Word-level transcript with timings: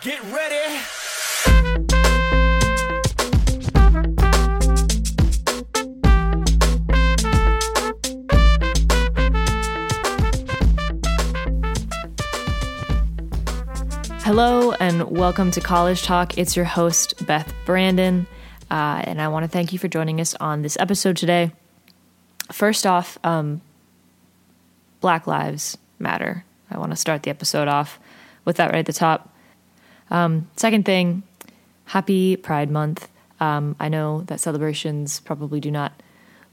Get 0.00 0.20
ready. 0.24 0.80
Hello 14.24 14.72
and 14.72 15.10
welcome 15.10 15.50
to 15.50 15.60
College 15.60 16.02
Talk. 16.02 16.38
It's 16.38 16.56
your 16.56 16.64
host, 16.64 17.26
Beth 17.26 17.52
Brandon, 17.64 18.26
uh, 18.70 19.02
and 19.04 19.20
I 19.20 19.28
want 19.28 19.44
to 19.44 19.48
thank 19.48 19.72
you 19.72 19.78
for 19.78 19.88
joining 19.88 20.20
us 20.20 20.34
on 20.36 20.62
this 20.62 20.76
episode 20.80 21.16
today. 21.16 21.52
First 22.50 22.86
off, 22.86 23.18
um, 23.24 23.60
Black 25.00 25.26
Lives 25.26 25.76
Matter. 25.98 26.44
I 26.70 26.78
want 26.78 26.90
to 26.92 26.96
start 26.96 27.22
the 27.22 27.30
episode 27.30 27.68
off 27.68 27.98
with 28.44 28.56
that 28.56 28.70
right 28.70 28.78
at 28.78 28.86
the 28.86 28.92
top. 28.92 29.31
Um, 30.12 30.50
second 30.56 30.84
thing, 30.84 31.22
happy 31.86 32.36
Pride 32.36 32.70
Month. 32.70 33.08
Um, 33.40 33.74
I 33.80 33.88
know 33.88 34.20
that 34.26 34.40
celebrations 34.40 35.20
probably 35.20 35.58
do 35.58 35.70
not 35.70 35.92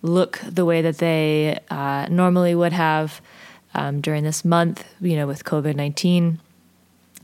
look 0.01 0.39
the 0.47 0.63
way 0.63 0.81
that 0.81 0.99
they 0.99 1.59
uh, 1.69 2.07
normally 2.09 2.55
would 2.55 2.71
have 2.71 3.21
um, 3.75 3.99
during 3.99 4.23
this 4.23 4.45
month, 4.45 4.85
you 5.01 5.17
know, 5.17 5.27
with 5.27 5.43
COVID 5.43 5.75
19. 5.75 6.39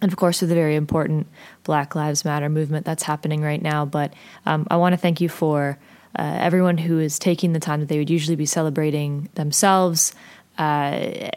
And 0.02 0.12
of 0.12 0.18
course, 0.18 0.42
with 0.42 0.50
the 0.50 0.56
very 0.56 0.76
important 0.76 1.28
Black 1.64 1.96
Lives 1.96 2.26
Matter 2.26 2.50
movement 2.50 2.86
that's 2.86 3.04
happening 3.04 3.42
right 3.42 3.62
now. 3.62 3.86
But 3.86 4.14
um, 4.46 4.68
I 4.70 4.76
want 4.76 4.92
to 4.92 4.98
thank 4.98 5.22
you 5.22 5.30
for 5.30 5.80
uh, 6.20 6.38
everyone 6.42 6.78
who 6.78 7.00
is 7.00 7.18
taking 7.18 7.54
the 7.54 7.62
time 7.62 7.80
that 7.80 7.88
they 7.88 7.98
would 7.98 8.10
usually 8.10 8.36
be 8.36 8.46
celebrating 8.46 9.30
themselves 9.36 10.14
uh, 10.58 10.62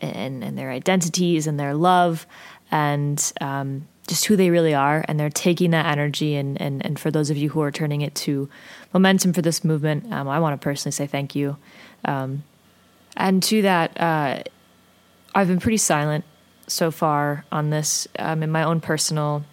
and, 0.03 0.43
and, 0.45 0.59
their 0.59 0.71
identities 0.71 1.47
and 1.47 1.59
their 1.59 1.75
love 1.75 2.27
and 2.71 3.33
um, 3.41 3.89
just 4.09 4.25
who 4.25 4.37
they 4.37 4.51
really 4.51 4.75
are. 4.75 5.05
And 5.07 5.21
they're 5.21 5.31
taking 5.31 5.71
that 5.71 5.87
energy. 5.87 6.35
And, 6.35 6.61
and, 6.61 6.85
and 6.85 6.99
for 6.99 7.11
those 7.11 7.31
of 7.31 7.37
you 7.37 7.51
who 7.51 7.61
are 7.61 7.71
turning 7.71 8.01
it 8.01 8.15
to 8.17 8.49
momentum 8.93 9.33
for 9.33 9.43
this 9.43 9.63
movement, 9.63 10.13
um, 10.13 10.27
I 10.27 10.41
want 10.41 10.61
to 10.61 10.65
personally 10.65 10.93
say 10.93 11.07
thank 11.07 11.35
you. 11.35 11.57
Um, 12.05 12.43
and 13.17 13.43
to 13.45 13.63
that, 13.63 14.01
uh, 14.01 14.43
I've 15.35 15.49
been 15.49 15.61
pretty 15.61 15.77
silent 15.77 16.25
so 16.67 16.91
far 16.91 17.45
on 17.51 17.71
this 17.71 18.09
um, 18.19 18.43
in 18.43 18.51
my 18.51 18.63
own 18.63 18.81
personal 18.81 19.45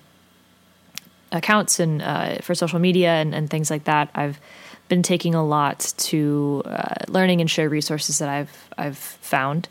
accounts 1.32 1.80
and 1.80 2.02
uh, 2.02 2.38
for 2.38 2.56
social 2.56 2.80
media 2.80 3.10
and, 3.10 3.34
and, 3.34 3.50
things 3.50 3.70
like 3.70 3.86
that. 3.86 4.10
I've 4.16 4.40
been 4.88 5.04
taking 5.04 5.34
a 5.36 5.46
lot 5.46 5.94
to 5.98 6.62
uh, 6.66 6.96
learning 7.08 7.42
and 7.42 7.50
share 7.50 7.70
resources 7.70 8.20
that 8.20 8.30
I've 8.30 8.70
I've 8.78 8.98
found, 8.98 9.68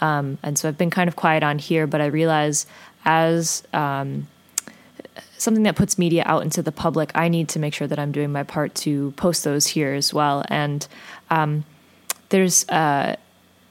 um, 0.00 0.38
and 0.42 0.58
so 0.58 0.68
I've 0.68 0.78
been 0.78 0.90
kind 0.90 1.08
of 1.08 1.16
quiet 1.16 1.42
on 1.42 1.58
here. 1.58 1.86
But 1.86 2.00
I 2.00 2.06
realize 2.06 2.66
as 3.08 3.62
um, 3.72 4.28
something 5.38 5.62
that 5.62 5.76
puts 5.76 5.96
media 5.96 6.22
out 6.26 6.42
into 6.42 6.62
the 6.62 6.70
public, 6.70 7.10
I 7.14 7.28
need 7.28 7.48
to 7.48 7.58
make 7.58 7.72
sure 7.72 7.86
that 7.88 7.98
I'm 7.98 8.12
doing 8.12 8.30
my 8.30 8.42
part 8.42 8.74
to 8.76 9.12
post 9.12 9.44
those 9.44 9.66
here 9.66 9.94
as 9.94 10.12
well. 10.12 10.44
And 10.48 10.86
um, 11.30 11.64
there's 12.28 12.68
uh, 12.68 13.16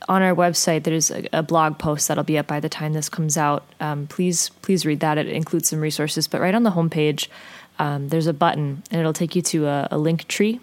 on 0.10 0.24
our 0.24 0.34
website 0.34 0.84
there's 0.84 1.12
a, 1.12 1.28
a, 1.32 1.44
blog 1.44 1.78
post 1.78 2.08
that'll 2.08 2.24
be 2.24 2.38
up 2.40 2.48
by 2.48 2.60
the 2.60 2.68
time 2.68 2.94
this 2.94 3.10
comes 3.10 3.38
out. 3.38 3.64
Um, 3.80 4.08
please 4.08 4.50
please 4.64 4.88
read 4.88 5.02
that. 5.02 5.20
It 5.20 5.28
includes 5.28 5.70
some 5.70 5.82
resources. 5.82 6.28
But 6.28 6.42
right 6.42 6.56
on 6.56 6.64
the 6.64 6.72
homepage, 6.72 7.28
um, 7.78 8.10
there's 8.10 8.28
a 8.28 8.34
button 8.34 8.82
and 8.90 9.00
it'll 9.00 9.14
take 9.14 9.36
you 9.36 9.44
to 9.44 9.68
a, 9.68 9.88
a 9.92 9.98
link 10.00 10.28
tree, 10.28 10.60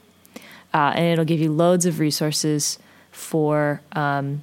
uh, 0.72 0.92
and 0.96 1.06
it'll 1.06 1.24
give 1.24 1.40
you 1.40 1.52
loads 1.52 1.86
of 1.86 2.00
resources 2.00 2.80
for 3.12 3.80
um, 3.92 4.42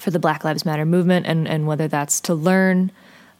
for 0.00 0.10
the 0.10 0.18
Black 0.18 0.42
Lives 0.42 0.64
Matter 0.64 0.84
movement 0.84 1.26
and 1.26 1.46
and 1.46 1.68
whether 1.68 1.86
that's 1.86 2.20
to 2.22 2.34
learn, 2.34 2.90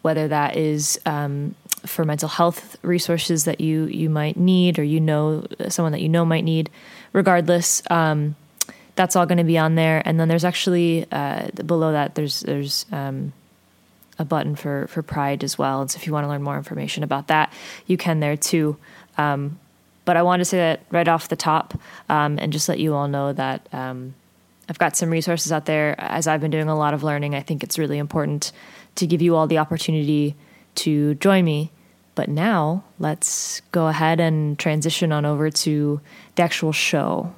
whether 0.03 0.29
that 0.29 0.57
is 0.57 1.01
um, 1.07 1.55
for 1.87 2.05
mental 2.05 2.29
health 2.29 2.77
resources 2.83 3.45
that 3.45 3.61
you 3.61 3.87
you 3.87 4.11
might 4.11 4.37
need 4.37 4.79
or 4.79 4.85
you 4.85 5.01
know 5.01 5.47
someone 5.69 5.93
that 5.93 6.01
you 6.01 6.09
know 6.09 6.25
might 6.25 6.45
need. 6.45 6.71
Regardless 7.13 7.83
um, 7.91 8.37
that's 8.95 9.17
all 9.17 9.27
going 9.27 9.39
to 9.39 9.45
be 9.45 9.59
on 9.59 9.75
there. 9.75 10.03
And 10.05 10.19
then 10.21 10.29
there's 10.29 10.45
actually 10.45 11.07
uh, 11.11 11.49
below 11.67 11.93
that 11.93 12.15
there's 12.15 12.41
there's 12.41 12.87
um, 12.93 13.33
a 14.19 14.25
button 14.25 14.55
for 14.57 14.87
for 14.89 15.03
Pride 15.03 15.43
as 15.45 15.57
well. 15.59 15.81
And 15.81 15.91
so 15.91 15.97
if 15.97 16.07
you 16.07 16.13
want 16.13 16.25
to 16.25 16.29
learn 16.29 16.43
more 16.43 16.57
information 16.57 17.03
about 17.03 17.29
that, 17.29 17.53
you 17.87 17.97
can 17.97 18.21
there 18.21 18.37
too. 18.37 18.77
Um, 19.19 19.59
but 20.05 20.17
I 20.17 20.23
want 20.23 20.41
to 20.41 20.45
say 20.45 20.59
that 20.59 20.83
right 20.91 21.07
off 21.07 21.29
the 21.29 21.37
top, 21.37 21.79
um, 22.09 22.39
and 22.39 22.53
just 22.53 22.69
let 22.69 22.81
you 22.81 22.95
all 22.95 23.07
know 23.07 23.33
that 23.33 23.69
um, 23.73 24.15
I've 24.69 24.79
got 24.79 24.97
some 24.97 25.11
resources 25.11 25.53
out 25.53 25.67
there. 25.67 25.95
As 25.99 26.27
I've 26.27 26.41
been 26.41 26.51
doing 26.51 26.69
a 26.69 26.77
lot 26.77 26.93
of 26.93 27.05
learning, 27.05 27.35
I 27.35 27.41
think 27.41 27.63
it's 27.63 27.79
really 27.79 27.99
important 27.99 28.53
to 28.97 29.07
give 29.07 29.23
you 29.23 29.37
all 29.37 29.47
the 29.47 29.59
opportunity 29.59 30.35
to 30.77 31.15
join 31.17 31.45
me. 31.45 31.71
But 32.15 32.29
now 32.29 32.85
let's 32.99 33.61
go 33.73 33.89
ahead 33.89 34.21
and 34.21 34.59
transition 34.59 35.13
on 35.13 35.25
over 35.25 35.51
to 35.51 36.01
the 36.37 36.43
actual 36.43 36.73
show. 36.73 37.33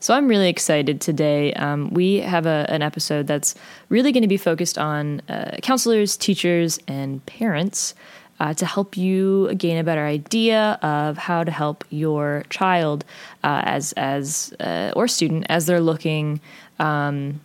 So 0.00 0.14
I'm 0.14 0.28
really 0.28 0.48
excited 0.48 1.00
today. 1.00 1.52
Um, 1.54 1.90
we 1.90 2.16
have 2.16 2.46
a, 2.46 2.66
an 2.68 2.82
episode 2.82 3.26
that's 3.26 3.54
really 3.88 4.12
going 4.12 4.22
to 4.22 4.28
be 4.28 4.36
focused 4.36 4.76
on 4.78 5.22
uh, 5.28 5.56
counselors, 5.62 6.16
teachers, 6.16 6.78
and 6.86 7.24
parents 7.26 7.94
uh, 8.38 8.54
to 8.54 8.66
help 8.66 8.96
you 8.96 9.54
gain 9.54 9.78
a 9.78 9.84
better 9.84 10.04
idea 10.04 10.78
of 10.82 11.16
how 11.16 11.42
to 11.44 11.50
help 11.50 11.84
your 11.90 12.44
child 12.50 13.04
uh, 13.42 13.62
as 13.64 13.92
as 13.94 14.52
uh, 14.60 14.92
or 14.94 15.08
student 15.08 15.46
as 15.48 15.66
they're 15.66 15.80
looking 15.80 16.40
um, 16.78 17.40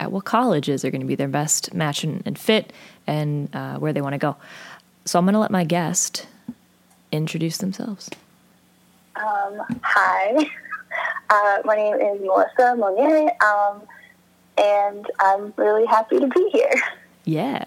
at 0.00 0.12
what 0.12 0.24
colleges 0.24 0.84
are 0.84 0.90
going 0.90 1.00
to 1.00 1.06
be 1.06 1.14
their 1.14 1.28
best 1.28 1.74
match 1.74 2.04
and, 2.04 2.22
and 2.24 2.38
fit 2.38 2.72
and 3.06 3.54
uh, 3.54 3.78
where 3.78 3.92
they 3.92 4.00
want 4.00 4.14
to 4.14 4.18
go. 4.18 4.36
So 5.04 5.18
I'm 5.18 5.24
going 5.24 5.34
to 5.34 5.40
let 5.40 5.50
my 5.50 5.64
guest 5.64 6.26
introduce 7.10 7.58
themselves. 7.58 8.10
Um, 9.16 9.60
hi. 9.82 10.46
Uh, 11.30 11.58
my 11.66 11.76
name 11.76 11.94
is 11.96 12.20
Melissa 12.22 12.74
Monier, 12.74 13.30
um, 13.44 13.82
and 14.56 15.06
I'm 15.20 15.52
really 15.58 15.84
happy 15.84 16.18
to 16.18 16.26
be 16.26 16.48
here. 16.50 16.72
Yeah. 17.24 17.62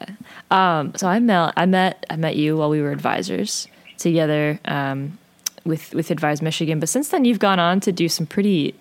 Um, 0.49 0.95
so 0.95 1.07
I 1.07 1.19
met 1.19 1.53
I 1.55 1.67
met 1.67 2.07
I 2.09 2.15
met 2.15 2.35
you 2.35 2.57
while 2.57 2.71
we 2.71 2.81
were 2.81 2.91
advisors 2.91 3.67
together 3.99 4.59
um, 4.65 5.19
with 5.65 5.93
with 5.93 6.09
Advise 6.09 6.41
Michigan. 6.41 6.79
But 6.79 6.89
since 6.89 7.09
then, 7.09 7.25
you've 7.25 7.37
gone 7.37 7.59
on 7.59 7.79
to 7.81 7.91
do 7.91 8.09
some 8.09 8.25
pretty 8.25 8.73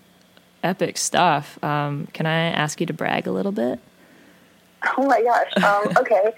epic 0.62 0.98
stuff. 0.98 1.62
Um, 1.62 2.08
can 2.12 2.26
I 2.26 2.50
ask 2.50 2.80
you 2.80 2.86
to 2.86 2.92
brag 2.92 3.26
a 3.26 3.32
little 3.32 3.52
bit? 3.52 3.80
Oh 4.96 5.06
my 5.06 5.22
gosh. 5.22 5.62
Um, 5.62 5.96
okay. 5.98 6.32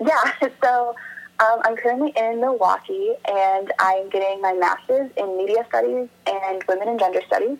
yeah. 0.00 0.32
So 0.62 0.94
um, 1.40 1.60
I'm 1.64 1.76
currently 1.76 2.12
in 2.16 2.40
Milwaukee, 2.40 3.14
and 3.28 3.72
I'm 3.78 4.08
getting 4.10 4.40
my 4.40 4.52
master's 4.52 5.10
in 5.16 5.36
media 5.36 5.64
studies 5.68 6.08
and 6.26 6.62
women 6.68 6.88
and 6.88 7.00
gender 7.00 7.20
studies. 7.26 7.58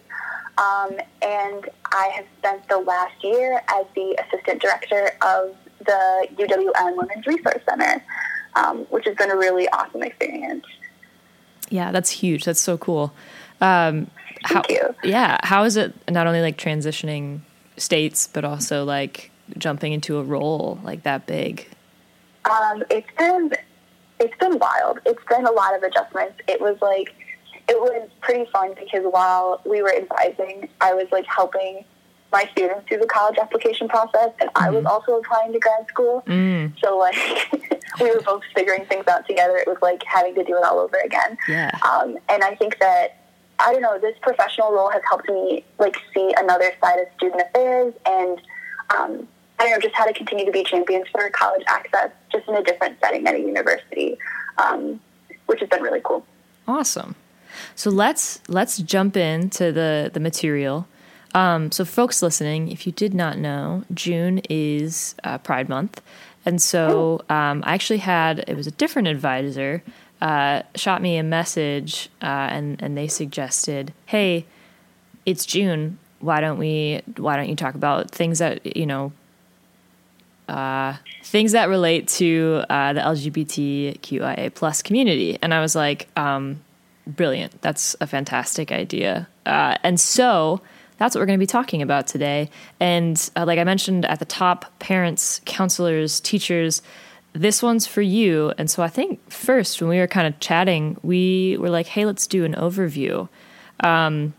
Um, 0.58 0.98
and 1.22 1.68
I 1.90 2.10
have 2.14 2.26
spent 2.38 2.68
the 2.68 2.78
last 2.78 3.24
year 3.24 3.62
as 3.68 3.86
the 3.94 4.16
assistant 4.24 4.60
director 4.60 5.10
of 5.22 5.56
the 5.84 6.28
UWM 6.36 6.96
Women's 6.96 7.26
Resource 7.26 7.62
Center, 7.68 8.04
um, 8.54 8.80
which 8.90 9.04
has 9.06 9.16
been 9.16 9.30
a 9.30 9.36
really 9.36 9.68
awesome 9.70 10.02
experience. 10.02 10.66
Yeah, 11.70 11.90
that's 11.90 12.10
huge. 12.10 12.44
That's 12.44 12.60
so 12.60 12.76
cool. 12.76 13.12
Um, 13.62 14.10
Thank 14.48 14.70
you. 14.70 14.94
Yeah, 15.04 15.38
how 15.44 15.64
is 15.64 15.76
it 15.76 15.94
not 16.10 16.26
only 16.26 16.40
like 16.40 16.58
transitioning 16.58 17.40
states, 17.76 18.26
but 18.26 18.44
also 18.44 18.84
like 18.84 19.30
jumping 19.56 19.92
into 19.92 20.18
a 20.18 20.22
role 20.22 20.78
like 20.82 21.04
that 21.04 21.26
big? 21.26 21.68
Um, 22.50 22.82
it's 22.90 23.08
been 23.16 23.52
it's 24.18 24.36
been 24.38 24.58
wild. 24.58 24.98
It's 25.06 25.22
been 25.28 25.46
a 25.46 25.52
lot 25.52 25.76
of 25.76 25.82
adjustments. 25.82 26.34
It 26.48 26.60
was 26.60 26.76
like 26.82 27.14
it 27.68 27.78
was 27.78 28.08
pretty 28.20 28.50
fun 28.50 28.74
because 28.78 29.04
while 29.10 29.60
we 29.64 29.80
were 29.80 29.94
advising, 29.94 30.68
I 30.80 30.94
was 30.94 31.06
like 31.12 31.26
helping 31.26 31.84
my 32.32 32.48
students 32.52 32.88
through 32.88 32.98
the 32.98 33.06
college 33.06 33.36
application 33.40 33.88
process, 33.88 34.30
and 34.40 34.50
mm-hmm. 34.50 34.64
I 34.64 34.70
was 34.70 34.78
mm-hmm. 34.78 34.86
also 34.88 35.18
applying 35.18 35.52
to 35.52 35.58
grad 35.60 35.86
school. 35.88 36.22
Mm. 36.26 36.72
So 36.82 36.98
like 36.98 37.16
we 38.00 38.10
were 38.10 38.22
both 38.22 38.42
figuring 38.54 38.86
things 38.86 39.06
out 39.06 39.26
together. 39.26 39.56
It 39.56 39.68
was 39.68 39.78
like 39.82 40.03
having 40.04 40.34
to 40.34 40.42
do 40.42 40.56
it 40.56 40.65
all 40.65 40.80
over 40.80 40.97
again. 41.04 41.38
Yeah. 41.47 41.70
Um, 41.88 42.18
and 42.28 42.42
I 42.42 42.56
think 42.56 42.78
that 42.80 43.22
I 43.62 43.72
don't 43.72 43.82
know 43.82 43.98
this 43.98 44.16
professional 44.20 44.72
role 44.72 44.91
has 44.91 45.03
helped 45.09 45.28
me 45.28 45.64
like 45.78 45.97
see 46.14 46.32
another 46.36 46.72
side 46.80 46.98
of 47.00 47.06
student 47.16 47.42
affairs 47.42 47.94
and. 48.06 48.41
Um, 48.97 49.28
I 49.59 49.66
don't 49.66 49.72
know, 49.74 49.80
just 49.80 49.94
how 49.94 50.06
to 50.06 50.12
continue 50.12 50.44
to 50.44 50.50
be 50.50 50.64
champions 50.64 51.06
for 51.12 51.30
college 51.30 51.62
access, 51.68 52.10
just 52.32 52.48
in 52.48 52.56
a 52.56 52.64
different 52.64 52.98
setting 53.00 53.24
at 53.28 53.36
a 53.36 53.38
university, 53.38 54.18
um, 54.59 55.00
which 55.47 55.60
has 55.60 55.68
been 55.68 55.82
really 55.82 56.00
cool. 56.03 56.26
Awesome. 56.66 57.14
So 57.74 57.91
let's 57.91 58.41
let's 58.48 58.78
jump 58.78 59.16
into 59.16 59.70
the 59.72 60.10
the 60.12 60.20
material. 60.20 60.88
Um, 61.34 61.70
so, 61.70 61.84
folks 61.84 62.22
listening, 62.22 62.72
if 62.72 62.86
you 62.86 62.92
did 62.92 63.15
not 63.15 63.38
know, 63.38 63.84
June 63.94 64.42
is 64.50 65.15
uh, 65.24 65.38
Pride 65.38 65.68
Month, 65.68 66.03
and 66.44 66.60
so 66.60 67.22
oh. 67.30 67.34
um, 67.34 67.62
I 67.65 67.74
actually 67.74 67.98
had 67.98 68.44
it 68.48 68.56
was 68.56 68.66
a 68.66 68.72
different 68.72 69.08
advisor 69.08 69.82
uh, 70.22 70.63
shot 70.74 71.03
me 71.03 71.19
a 71.19 71.22
message, 71.22 72.09
uh, 72.22 72.48
and 72.51 72.80
and 72.83 72.97
they 72.97 73.09
suggested, 73.09 73.92
hey, 74.07 74.47
it's 75.27 75.45
June. 75.45 75.98
Why 76.21 76.41
don't 76.41 76.59
we? 76.59 77.03
Why 77.19 77.36
don't 77.36 77.51
you 77.51 77.57
talk 77.57 77.74
about 77.74 78.10
things 78.10 78.39
that 78.39 78.77
you 78.77 78.86
know 78.86 79.13
uh, 80.48 80.95
things 81.24 81.53
that 81.53 81.69
relate 81.69 82.09
to 82.09 82.63
uh, 82.69 82.92
the 82.92 83.01
LGBTQIA 83.01 84.54
plus 84.54 84.83
community. 84.83 85.39
And 85.41 85.54
I 85.54 85.60
was 85.60 85.74
like, 85.74 86.09
um, 86.16 86.63
brilliant. 87.07 87.63
That's 87.63 87.97
a 88.01 88.07
fantastic 88.07 88.72
idea. 88.72 89.28
Uh, 89.47 89.77
and 89.83 89.98
so 89.98 90.60
that's 90.98 91.15
what 91.15 91.21
we're 91.21 91.27
going 91.27 91.39
to 91.39 91.42
be 91.42 91.47
talking 91.47 91.83
about 91.83 92.07
today. 92.07 92.51
And 92.80 93.30
uh, 93.34 93.45
like 93.47 93.59
I 93.59 93.65
mentioned 93.65 94.04
at 94.04 94.18
the 94.18 94.25
top, 94.25 94.78
parents, 94.78 95.41
counselors, 95.47 96.21
teachers, 96.21 96.83
this 97.32 97.62
one's 97.62 97.86
for 97.86 98.02
you. 98.02 98.52
And 98.58 98.70
so 98.70 98.82
I 98.82 98.88
think 98.88 99.30
first, 99.30 99.80
when 99.80 99.88
we 99.88 99.98
were 99.98 100.06
kind 100.06 100.26
of 100.26 100.38
chatting, 100.40 100.98
we 101.02 101.56
were 101.58 101.70
like, 101.70 101.86
hey, 101.86 102.04
let's 102.04 102.26
do 102.26 102.44
an 102.44 102.54
overview. 102.54 103.28
Um, 103.80 104.34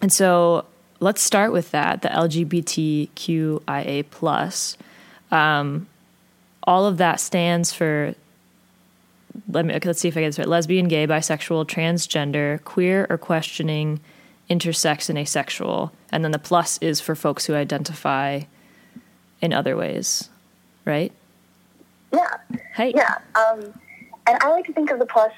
and 0.00 0.12
so 0.12 0.64
let's 1.00 1.22
start 1.22 1.52
with 1.52 1.70
that 1.72 2.02
the 2.02 2.08
LGBTQIA. 2.08 4.04
plus. 4.10 4.76
Um, 5.30 5.86
all 6.62 6.86
of 6.86 6.96
that 6.96 7.20
stands 7.20 7.72
for 7.72 8.14
let 9.50 9.66
me 9.66 9.76
let's 9.84 10.00
see 10.00 10.08
if 10.08 10.16
I 10.16 10.20
get 10.20 10.28
this 10.28 10.38
right 10.38 10.48
lesbian, 10.48 10.88
gay, 10.88 11.06
bisexual, 11.06 11.66
transgender, 11.66 12.62
queer 12.64 13.06
or 13.10 13.18
questioning, 13.18 14.00
intersex, 14.48 15.08
and 15.08 15.18
asexual. 15.18 15.92
And 16.12 16.24
then 16.24 16.30
the 16.30 16.38
plus 16.38 16.78
is 16.78 17.00
for 17.00 17.14
folks 17.14 17.46
who 17.46 17.54
identify 17.54 18.42
in 19.40 19.52
other 19.52 19.76
ways, 19.76 20.30
right? 20.84 21.12
Yeah. 22.14 22.58
Hey. 22.74 22.92
Yeah. 22.94 23.18
Um, 23.34 23.60
and 24.26 24.38
I 24.40 24.48
like 24.50 24.66
to 24.66 24.72
think 24.72 24.90
of 24.90 24.98
the 24.98 25.06
plus 25.06 25.32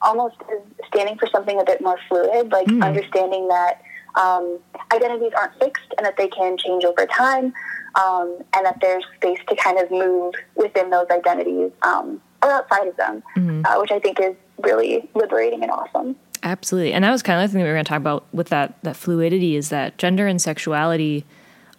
almost 0.00 0.36
as 0.52 0.60
standing 0.86 1.18
for 1.18 1.26
something 1.26 1.60
a 1.60 1.64
bit 1.64 1.80
more 1.80 1.98
fluid, 2.08 2.52
like 2.52 2.66
mm. 2.66 2.84
understanding 2.84 3.48
that 3.48 3.82
um, 4.14 4.58
identities 4.92 5.32
aren't 5.36 5.54
fixed 5.58 5.92
and 5.96 6.06
that 6.06 6.16
they 6.16 6.28
can 6.28 6.56
change 6.56 6.84
over 6.84 7.06
time, 7.06 7.52
um, 7.94 8.38
and 8.54 8.66
that 8.66 8.78
there's 8.80 9.04
space 9.16 9.38
to 9.48 9.56
kind 9.56 9.78
of 9.78 9.90
move 9.90 10.34
within 10.54 10.90
those 10.90 11.06
identities 11.10 11.70
um, 11.82 12.20
or 12.42 12.50
outside 12.50 12.86
of 12.86 12.96
them, 12.96 13.22
mm-hmm. 13.36 13.62
uh, 13.66 13.80
which 13.80 13.90
I 13.90 13.98
think 13.98 14.20
is 14.20 14.34
really 14.62 15.08
liberating 15.14 15.62
and 15.62 15.70
awesome. 15.70 16.16
Absolutely, 16.42 16.92
and 16.92 17.04
that 17.04 17.10
was 17.10 17.22
kind 17.22 17.42
of 17.42 17.48
the 17.48 17.52
thing 17.52 17.60
that 17.60 17.64
we 17.64 17.70
were 17.70 17.76
going 17.76 17.84
to 17.84 17.88
talk 17.88 18.00
about 18.00 18.24
with 18.32 18.48
that 18.48 18.80
that 18.82 18.96
fluidity 18.96 19.56
is 19.56 19.70
that 19.70 19.98
gender 19.98 20.26
and 20.26 20.40
sexuality 20.40 21.24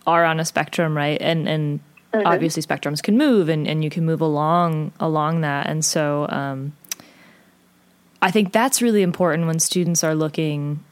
are 0.06 0.26
on 0.26 0.40
a 0.40 0.46
spectrum, 0.46 0.96
right? 0.96 1.22
And 1.22 1.48
and 1.48 1.80
mm-hmm. 2.14 2.26
obviously 2.26 2.62
spectrums 2.64 3.02
can 3.02 3.18
move, 3.18 3.50
and 3.50 3.68
and 3.68 3.84
you 3.84 3.90
can 3.90 4.06
move 4.06 4.22
along 4.22 4.92
along 5.00 5.42
that, 5.42 5.68
and 5.68 5.84
so. 5.84 6.28
Um, 6.30 6.74
I 8.22 8.32
think 8.32 8.52
that's 8.52 8.82
really 8.82 9.02
important 9.02 9.48
when 9.48 9.60
students 9.60 10.04
are 10.04 10.14
looking 10.14 10.84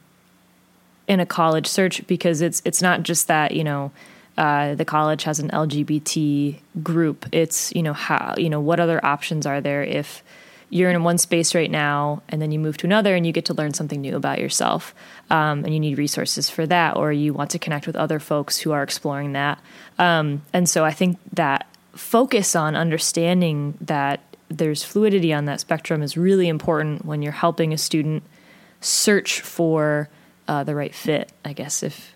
in 1.06 1.20
a 1.20 1.26
college 1.26 1.66
search 1.66 2.06
because 2.06 2.40
it's 2.40 2.62
it's 2.64 2.80
not 2.80 3.02
just 3.02 3.28
that 3.28 3.52
you 3.52 3.64
know 3.64 3.90
uh, 4.36 4.74
the 4.76 4.84
college 4.84 5.24
has 5.24 5.40
an 5.40 5.48
LGBT 5.50 6.58
group. 6.82 7.26
It's 7.32 7.74
you 7.74 7.82
know 7.82 7.92
how 7.92 8.34
you 8.38 8.48
know 8.48 8.60
what 8.60 8.78
other 8.78 9.04
options 9.04 9.46
are 9.46 9.60
there 9.60 9.82
if 9.82 10.22
you're 10.70 10.90
in 10.90 11.02
one 11.02 11.18
space 11.18 11.54
right 11.54 11.70
now 11.70 12.22
and 12.28 12.42
then 12.42 12.52
you 12.52 12.58
move 12.58 12.76
to 12.76 12.86
another 12.86 13.14
and 13.14 13.26
you 13.26 13.32
get 13.32 13.44
to 13.46 13.54
learn 13.54 13.72
something 13.72 14.00
new 14.00 14.16
about 14.16 14.38
yourself 14.38 14.94
um, 15.30 15.64
and 15.64 15.72
you 15.72 15.80
need 15.80 15.96
resources 15.98 16.50
for 16.50 16.66
that 16.66 16.96
or 16.96 17.12
you 17.12 17.32
want 17.32 17.50
to 17.50 17.58
connect 17.58 17.86
with 17.86 17.96
other 17.96 18.18
folks 18.18 18.58
who 18.58 18.72
are 18.72 18.82
exploring 18.82 19.32
that 19.32 19.58
um, 19.98 20.42
and 20.52 20.68
so 20.68 20.84
i 20.84 20.90
think 20.90 21.18
that 21.32 21.66
focus 21.94 22.54
on 22.54 22.76
understanding 22.76 23.76
that 23.80 24.20
there's 24.48 24.82
fluidity 24.82 25.32
on 25.32 25.44
that 25.44 25.60
spectrum 25.60 26.02
is 26.02 26.16
really 26.16 26.48
important 26.48 27.04
when 27.04 27.22
you're 27.22 27.32
helping 27.32 27.72
a 27.72 27.78
student 27.78 28.22
search 28.80 29.40
for 29.40 30.08
uh, 30.46 30.64
the 30.64 30.74
right 30.74 30.94
fit. 30.94 31.30
I 31.44 31.52
guess 31.52 31.82
if, 31.82 32.14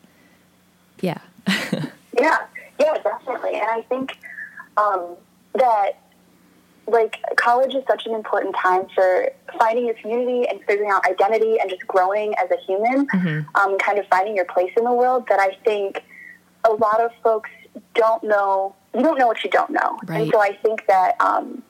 yeah, 1.00 1.18
yeah, 1.46 2.38
yeah, 2.78 2.94
definitely. 3.02 3.54
And 3.54 3.68
I 3.68 3.82
think 3.88 4.18
um, 4.76 5.16
that 5.54 6.00
like 6.86 7.18
college 7.36 7.74
is 7.74 7.84
such 7.86 8.06
an 8.06 8.14
important 8.14 8.54
time 8.56 8.86
for 8.94 9.30
finding 9.58 9.86
your 9.86 9.94
community 9.94 10.48
and 10.48 10.60
figuring 10.66 10.90
out 10.90 11.06
identity 11.06 11.58
and 11.60 11.70
just 11.70 11.86
growing 11.86 12.34
as 12.42 12.50
a 12.50 12.56
human, 12.66 13.06
mm-hmm. 13.06 13.56
um, 13.56 13.78
kind 13.78 13.98
of 13.98 14.06
finding 14.08 14.34
your 14.36 14.44
place 14.44 14.72
in 14.76 14.84
the 14.84 14.92
world. 14.92 15.26
That 15.28 15.40
I 15.40 15.56
think 15.64 16.02
a 16.64 16.72
lot 16.72 17.00
of 17.00 17.10
folks 17.22 17.50
don't 17.94 18.22
know. 18.24 18.74
You 18.94 19.02
don't 19.02 19.18
know 19.18 19.26
what 19.26 19.42
you 19.44 19.50
don't 19.50 19.70
know, 19.70 19.98
right. 20.06 20.22
and 20.22 20.32
so 20.32 20.40
I 20.40 20.56
think 20.62 20.86
that. 20.86 21.20
Um, 21.20 21.62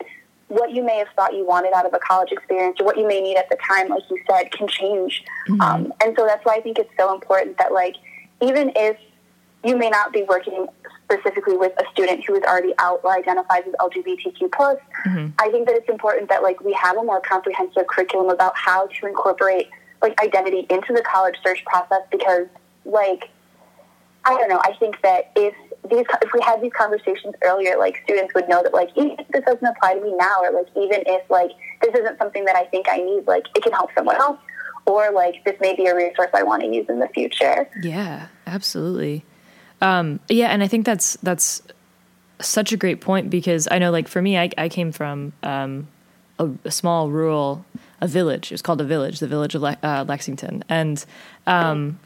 what 0.49 0.71
you 0.71 0.85
may 0.85 0.99
have 0.99 1.09
thought 1.17 1.33
you 1.33 1.47
wanted 1.47 1.73
out 1.73 1.87
of 1.87 1.95
a 1.95 1.99
college 1.99 2.31
experience 2.31 2.79
or 2.79 2.85
what 2.85 2.99
you 2.99 3.09
may 3.09 3.23
need 3.23 3.39
at 3.39 3.49
the 3.49 3.57
time, 3.67 3.89
like 3.89 4.03
you 4.11 4.19
said, 4.31 4.53
can 4.53 4.69
change. 4.69 5.25
Mm-hmm. 5.49 5.61
Um, 5.63 5.93
and 6.05 6.15
so 6.15 6.27
that's 6.27 6.45
why 6.45 6.57
I 6.57 6.61
think 6.61 6.79
it's 6.79 6.91
so 6.99 7.15
important 7.15 7.57
that, 7.57 7.73
like, 7.73 7.97
even 8.43 8.71
if 8.77 8.99
you 9.65 9.79
may 9.79 9.89
not 9.89 10.13
be 10.13 10.25
working 10.25 10.67
specifically 11.13 11.57
with 11.57 11.73
a 11.81 11.85
student 11.93 12.25
who 12.27 12.35
is 12.35 12.43
already 12.45 12.75
out 12.79 13.01
or 13.03 13.13
identifies 13.13 13.63
as 13.67 13.75
LGBTQ 13.75 14.53
plus, 14.53 14.79
mm-hmm. 15.07 15.29
I 15.39 15.51
think 15.51 15.67
that 15.67 15.77
it's 15.77 15.89
important 15.89 16.29
that 16.29 16.43
like 16.43 16.61
we 16.61 16.73
have 16.75 16.97
a 16.97 17.03
more 17.03 17.21
comprehensive 17.21 17.87
curriculum 17.87 18.31
about 18.31 18.57
how 18.57 18.87
to 18.87 19.07
incorporate 19.07 19.69
like 20.01 20.21
identity 20.23 20.67
into 20.71 20.93
the 20.93 21.03
college 21.03 21.37
search 21.45 21.65
process 21.65 22.03
because 22.11 22.47
like 22.85 23.31
I 24.25 24.39
don't 24.39 24.49
know, 24.49 24.61
I 24.63 24.75
think 24.79 25.01
that 25.03 25.33
if 25.35 25.55
these 25.91 26.07
if 26.23 26.33
we 26.33 26.41
had 26.41 26.63
these 26.63 26.73
conversations 26.73 27.35
earlier, 27.43 27.77
like 27.77 28.01
students 28.05 28.33
would 28.35 28.49
know 28.49 28.63
that 28.63 28.73
like 28.73 28.91
even 28.97 29.17
if 29.19 29.29
this 29.29 29.45
doesn't 29.45 29.65
apply 29.65 29.95
to 29.95 30.01
me 30.01 30.15
now, 30.17 30.43
or 30.43 30.53
like 30.53 30.69
even 30.77 31.03
if 31.07 31.29
like 31.29 31.51
this 31.83 31.95
isn't 31.95 32.19
something 32.19 32.45
that 32.45 32.57
I 32.57 32.65
think 32.67 32.87
I 32.91 32.99
need, 32.99 33.27
like 33.27 33.47
it 33.57 33.63
can 33.63 33.73
help 33.73 33.91
someone 33.97 34.17
else, 34.17 34.39
or 34.87 35.11
like 35.11 35.45
this 35.45 35.57
may 35.61 35.75
be 35.75 35.87
a 35.87 35.97
resource 35.97 36.31
I 36.35 36.45
want 36.45 36.63
to 36.63 36.69
use 36.69 36.87
in 36.89 37.01
the 37.01 37.09
future. 37.09 37.69
Yeah, 37.83 38.29
absolutely. 38.47 39.25
Um, 39.83 40.21
yeah, 40.29 40.49
and 40.49 40.63
I 40.63 40.69
think 40.69 40.87
that's 40.87 41.17
that's 41.23 41.61
such 42.41 42.73
a 42.73 42.77
great 42.77 43.01
point 43.01 43.29
because 43.29 43.69
I 43.71 43.79
know, 43.79 43.91
like 43.91 44.09
for 44.09 44.23
me, 44.23 44.39
I, 44.39 44.49
I 44.57 44.69
came 44.69 44.93
from 44.93 45.33
um, 45.43 45.89
a, 46.39 46.49
a, 46.65 46.71
small 46.71 47.11
rural 47.11 47.65
a 48.01 48.07
village. 48.07 48.51
It 48.51 48.55
was 48.55 48.63
called 48.63 48.81
a 48.81 48.85
village, 48.85 49.19
the 49.19 49.27
village 49.27 49.55
of 49.55 49.63
Le- 49.63 49.79
uh, 49.83 50.05
Lexington, 50.09 50.65
and 50.69 51.05
um, 51.47 51.99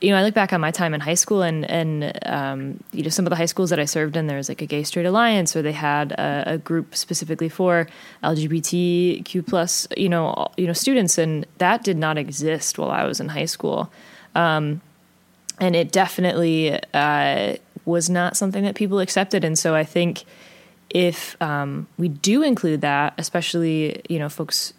you 0.00 0.10
know, 0.10 0.16
I 0.16 0.22
look 0.22 0.32
back 0.32 0.52
on 0.54 0.62
my 0.62 0.70
time 0.70 0.94
in 0.94 1.00
high 1.00 1.14
school 1.14 1.42
and, 1.42 1.68
and 1.70 2.18
um, 2.24 2.82
you 2.92 3.02
know, 3.02 3.10
some 3.10 3.26
of 3.26 3.30
the 3.30 3.36
high 3.36 3.46
schools 3.46 3.68
that 3.68 3.78
I 3.78 3.84
served 3.84 4.16
in, 4.16 4.26
there 4.26 4.38
was 4.38 4.48
like 4.48 4.62
a 4.62 4.66
gay 4.66 4.82
straight 4.82 5.04
alliance 5.04 5.54
or 5.54 5.60
they 5.60 5.72
had 5.72 6.12
a, 6.12 6.54
a 6.54 6.58
group 6.58 6.96
specifically 6.96 7.50
for 7.50 7.86
LGBTQ 8.24 9.46
plus, 9.46 9.86
you 9.96 10.08
know, 10.08 10.48
you 10.56 10.66
know, 10.66 10.72
students. 10.72 11.18
And 11.18 11.46
that 11.58 11.84
did 11.84 11.98
not 11.98 12.16
exist 12.16 12.78
while 12.78 12.90
I 12.90 13.04
was 13.04 13.20
in 13.20 13.28
high 13.28 13.44
school. 13.44 13.92
Um, 14.34 14.80
and 15.60 15.76
it 15.76 15.92
definitely 15.92 16.78
uh, 16.94 17.56
was 17.84 18.08
not 18.10 18.36
something 18.36 18.64
that 18.64 18.74
people 18.74 18.98
accepted. 18.98 19.44
And 19.44 19.58
so 19.58 19.74
I 19.74 19.84
think 19.84 20.24
if 20.88 21.40
um, 21.40 21.86
we 21.98 22.08
do 22.08 22.42
include 22.42 22.80
that, 22.80 23.14
especially, 23.18 24.02
you 24.08 24.18
know, 24.18 24.28
folks 24.28 24.72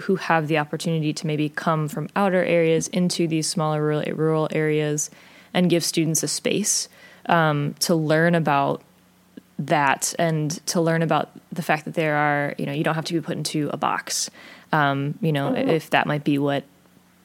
who 0.00 0.16
have 0.16 0.48
the 0.48 0.58
opportunity 0.58 1.12
to 1.12 1.26
maybe 1.26 1.48
come 1.48 1.88
from 1.88 2.08
outer 2.16 2.42
areas 2.42 2.88
into 2.88 3.28
these 3.28 3.48
smaller 3.48 3.82
rural, 3.82 4.02
rural 4.14 4.48
areas 4.50 5.10
and 5.52 5.68
give 5.68 5.84
students 5.84 6.22
a 6.22 6.28
space 6.28 6.88
um, 7.26 7.74
to 7.80 7.94
learn 7.94 8.34
about 8.34 8.82
that 9.58 10.14
and 10.18 10.64
to 10.66 10.80
learn 10.80 11.02
about 11.02 11.30
the 11.52 11.62
fact 11.62 11.84
that 11.84 11.94
there 11.94 12.16
are 12.16 12.54
you 12.58 12.66
know 12.66 12.72
you 12.72 12.82
don't 12.82 12.94
have 12.94 13.04
to 13.04 13.12
be 13.12 13.20
put 13.20 13.36
into 13.36 13.70
a 13.72 13.76
box 13.76 14.28
um, 14.72 15.16
you 15.20 15.30
know 15.30 15.52
mm-hmm. 15.52 15.68
if 15.68 15.90
that 15.90 16.06
might 16.06 16.24
be 16.24 16.38
what 16.38 16.64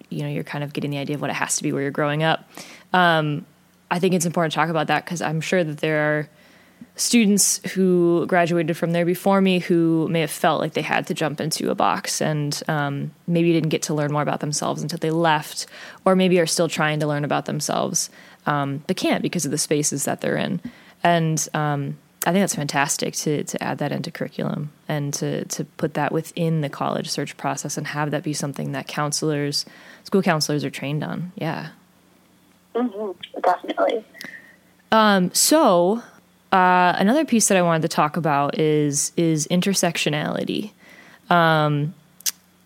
you 0.09 0.23
know 0.23 0.29
you're 0.29 0.43
kind 0.43 0.63
of 0.63 0.73
getting 0.73 0.91
the 0.91 0.97
idea 0.97 1.15
of 1.15 1.21
what 1.21 1.29
it 1.29 1.35
has 1.35 1.57
to 1.57 1.63
be 1.63 1.71
where 1.71 1.81
you're 1.81 1.91
growing 1.91 2.23
up 2.23 2.49
um, 2.93 3.45
i 3.91 3.99
think 3.99 4.13
it's 4.13 4.25
important 4.25 4.51
to 4.51 4.55
talk 4.55 4.69
about 4.69 4.87
that 4.87 5.05
because 5.05 5.21
i'm 5.21 5.41
sure 5.41 5.63
that 5.63 5.77
there 5.79 5.99
are 5.99 6.29
students 6.95 7.59
who 7.73 8.25
graduated 8.27 8.75
from 8.75 8.91
there 8.91 9.05
before 9.05 9.41
me 9.41 9.59
who 9.59 10.07
may 10.09 10.21
have 10.21 10.31
felt 10.31 10.61
like 10.61 10.73
they 10.73 10.81
had 10.81 11.07
to 11.07 11.13
jump 11.13 11.39
into 11.39 11.69
a 11.71 11.75
box 11.75 12.21
and 12.21 12.61
um, 12.67 13.11
maybe 13.27 13.51
didn't 13.51 13.69
get 13.69 13.83
to 13.83 13.93
learn 13.93 14.11
more 14.11 14.21
about 14.21 14.39
themselves 14.41 14.81
until 14.81 14.99
they 14.99 15.11
left, 15.11 15.67
or 16.05 16.15
maybe 16.15 16.39
are 16.39 16.45
still 16.45 16.67
trying 16.67 16.99
to 16.99 17.07
learn 17.07 17.23
about 17.23 17.45
themselves 17.45 18.09
um, 18.47 18.83
but 18.87 18.95
can't 18.95 19.21
because 19.21 19.45
of 19.45 19.51
the 19.51 19.57
spaces 19.57 20.05
that 20.05 20.21
they're 20.21 20.37
in. 20.37 20.59
And 21.03 21.47
um, 21.53 21.97
I 22.25 22.31
think 22.31 22.43
that's 22.43 22.55
fantastic 22.55 23.13
to 23.15 23.43
to 23.43 23.63
add 23.63 23.77
that 23.77 23.91
into 23.91 24.11
curriculum 24.11 24.71
and 24.87 25.13
to 25.15 25.45
to 25.45 25.63
put 25.63 25.93
that 25.93 26.11
within 26.11 26.61
the 26.61 26.69
college 26.69 27.09
search 27.09 27.37
process 27.37 27.77
and 27.77 27.87
have 27.87 28.11
that 28.11 28.23
be 28.23 28.33
something 28.33 28.73
that 28.73 28.87
counselors, 28.87 29.65
school 30.03 30.21
counselors, 30.21 30.65
are 30.65 30.69
trained 30.69 31.03
on. 31.03 31.31
Yeah, 31.35 31.69
mm-hmm, 32.75 33.11
definitely. 33.41 34.03
Um, 34.91 35.33
so 35.33 36.01
uh, 36.51 36.95
another 36.97 37.25
piece 37.25 37.47
that 37.47 37.57
I 37.57 37.61
wanted 37.61 37.83
to 37.83 37.89
talk 37.89 38.17
about 38.17 38.57
is 38.59 39.11
is 39.15 39.47
intersectionality, 39.47 40.71
um, 41.29 41.93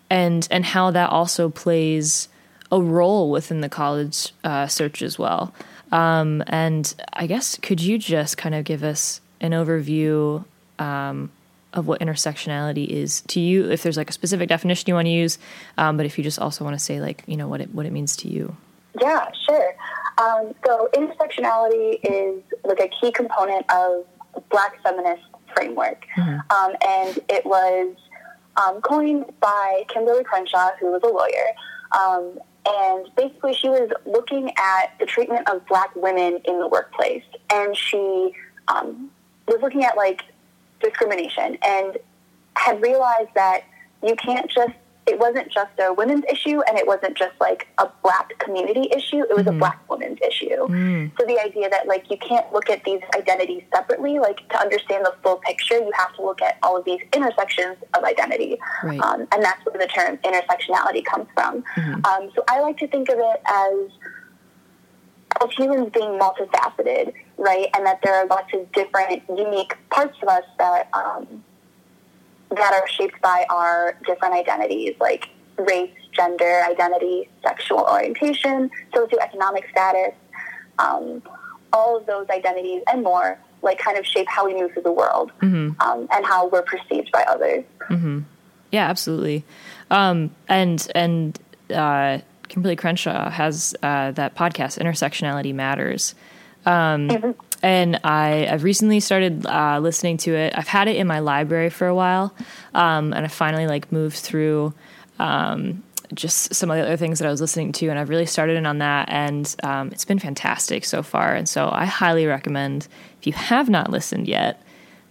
and 0.08 0.46
and 0.50 0.64
how 0.64 0.90
that 0.90 1.10
also 1.10 1.48
plays 1.48 2.28
a 2.70 2.80
role 2.80 3.30
within 3.30 3.60
the 3.60 3.68
college 3.68 4.32
uh, 4.44 4.66
search 4.66 5.02
as 5.02 5.18
well. 5.18 5.54
Um, 5.92 6.42
and 6.46 6.94
I 7.12 7.26
guess 7.26 7.58
could 7.58 7.80
you 7.80 7.98
just 7.98 8.38
kind 8.38 8.54
of 8.54 8.64
give 8.64 8.82
us 8.82 9.20
an 9.42 9.52
overview 9.52 10.44
um, 10.78 11.30
of 11.72 11.86
what 11.86 12.00
intersectionality 12.00 12.86
is 12.86 13.20
to 13.22 13.40
you? 13.40 13.70
If 13.70 13.82
there's 13.82 13.96
like 13.96 14.10
a 14.10 14.12
specific 14.12 14.48
definition 14.48 14.84
you 14.88 14.94
want 14.94 15.06
to 15.06 15.12
use, 15.12 15.38
um, 15.76 15.96
but 15.96 16.06
if 16.06 16.16
you 16.16 16.24
just 16.24 16.38
also 16.38 16.64
want 16.64 16.78
to 16.78 16.82
say 16.82 17.00
like 17.00 17.22
you 17.26 17.36
know 17.36 17.48
what 17.48 17.60
it 17.60 17.74
what 17.74 17.84
it 17.84 17.92
means 17.92 18.16
to 18.18 18.28
you. 18.28 18.56
Yeah, 19.00 19.30
sure. 19.46 19.74
Um, 20.18 20.54
so 20.64 20.88
intersectionality 20.94 21.98
is 22.02 22.42
like 22.64 22.80
a 22.80 22.88
key 22.88 23.10
component 23.10 23.70
of 23.70 24.06
Black 24.50 24.82
feminist 24.82 25.22
framework, 25.54 26.06
um, 26.16 26.72
and 26.86 27.18
it 27.28 27.44
was 27.44 27.96
um, 28.56 28.80
coined 28.82 29.26
by 29.40 29.84
Kimberlé 29.88 30.24
Crenshaw, 30.24 30.70
who 30.80 30.92
was 30.92 31.02
a 31.02 31.08
lawyer. 31.08 31.48
Um, 31.92 32.38
and 32.64 33.08
basically, 33.16 33.54
she 33.54 33.68
was 33.68 33.90
looking 34.06 34.52
at 34.56 34.94
the 35.00 35.06
treatment 35.06 35.48
of 35.48 35.66
Black 35.66 35.94
women 35.96 36.40
in 36.44 36.60
the 36.60 36.68
workplace, 36.68 37.24
and 37.50 37.76
she 37.76 38.32
um, 38.68 39.10
was 39.52 39.62
looking 39.62 39.84
at 39.84 39.96
like 39.96 40.22
discrimination 40.80 41.58
and 41.62 41.98
had 42.56 42.80
realized 42.82 43.30
that 43.34 43.62
you 44.02 44.14
can't 44.16 44.50
just 44.50 44.72
it 45.04 45.18
wasn't 45.18 45.50
just 45.50 45.72
a 45.80 45.92
women's 45.92 46.24
issue 46.30 46.60
and 46.68 46.78
it 46.78 46.86
wasn't 46.86 47.16
just 47.16 47.32
like 47.40 47.66
a 47.78 47.88
black 48.04 48.38
community 48.38 48.88
issue 48.94 49.20
it 49.22 49.34
was 49.36 49.46
Mhm. 49.46 49.56
a 49.56 49.58
black 49.58 49.80
woman's 49.90 50.18
issue 50.20 50.68
Mm. 50.68 51.10
so 51.18 51.26
the 51.26 51.40
idea 51.40 51.68
that 51.70 51.88
like 51.88 52.08
you 52.10 52.16
can't 52.18 52.52
look 52.52 52.70
at 52.70 52.84
these 52.84 53.00
identities 53.16 53.62
separately 53.74 54.20
like 54.20 54.46
to 54.50 54.60
understand 54.60 55.04
the 55.04 55.12
full 55.22 55.36
picture 55.38 55.76
you 55.76 55.90
have 55.94 56.14
to 56.14 56.22
look 56.22 56.40
at 56.40 56.56
all 56.62 56.76
of 56.76 56.84
these 56.84 57.00
intersections 57.12 57.76
of 57.94 58.04
identity 58.04 58.58
Right. 58.84 59.00
um, 59.00 59.26
and 59.32 59.42
that's 59.44 59.64
where 59.66 59.76
the 59.78 59.88
term 59.88 60.18
intersectionality 60.18 61.04
comes 61.04 61.26
from 61.34 61.64
Mhm. 61.76 62.06
um, 62.06 62.30
so 62.36 62.44
i 62.48 62.60
like 62.60 62.78
to 62.78 62.86
think 62.86 63.08
of 63.08 63.18
it 63.18 63.40
as 63.46 63.74
as 65.42 65.50
humans 65.58 65.88
being 65.94 66.18
multifaceted, 66.18 67.14
right? 67.42 67.66
And 67.74 67.84
that 67.84 67.98
there 68.02 68.14
are 68.14 68.26
lots 68.26 68.52
of 68.54 68.70
different 68.72 69.22
unique 69.28 69.74
parts 69.90 70.16
of 70.22 70.28
us 70.28 70.44
that 70.58 70.88
um, 70.94 71.42
that 72.50 72.72
are 72.72 72.86
shaped 72.88 73.20
by 73.20 73.44
our 73.50 73.96
different 74.06 74.34
identities, 74.34 74.94
like 75.00 75.28
race, 75.58 75.90
gender, 76.12 76.62
identity, 76.68 77.28
sexual 77.42 77.80
orientation, 77.80 78.70
socioeconomic 78.94 79.68
status. 79.70 80.14
Um, 80.78 81.22
all 81.74 81.96
of 81.96 82.04
those 82.06 82.28
identities 82.28 82.82
and 82.92 83.02
more, 83.02 83.38
like, 83.62 83.78
kind 83.78 83.96
of 83.96 84.04
shape 84.04 84.26
how 84.28 84.44
we 84.46 84.52
move 84.54 84.72
through 84.72 84.82
the 84.82 84.92
world 84.92 85.32
Mhm. 85.40 85.74
um, 85.82 86.06
and 86.12 86.26
how 86.26 86.46
we're 86.48 86.62
perceived 86.62 87.10
by 87.12 87.22
others. 87.24 87.64
Yeah, 88.70 88.88
absolutely. 88.88 89.44
Um, 89.90 90.30
and 90.48 90.86
and 90.94 91.38
uh, 91.70 92.18
Kimberlé 92.48 92.76
Crenshaw 92.76 93.30
has 93.30 93.74
uh, 93.82 94.10
that 94.12 94.34
podcast, 94.34 94.78
Intersectionality 94.78 95.54
Matters. 95.54 96.14
Um, 96.64 97.34
and 97.62 98.00
I, 98.02 98.46
I've 98.50 98.64
recently 98.64 99.00
started 99.00 99.46
uh, 99.46 99.78
listening 99.80 100.16
to 100.18 100.34
it. 100.34 100.52
I've 100.56 100.68
had 100.68 100.88
it 100.88 100.96
in 100.96 101.06
my 101.06 101.20
library 101.20 101.70
for 101.70 101.86
a 101.86 101.94
while, 101.94 102.34
um, 102.74 103.12
and 103.12 103.24
I 103.24 103.28
finally 103.28 103.66
like 103.66 103.92
moved 103.92 104.16
through 104.16 104.74
um, 105.18 105.82
just 106.14 106.54
some 106.54 106.70
of 106.70 106.76
the 106.76 106.82
other 106.82 106.96
things 106.96 107.18
that 107.18 107.26
I 107.26 107.30
was 107.30 107.40
listening 107.40 107.72
to, 107.72 107.88
and 107.88 107.98
I've 107.98 108.08
really 108.08 108.26
started 108.26 108.56
in 108.56 108.66
on 108.66 108.78
that, 108.78 109.08
and 109.08 109.54
um, 109.62 109.88
it's 109.88 110.04
been 110.04 110.18
fantastic 110.18 110.84
so 110.84 111.02
far. 111.02 111.34
And 111.34 111.48
so 111.48 111.68
I 111.72 111.84
highly 111.84 112.26
recommend 112.26 112.88
if 113.20 113.26
you 113.26 113.32
have 113.32 113.68
not 113.68 113.90
listened 113.90 114.26
yet, 114.26 114.62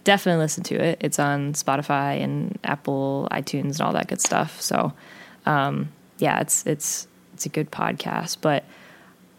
definitely 0.04 0.42
listen 0.42 0.64
to 0.64 0.74
it. 0.74 0.98
It's 1.00 1.18
on 1.18 1.54
Spotify 1.54 2.22
and 2.22 2.58
Apple, 2.64 3.28
iTunes, 3.30 3.78
and 3.78 3.80
all 3.82 3.92
that 3.94 4.08
good 4.08 4.20
stuff. 4.20 4.60
So, 4.60 4.92
um, 5.46 5.88
yeah, 6.18 6.40
it's 6.40 6.66
it's 6.66 7.08
it's 7.34 7.46
a 7.46 7.48
good 7.48 7.70
podcast. 7.70 8.38
But 8.40 8.64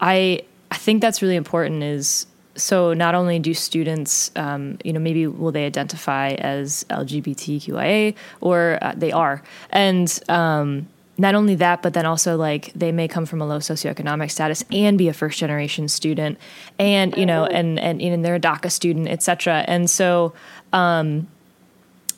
I 0.01 0.41
I 0.74 0.77
think 0.77 1.01
that's 1.01 1.22
really 1.22 1.36
important. 1.36 1.84
Is 1.84 2.25
so 2.56 2.96
not 2.96 3.13
only 3.13 3.38
do 3.38 3.53
students, 3.53 4.32
um, 4.36 4.80
you 4.84 4.92
know, 4.92 5.00
maybe 5.00 5.27
will 5.27 5.51
they 5.51 5.68
identify 5.68 6.30
as 6.30 6.84
LGBTQIA 6.89 8.15
or 8.42 8.80
uh, 8.82 8.94
they 8.98 9.12
are, 9.12 9.44
and 9.70 10.20
um, 10.30 10.88
not 11.20 11.36
only 11.36 11.53
that, 11.53 11.84
but 11.84 11.94
then 11.94 12.08
also 12.08 12.36
like 12.38 12.74
they 12.74 12.92
may 12.92 13.08
come 13.08 13.27
from 13.27 13.39
a 13.39 13.46
low 13.46 13.60
socioeconomic 13.60 14.32
status 14.32 14.65
and 14.72 14.98
be 14.98 15.08
a 15.10 15.13
first 15.13 15.38
generation 15.38 15.88
student, 15.88 16.39
and 16.80 17.15
you 17.15 17.27
know, 17.27 17.46
and 17.46 17.80
and, 17.80 18.01
and 18.01 18.25
they're 18.25 18.36
a 18.36 18.39
DACA 18.39 18.72
student, 18.72 19.08
etc. 19.10 19.63
And 19.68 19.88
so 19.88 20.34
um, 20.74 21.27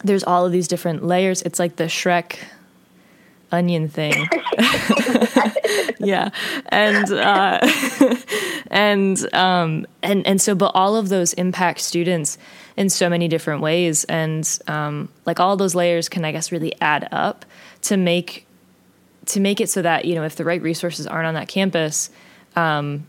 there's 0.02 0.24
all 0.24 0.46
of 0.46 0.54
these 0.54 0.70
different 0.70 1.04
layers. 1.04 1.42
It's 1.42 1.60
like 1.60 1.76
the 1.76 1.86
Shrek 1.86 2.38
onion 3.52 3.90
thing. 3.90 4.30
yeah, 6.00 6.30
and 6.70 7.12
uh, 7.12 7.60
and 8.68 9.34
um, 9.34 9.86
and 10.04 10.26
and 10.26 10.42
so, 10.42 10.56
but 10.56 10.72
all 10.74 10.96
of 10.96 11.10
those 11.10 11.34
impact 11.34 11.82
students 11.82 12.38
in 12.78 12.90
so 12.90 13.10
many 13.10 13.28
different 13.28 13.62
ways, 13.62 14.04
and 14.06 14.60
um, 14.68 15.10
like 15.26 15.40
all 15.40 15.58
those 15.58 15.76
layers 15.76 16.10
can, 16.10 16.26
I 16.26 16.32
guess, 16.32 16.52
really 16.52 16.74
add 16.82 17.08
up 17.12 17.46
to 17.84 17.98
make 17.98 18.46
to 19.28 19.40
make 19.40 19.60
it 19.60 19.70
so 19.70 19.82
that 19.82 20.06
you 20.06 20.16
know 20.16 20.24
if 20.24 20.36
the 20.36 20.46
right 20.46 20.62
resources 20.62 21.08
aren't 21.08 21.28
on 21.28 21.34
that 21.34 21.48
campus. 21.48 22.10
Um, 22.56 23.08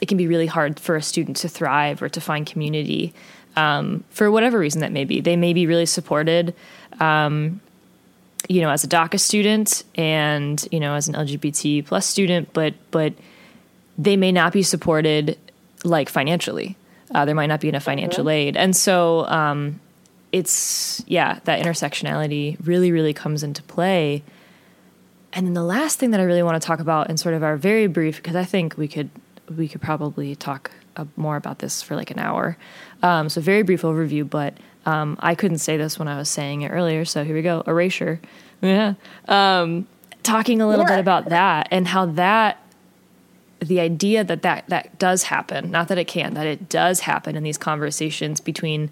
it 0.00 0.06
can 0.06 0.18
be 0.18 0.26
really 0.26 0.46
hard 0.46 0.80
for 0.80 0.96
a 0.96 1.02
student 1.02 1.36
to 1.38 1.48
thrive 1.48 2.02
or 2.02 2.08
to 2.08 2.20
find 2.20 2.46
community 2.46 3.14
um, 3.56 4.04
for 4.10 4.30
whatever 4.30 4.58
reason 4.58 4.80
that 4.80 4.92
may 4.92 5.04
be. 5.04 5.20
They 5.20 5.36
may 5.36 5.52
be 5.52 5.66
really 5.66 5.86
supported, 5.86 6.54
um, 7.00 7.60
you 8.48 8.60
know, 8.60 8.70
as 8.70 8.84
a 8.84 8.88
DACA 8.88 9.18
student 9.18 9.84
and 9.94 10.66
you 10.70 10.80
know 10.80 10.94
as 10.94 11.08
an 11.08 11.14
LGBT 11.14 11.84
plus 11.86 12.06
student, 12.06 12.52
but 12.52 12.74
but 12.90 13.14
they 13.96 14.16
may 14.16 14.32
not 14.32 14.52
be 14.52 14.62
supported 14.62 15.38
like 15.84 16.08
financially. 16.08 16.76
Uh, 17.14 17.24
there 17.24 17.34
might 17.34 17.46
not 17.46 17.60
be 17.60 17.68
enough 17.68 17.84
financial 17.84 18.28
aid, 18.28 18.56
and 18.56 18.74
so 18.74 19.26
um, 19.26 19.80
it's 20.32 21.02
yeah 21.06 21.38
that 21.44 21.64
intersectionality 21.64 22.56
really 22.66 22.92
really 22.92 23.14
comes 23.14 23.42
into 23.42 23.62
play. 23.62 24.22
And 25.32 25.46
then 25.46 25.54
the 25.54 25.64
last 25.64 25.98
thing 25.98 26.12
that 26.12 26.20
I 26.20 26.24
really 26.24 26.44
want 26.44 26.60
to 26.62 26.64
talk 26.64 26.78
about 26.78 27.10
in 27.10 27.16
sort 27.16 27.34
of 27.34 27.42
our 27.42 27.56
very 27.56 27.88
brief, 27.88 28.16
because 28.16 28.36
I 28.36 28.44
think 28.44 28.76
we 28.76 28.88
could 28.88 29.10
we 29.54 29.68
could 29.68 29.82
probably 29.82 30.36
talk 30.36 30.70
uh, 30.96 31.04
more 31.16 31.36
about 31.36 31.58
this 31.58 31.82
for 31.82 31.96
like 31.96 32.10
an 32.10 32.18
hour. 32.18 32.56
Um, 33.02 33.28
so 33.28 33.40
very 33.40 33.62
brief 33.62 33.82
overview, 33.82 34.28
but 34.28 34.54
um, 34.86 35.16
I 35.20 35.34
couldn't 35.34 35.58
say 35.58 35.76
this 35.76 35.98
when 35.98 36.08
I 36.08 36.16
was 36.16 36.28
saying 36.28 36.62
it 36.62 36.68
earlier. 36.68 37.04
So 37.04 37.24
here 37.24 37.34
we 37.34 37.42
go. 37.42 37.62
Erasure. 37.66 38.20
Yeah. 38.60 38.94
Um, 39.28 39.86
talking 40.22 40.60
a 40.60 40.68
little 40.68 40.84
Yeah. 40.84 40.96
bit 40.96 41.00
about 41.00 41.28
that 41.30 41.68
and 41.70 41.88
how 41.88 42.06
that 42.06 42.58
the 43.60 43.80
idea 43.80 44.22
that, 44.24 44.42
that 44.42 44.64
that 44.68 44.98
does 44.98 45.24
happen, 45.24 45.70
not 45.70 45.88
that 45.88 45.96
it 45.96 46.06
can, 46.06 46.34
that 46.34 46.46
it 46.46 46.68
does 46.68 47.00
happen 47.00 47.34
in 47.36 47.42
these 47.42 47.56
conversations 47.56 48.40
between 48.40 48.90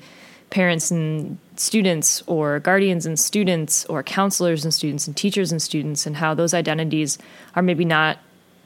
parents 0.48 0.90
and 0.90 1.38
students 1.56 2.22
or 2.26 2.58
guardians 2.60 3.04
and 3.06 3.18
students 3.18 3.84
or 3.86 4.02
counselors 4.02 4.64
and 4.64 4.72
students 4.72 5.06
and 5.06 5.16
teachers 5.16 5.52
and 5.52 5.60
students 5.60 6.06
and 6.06 6.16
how 6.16 6.34
those 6.34 6.54
identities 6.54 7.18
are 7.54 7.62
maybe 7.62 7.84
not 7.84 8.18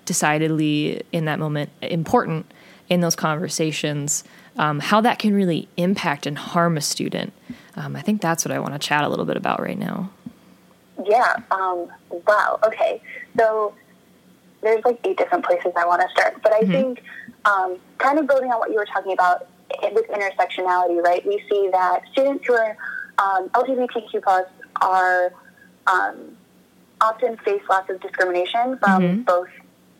decidedly 0.05 1.03
in 1.13 1.25
that 1.25 1.39
moment 1.39 1.71
important 1.83 2.47
in 2.89 3.01
those 3.01 3.17
conversations 3.17 4.25
um, 4.59 4.81
how 4.81 5.01
that 5.01 5.19
can 5.19 5.35
really 5.35 5.69
impact 5.77 6.27
and 6.27 6.39
harm 6.39 6.77
a 6.77 6.81
student 6.81 7.33
um, 7.77 7.95
i 7.97 8.01
think 8.03 8.21
that's 8.23 8.45
what 8.45 8.53
i 8.53 8.59
want 8.59 8.73
to 8.73 8.79
chat 8.79 9.05
a 9.05 9.09
little 9.09 9.25
bit 9.25 9.37
about 9.37 9.61
right 9.61 9.79
now 9.79 10.11
Yeah. 11.05 11.35
Um, 11.51 11.89
wow. 12.27 12.59
Okay. 12.67 13.03
So 13.39 13.75
there's 14.63 14.83
like 14.85 14.99
eight 15.05 15.19
different 15.19 15.45
places 15.45 15.73
I 15.77 15.85
want 15.85 16.01
to 16.01 16.09
start, 16.09 16.43
but 16.43 16.53
I 16.55 16.61
think 16.73 17.03
um, 17.45 17.77
kind 17.99 18.19
of 18.19 18.27
building 18.27 18.51
on 18.51 18.59
what 18.59 18.71
you 18.71 18.77
were 18.77 18.87
talking 18.87 19.13
about 19.13 19.47
with 19.93 20.07
intersectionality, 20.09 21.03
right? 21.05 21.25
We 21.27 21.43
see 21.51 21.69
that 21.71 22.01
students 22.13 22.47
who 22.47 22.55
are 22.55 22.77
um, 23.19 23.51
LGBTQ 23.51 24.23
plus 24.23 24.47
are 24.81 25.33
um, 25.87 26.17
often 27.03 27.37
face 27.45 27.63
lots 27.69 27.91
of 27.91 28.01
discrimination 28.01 28.79
from 28.79 29.03
Mhm. 29.03 29.25
both 29.27 29.49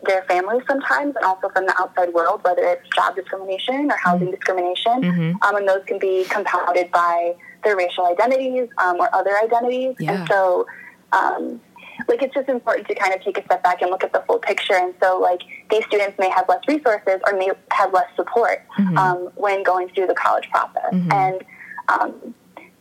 their 0.05 0.23
families 0.23 0.61
sometimes 0.67 1.15
and 1.15 1.25
also 1.25 1.49
from 1.49 1.65
the 1.65 1.73
outside 1.79 2.13
world, 2.13 2.43
whether 2.43 2.63
it's 2.63 2.87
job 2.95 3.15
discrimination 3.15 3.91
or 3.91 3.97
housing 3.97 4.31
discrimination. 4.31 5.01
Mhm. 5.01 5.43
Um, 5.43 5.55
and 5.55 5.67
those 5.67 5.83
can 5.85 5.99
be 5.99 6.25
compounded 6.25 6.91
by 6.91 7.35
their 7.63 7.75
racial 7.75 8.05
identities 8.05 8.69
um, 8.77 8.97
or 8.99 9.13
other 9.13 9.37
identities. 9.37 9.95
Yeah. 9.99 10.11
And 10.11 10.27
so, 10.29 10.67
um, 11.11 11.61
like, 12.07 12.21
it's 12.21 12.33
just 12.33 12.47
important 12.47 12.87
to 12.87 12.95
kind 12.95 13.13
of 13.13 13.21
take 13.23 13.39
a 13.39 13.43
step 13.45 13.63
back 13.63 13.81
and 13.81 13.89
look 13.89 14.03
at 14.03 14.13
the 14.13 14.23
full 14.27 14.37
picture. 14.37 14.75
And 14.75 14.93
so, 15.01 15.19
like, 15.19 15.41
these 15.71 15.83
students 15.85 16.17
may 16.19 16.29
have 16.29 16.47
less 16.47 16.61
resources 16.67 17.19
or 17.25 17.33
may 17.33 17.49
have 17.71 17.91
less 17.91 18.07
support 18.15 18.61
Mhm. 18.77 18.97
um, 18.97 19.17
when 19.35 19.63
going 19.63 19.89
through 19.89 20.07
the 20.07 20.13
college 20.13 20.47
process. 20.51 20.93
Mhm. 20.93 21.13
And 21.13 21.43
um, 21.89 22.35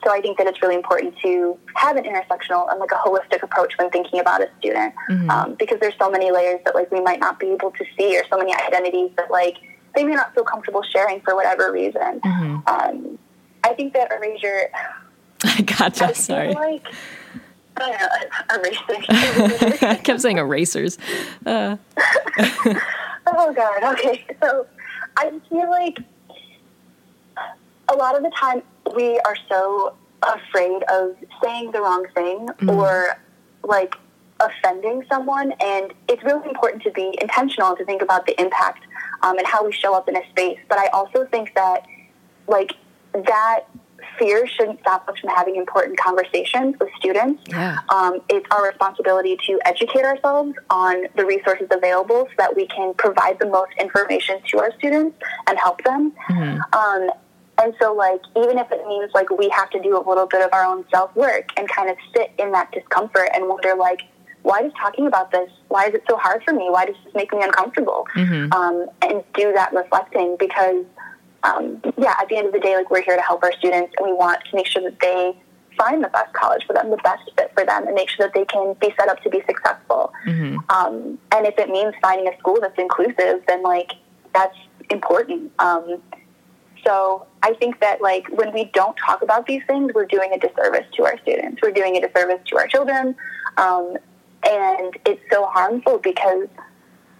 so 0.06 0.12
I 0.12 0.20
think 0.20 0.38
that 0.38 0.46
it's 0.46 0.62
really 0.62 0.76
important 0.76 1.14
to 1.22 1.58
have 1.74 1.96
an 1.96 2.04
intersectional 2.04 2.70
and 2.70 2.78
like 2.78 2.92
a 2.92 2.94
holistic 2.94 3.42
approach 3.42 3.72
when 3.76 3.90
thinking 3.90 4.20
about 4.20 4.40
a 4.40 4.48
student 4.60 4.94
Mhm. 5.10 5.28
um, 5.30 5.54
because 5.54 5.80
there's 5.80 5.96
so 5.98 6.08
many 6.08 6.30
layers 6.30 6.60
that 6.64 6.76
like 6.76 6.88
we 6.92 7.00
might 7.00 7.18
not 7.18 7.40
be 7.40 7.48
able 7.50 7.72
to 7.72 7.84
see 7.98 8.16
or 8.16 8.22
so 8.30 8.36
many 8.38 8.54
identities 8.54 9.10
that 9.16 9.30
like 9.32 9.56
they 9.96 10.04
may 10.04 10.14
not 10.14 10.32
feel 10.34 10.44
comfortable 10.44 10.82
sharing 10.82 11.20
for 11.22 11.34
whatever 11.34 11.72
reason. 11.72 12.20
Mhm. 12.20 12.68
Um, 12.68 13.18
I 13.64 13.74
think 13.74 13.94
that 13.94 14.12
erasure. 14.12 14.68
i 15.44 15.60
gotcha 15.62 16.06
I 16.06 16.12
sorry 16.12 16.54
like 16.54 16.84
know, 17.78 17.86
erasure. 18.54 19.86
i 19.86 20.00
kept 20.02 20.20
saying 20.20 20.38
erasers 20.38 20.98
uh, 21.46 21.76
Oh 23.28 23.52
God. 23.52 23.82
Okay. 23.94 24.24
So 24.40 24.66
I 25.16 25.32
feel 25.50 25.68
like 25.68 25.98
a 27.88 27.94
lot 27.96 28.16
of 28.16 28.22
the 28.22 28.30
time 28.38 28.62
we 28.94 29.18
are 29.20 29.36
so 29.48 29.94
afraid 30.22 30.82
of 30.90 31.16
saying 31.42 31.72
the 31.72 31.80
wrong 31.80 32.06
thing 32.14 32.48
or 32.68 33.18
like 33.62 33.94
offending 34.40 35.04
someone, 35.10 35.52
and 35.60 35.92
it's 36.08 36.22
really 36.22 36.48
important 36.48 36.82
to 36.82 36.90
be 36.90 37.16
intentional 37.20 37.70
and 37.70 37.78
to 37.78 37.84
think 37.84 38.02
about 38.02 38.26
the 38.26 38.38
impact 38.40 38.84
um, 39.22 39.38
and 39.38 39.46
how 39.46 39.64
we 39.64 39.72
show 39.72 39.94
up 39.94 40.08
in 40.08 40.16
a 40.16 40.28
space. 40.30 40.58
But 40.68 40.78
I 40.78 40.88
also 40.88 41.24
think 41.26 41.54
that 41.54 41.86
like 42.46 42.72
that 43.12 43.64
fear 44.18 44.46
shouldn't 44.46 44.80
stop 44.80 45.08
us 45.08 45.18
from 45.18 45.30
having 45.30 45.56
important 45.56 45.98
conversations 45.98 46.76
with 46.78 46.88
students. 46.98 47.42
Yeah. 47.48 47.78
Um, 47.88 48.20
it's 48.28 48.46
our 48.50 48.66
responsibility 48.68 49.36
to 49.46 49.60
educate 49.64 50.04
ourselves 50.04 50.54
on 50.70 51.06
the 51.16 51.24
resources 51.24 51.68
available 51.70 52.26
so 52.28 52.34
that 52.38 52.54
we 52.56 52.66
can 52.66 52.94
provide 52.94 53.38
the 53.38 53.46
most 53.46 53.72
information 53.78 54.40
to 54.50 54.58
our 54.58 54.72
students 54.78 55.16
and 55.48 55.58
help 55.58 55.82
them. 55.82 56.12
Mhm. 56.30 56.74
Um, 56.74 57.10
and 57.62 57.74
so, 57.80 57.94
like, 57.94 58.20
even 58.36 58.58
if 58.58 58.70
it 58.70 58.86
means 58.86 59.10
like 59.14 59.30
we 59.30 59.48
have 59.48 59.70
to 59.70 59.80
do 59.80 59.96
a 59.96 60.02
little 60.06 60.26
bit 60.26 60.42
of 60.42 60.52
our 60.52 60.64
own 60.64 60.84
self 60.90 61.14
work 61.16 61.48
and 61.56 61.68
kind 61.68 61.88
of 61.88 61.96
sit 62.14 62.32
in 62.38 62.52
that 62.52 62.70
discomfort 62.72 63.30
and 63.34 63.48
wonder, 63.48 63.74
like, 63.74 64.02
why 64.42 64.62
does 64.62 64.72
talking 64.78 65.06
about 65.06 65.32
this? 65.32 65.50
Why 65.68 65.86
is 65.86 65.94
it 65.94 66.04
so 66.08 66.16
hard 66.16 66.42
for 66.44 66.52
me? 66.52 66.68
Why 66.70 66.86
does 66.86 66.96
this 67.04 67.14
make 67.14 67.32
me 67.32 67.42
uncomfortable? 67.42 68.06
Mhm. 68.14 68.54
Um, 68.54 68.88
and 69.02 69.24
do 69.34 69.52
that 69.54 69.72
reflecting 69.72 70.36
because, 70.38 70.84
um, 71.42 71.82
yeah, 71.96 72.14
at 72.20 72.28
the 72.28 72.36
end 72.36 72.46
of 72.46 72.52
the 72.52 72.60
day, 72.60 72.76
like, 72.76 72.90
we're 72.90 73.02
here 73.02 73.16
to 73.16 73.22
help 73.22 73.42
our 73.42 73.52
students 73.52 73.92
and 73.98 74.06
we 74.06 74.12
want 74.12 74.44
to 74.44 74.54
make 74.54 74.66
sure 74.66 74.82
that 74.82 75.00
they 75.00 75.36
find 75.76 76.04
the 76.04 76.08
best 76.08 76.32
college 76.32 76.64
for 76.66 76.72
them, 76.74 76.90
the 76.90 76.96
best 76.98 77.22
fit 77.36 77.50
for 77.54 77.64
them, 77.64 77.86
and 77.86 77.94
make 77.94 78.08
sure 78.08 78.26
that 78.26 78.34
they 78.34 78.44
can 78.44 78.74
be 78.74 78.94
set 78.98 79.08
up 79.08 79.20
to 79.22 79.30
be 79.30 79.42
successful. 79.46 80.12
Mhm. 80.26 80.58
Um, 80.70 81.18
and 81.32 81.46
if 81.46 81.58
it 81.58 81.68
means 81.68 81.94
finding 82.00 82.28
a 82.32 82.36
school 82.38 82.58
that's 82.60 82.78
inclusive, 82.78 83.42
then 83.46 83.62
like 83.62 83.92
that's 84.32 84.56
important. 84.90 85.50
Um, 85.58 86.02
so 86.86 87.26
I 87.42 87.54
think 87.54 87.80
that 87.80 88.00
like 88.00 88.26
when 88.28 88.52
we 88.52 88.66
don't 88.72 88.96
talk 88.96 89.22
about 89.22 89.46
these 89.46 89.62
things, 89.66 89.92
we're 89.94 90.06
doing 90.06 90.32
a 90.32 90.38
disservice 90.38 90.86
to 90.94 91.04
our 91.04 91.18
students. 91.22 91.60
We're 91.62 91.72
doing 91.72 91.96
a 91.96 92.00
disservice 92.00 92.40
to 92.46 92.56
our 92.58 92.66
children, 92.68 93.16
um, 93.56 93.96
and 94.48 94.96
it's 95.04 95.20
so 95.32 95.46
harmful 95.46 95.98
because 95.98 96.46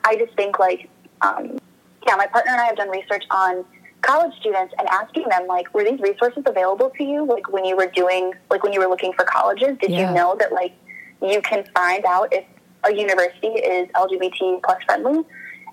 I 0.04 0.16
just 0.16 0.34
think 0.36 0.58
like 0.58 0.88
um, 1.22 1.58
yeah, 2.06 2.16
my 2.16 2.26
partner 2.26 2.52
and 2.52 2.60
I 2.60 2.66
have 2.66 2.76
done 2.76 2.90
research 2.90 3.24
on 3.30 3.64
college 4.02 4.32
students 4.38 4.72
and 4.78 4.88
asking 4.88 5.24
them 5.28 5.46
like, 5.48 5.72
were 5.74 5.82
these 5.84 6.00
resources 6.00 6.44
available 6.46 6.90
to 6.96 7.04
you? 7.04 7.24
Like 7.26 7.52
when 7.52 7.64
you 7.64 7.76
were 7.76 7.88
doing 7.88 8.32
like 8.50 8.62
when 8.62 8.72
you 8.72 8.80
were 8.80 8.86
looking 8.86 9.12
for 9.12 9.24
colleges, 9.24 9.76
did 9.80 9.90
Yeah. 9.90 10.08
you 10.08 10.14
know 10.14 10.36
that 10.38 10.52
like 10.52 10.72
you 11.20 11.40
can 11.42 11.64
find 11.74 12.04
out 12.04 12.32
if 12.32 12.44
a 12.84 12.94
university 12.94 13.48
is 13.48 13.88
LGBT 13.88 14.62
plus 14.62 14.82
friendly? 14.84 15.24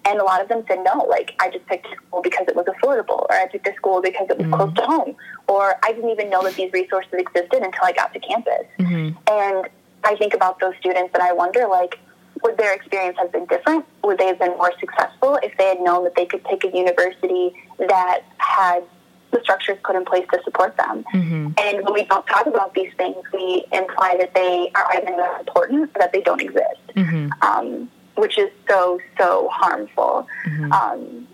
And 0.06 0.20
a 0.20 0.24
lot 0.24 0.42
of 0.42 0.50
them 0.50 0.64
said 0.68 0.80
no. 0.84 1.06
Like 1.10 1.34
I 1.40 1.50
just 1.50 1.66
picked 1.68 1.88
school 1.96 2.22
because 2.22 2.46
it 2.48 2.56
was 2.56 2.66
affordable, 2.66 3.22
or 3.30 3.34
I 3.34 3.48
picked 3.48 3.68
a 3.68 3.74
school 3.76 4.02
because 4.02 4.28
it 4.30 4.38
was 4.38 4.48
close 4.48 4.74
to 4.76 4.82
home, 4.84 5.16
or 5.48 5.76
I 5.84 5.94
didn't 5.94 6.10
even 6.10 6.30
know 6.30 6.44
that 6.44 6.56
these 6.56 6.72
resources 6.74 7.12
existed 7.14 7.62
until 7.64 7.84
I 7.84 7.92
got 7.94 8.14
to 8.14 8.20
campus. 8.20 8.66
Mhm. 8.80 9.16
And 9.30 9.70
I 10.04 10.16
think 10.18 10.34
about 10.34 10.60
those 10.60 10.74
students 10.80 11.12
and 11.14 11.24
I 11.24 11.32
wonder, 11.32 11.68
like, 11.68 11.98
would 12.44 12.58
their 12.58 12.74
experience 12.74 13.18
have 13.18 13.32
been 13.32 13.46
different? 13.46 13.86
Would 14.04 14.18
they 14.18 14.28
have 14.28 14.40
been 14.40 14.52
more 14.58 14.74
successful 14.80 15.40
if 15.42 15.56
they 15.58 15.68
had 15.70 15.80
known 15.80 16.04
that 16.04 16.16
they 16.16 16.26
could 16.26 16.44
pick 16.44 16.66
a 16.66 16.78
university 16.78 17.54
that 17.80 18.20
had 18.38 18.84
the 19.32 19.40
structures 19.42 19.78
put 19.86 19.96
in 19.96 20.04
place 20.04 20.26
to 20.34 20.42
support 20.44 20.76
them? 20.76 21.06
Mhm. 21.14 21.58
And 21.58 21.86
when 21.86 21.94
we 21.94 22.04
don't 22.04 22.28
talk 22.28 22.46
about 22.46 22.74
these 22.74 22.92
things, 22.98 23.16
we 23.32 23.66
imply 23.72 24.18
that 24.18 24.34
they 24.34 24.70
are 24.76 24.86
either 24.94 25.16
not 25.16 25.40
important 25.40 25.90
or 25.96 26.00
that 26.00 26.12
they 26.12 26.22
don't 26.22 26.42
exist, 26.42 26.82
Mhm. 26.96 27.30
um, 27.42 27.90
which 28.16 28.38
is 28.38 28.50
so, 28.68 29.00
so 29.18 29.50
harmful. 29.52 30.28
Mhm. 30.48 30.72
Um, 30.72 31.28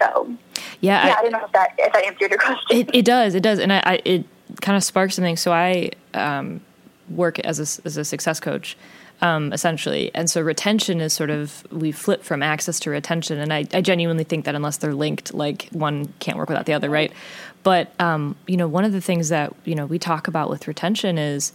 so, 0.00 0.32
Yeah. 0.80 1.06
yeah, 1.06 1.14
I- 1.14 1.18
I, 1.18 1.22
don't 1.22 1.32
know 1.32 1.44
if 1.44 1.52
that, 1.52 1.70
if 1.78 1.92
that 1.92 2.04
answered 2.04 2.30
your 2.30 2.38
question. 2.38 2.76
It, 2.78 2.90
it 2.94 3.04
does. 3.04 3.34
It 3.34 3.42
does, 3.42 3.58
and 3.58 3.72
I, 3.72 3.82
I 3.84 4.00
it 4.04 4.24
kind 4.60 4.76
of 4.76 4.84
sparks 4.84 5.14
something. 5.16 5.36
So 5.36 5.52
I 5.52 5.90
um, 6.14 6.60
work 7.10 7.38
as 7.40 7.58
a, 7.58 7.86
as 7.86 7.96
a 7.96 8.04
success 8.04 8.38
coach, 8.40 8.76
um, 9.20 9.52
essentially, 9.52 10.10
and 10.14 10.30
so 10.30 10.40
retention 10.40 11.00
is 11.00 11.12
sort 11.12 11.30
of 11.30 11.66
we 11.72 11.90
flip 11.90 12.22
from 12.22 12.42
access 12.42 12.78
to 12.80 12.90
retention, 12.90 13.38
and 13.38 13.52
I, 13.52 13.66
I 13.74 13.80
genuinely 13.80 14.22
think 14.24 14.44
that 14.44 14.54
unless 14.54 14.76
they're 14.76 14.94
linked, 14.94 15.34
like 15.34 15.68
one 15.72 16.12
can't 16.20 16.38
work 16.38 16.48
without 16.48 16.66
the 16.66 16.72
other, 16.74 16.88
right? 16.88 17.12
But 17.64 17.92
um, 18.00 18.36
you 18.46 18.56
know, 18.56 18.68
one 18.68 18.84
of 18.84 18.92
the 18.92 19.00
things 19.00 19.30
that 19.30 19.52
you 19.64 19.74
know 19.74 19.86
we 19.86 19.98
talk 19.98 20.28
about 20.28 20.48
with 20.50 20.68
retention 20.68 21.18
is 21.18 21.52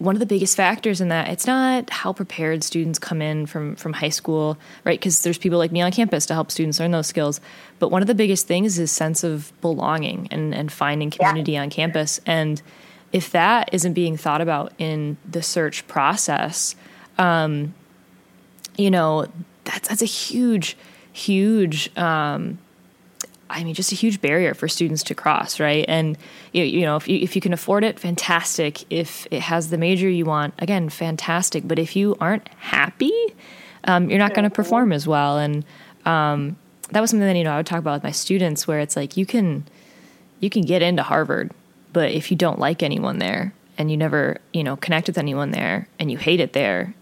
one 0.00 0.16
of 0.16 0.18
the 0.18 0.26
biggest 0.26 0.56
factors 0.56 1.00
in 1.00 1.08
that 1.08 1.28
it's 1.28 1.46
not 1.46 1.90
how 1.90 2.12
prepared 2.12 2.64
students 2.64 2.98
come 2.98 3.20
in 3.20 3.44
from 3.44 3.76
from 3.76 3.92
high 3.92 4.08
school 4.08 4.58
right? 4.84 4.98
Because 4.98 5.22
there's 5.22 5.38
people 5.38 5.58
like 5.58 5.70
me 5.70 5.82
on 5.82 5.92
campus 5.92 6.26
to 6.26 6.34
help 6.34 6.50
students 6.50 6.80
learn 6.80 6.90
those 6.90 7.06
skills. 7.06 7.40
But 7.78 7.90
one 7.90 8.00
of 8.02 8.08
the 8.08 8.14
biggest 8.14 8.46
things 8.46 8.78
is 8.78 8.90
sense 8.90 9.22
of 9.22 9.52
belonging 9.60 10.28
and 10.30 10.54
and 10.54 10.72
finding 10.72 11.10
community 11.10 11.56
on 11.56 11.70
campus. 11.70 12.20
And 12.24 12.60
if 13.12 13.30
that 13.32 13.68
isn't 13.72 13.92
being 13.92 14.16
thought 14.16 14.40
about 14.40 14.72
in 14.78 15.16
the 15.28 15.42
search 15.42 15.86
process 15.86 16.76
um 17.18 17.74
you 18.76 18.90
know 18.90 19.26
that's 19.64 19.88
that's 19.88 20.02
a 20.02 20.06
huge 20.06 20.76
huge 21.12 21.94
um 21.98 22.58
I 23.50 23.64
mean, 23.64 23.74
just 23.74 23.92
a 23.92 23.96
huge 23.96 24.20
barrier 24.20 24.54
for 24.54 24.68
students 24.68 25.02
to 25.04 25.14
cross, 25.14 25.58
right? 25.58 25.84
And 25.88 26.16
you, 26.52 26.62
you 26.62 26.82
know, 26.82 26.96
if 26.96 27.08
you, 27.08 27.18
if 27.18 27.34
you 27.34 27.42
can 27.42 27.52
afford 27.52 27.84
it, 27.84 27.98
fantastic. 27.98 28.84
If 28.90 29.26
it 29.30 29.42
has 29.42 29.70
the 29.70 29.78
major 29.78 30.08
you 30.08 30.24
want, 30.24 30.54
again, 30.58 30.88
fantastic. 30.88 31.66
But 31.66 31.78
if 31.78 31.96
you 31.96 32.16
aren't 32.20 32.48
happy, 32.58 33.12
um, 33.84 34.08
you're 34.08 34.18
not 34.18 34.34
going 34.34 34.44
to 34.44 34.50
perform 34.50 34.92
as 34.92 35.06
well. 35.06 35.38
And 35.38 35.64
um, 36.04 36.56
that 36.90 37.00
was 37.00 37.10
something 37.10 37.26
that 37.26 37.36
you 37.36 37.44
know 37.44 37.52
I 37.52 37.56
would 37.56 37.66
talk 37.66 37.78
about 37.78 37.94
with 37.94 38.04
my 38.04 38.10
students, 38.10 38.66
where 38.66 38.80
it's 38.80 38.96
like 38.96 39.16
you 39.16 39.26
can 39.26 39.64
you 40.40 40.50
can 40.50 40.62
get 40.62 40.82
into 40.82 41.02
Harvard, 41.02 41.52
but 41.92 42.10
if 42.12 42.30
you 42.30 42.36
don't 42.36 42.58
like 42.58 42.82
anyone 42.82 43.18
there 43.18 43.52
and 43.78 43.90
you 43.90 43.96
never 43.96 44.38
you 44.52 44.64
know 44.64 44.76
connect 44.76 45.06
with 45.06 45.18
anyone 45.18 45.50
there 45.50 45.88
and 45.98 46.10
you 46.10 46.18
hate 46.18 46.40
it 46.40 46.52
there, 46.52 46.94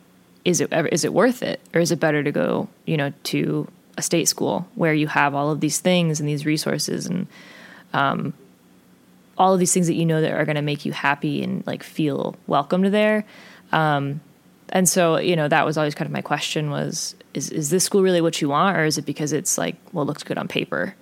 is 0.44 0.60
it 0.60 0.72
is 0.92 1.04
it 1.04 1.12
worth 1.12 1.42
it, 1.42 1.60
or 1.74 1.80
is 1.80 1.92
it 1.92 2.00
better 2.00 2.22
to 2.22 2.32
go 2.32 2.68
you 2.86 2.96
know 2.96 3.12
to 3.24 3.68
a 3.98 4.02
state 4.02 4.28
school 4.28 4.66
where 4.76 4.94
you 4.94 5.08
have 5.08 5.34
all 5.34 5.50
of 5.50 5.60
these 5.60 5.80
things 5.80 6.20
and 6.20 6.28
these 6.28 6.46
resources 6.46 7.06
and 7.06 7.26
um, 7.92 8.32
all 9.36 9.52
of 9.52 9.58
these 9.58 9.74
things 9.74 9.88
that 9.88 9.94
you 9.94 10.06
know 10.06 10.20
that 10.20 10.32
are 10.32 10.44
going 10.44 10.56
to 10.56 10.62
make 10.62 10.86
you 10.86 10.92
happy 10.92 11.42
and 11.42 11.66
like 11.66 11.82
feel 11.82 12.36
welcomed 12.46 12.86
there. 12.86 13.24
Um, 13.72 14.20
and 14.70 14.88
so 14.88 15.18
you 15.18 15.34
know 15.34 15.48
that 15.48 15.66
was 15.66 15.76
always 15.76 15.94
kind 15.94 16.06
of 16.06 16.12
my 16.12 16.22
question 16.22 16.70
was 16.70 17.16
is 17.34 17.50
is 17.50 17.70
this 17.70 17.84
school 17.84 18.02
really 18.02 18.20
what 18.20 18.40
you 18.40 18.48
want 18.48 18.76
or 18.76 18.84
is 18.84 18.98
it 18.98 19.04
because 19.04 19.32
it's 19.32 19.58
like 19.58 19.76
well 19.92 20.04
it 20.04 20.06
looks 20.06 20.22
good 20.22 20.38
on 20.38 20.48
paper? 20.48 20.94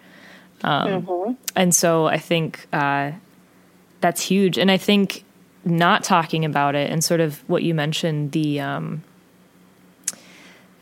Um, 0.64 1.36
and 1.54 1.74
so 1.74 2.06
i 2.06 2.16
think 2.16 2.66
uh, 2.72 3.12
that's 4.00 4.22
huge. 4.22 4.58
And 4.58 4.70
i 4.70 4.78
think 4.78 5.24
not 5.64 6.02
talking 6.02 6.44
about 6.44 6.74
it 6.74 6.90
and 6.90 7.04
sort 7.04 7.20
of 7.20 7.38
what 7.48 7.62
you 7.62 7.74
mentioned 7.74 8.32
the 8.32 8.60
um, 8.60 9.02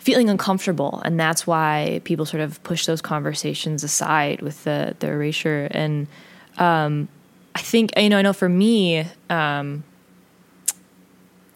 feeling 0.05 0.29
uncomfortable 0.29 1.01
and 1.03 1.19
that's 1.19 1.47
why 1.47 1.99
people 2.05 2.27
sort 2.27 2.43
of 2.43 2.62
push 2.62 2.85
those 2.85 3.01
conversations 3.01 3.83
aside 3.83 4.43
with 4.43 4.62
the 4.64 4.95
the 4.99 5.09
erasure. 5.09 5.67
And 5.71 6.07
um, 6.59 7.09
i 7.55 7.61
think 7.61 7.90
you 7.97 8.11
know 8.11 8.19
i 8.19 8.23
know 8.23 8.35
for 8.35 8.49
me 8.49 9.07
um, 9.31 9.83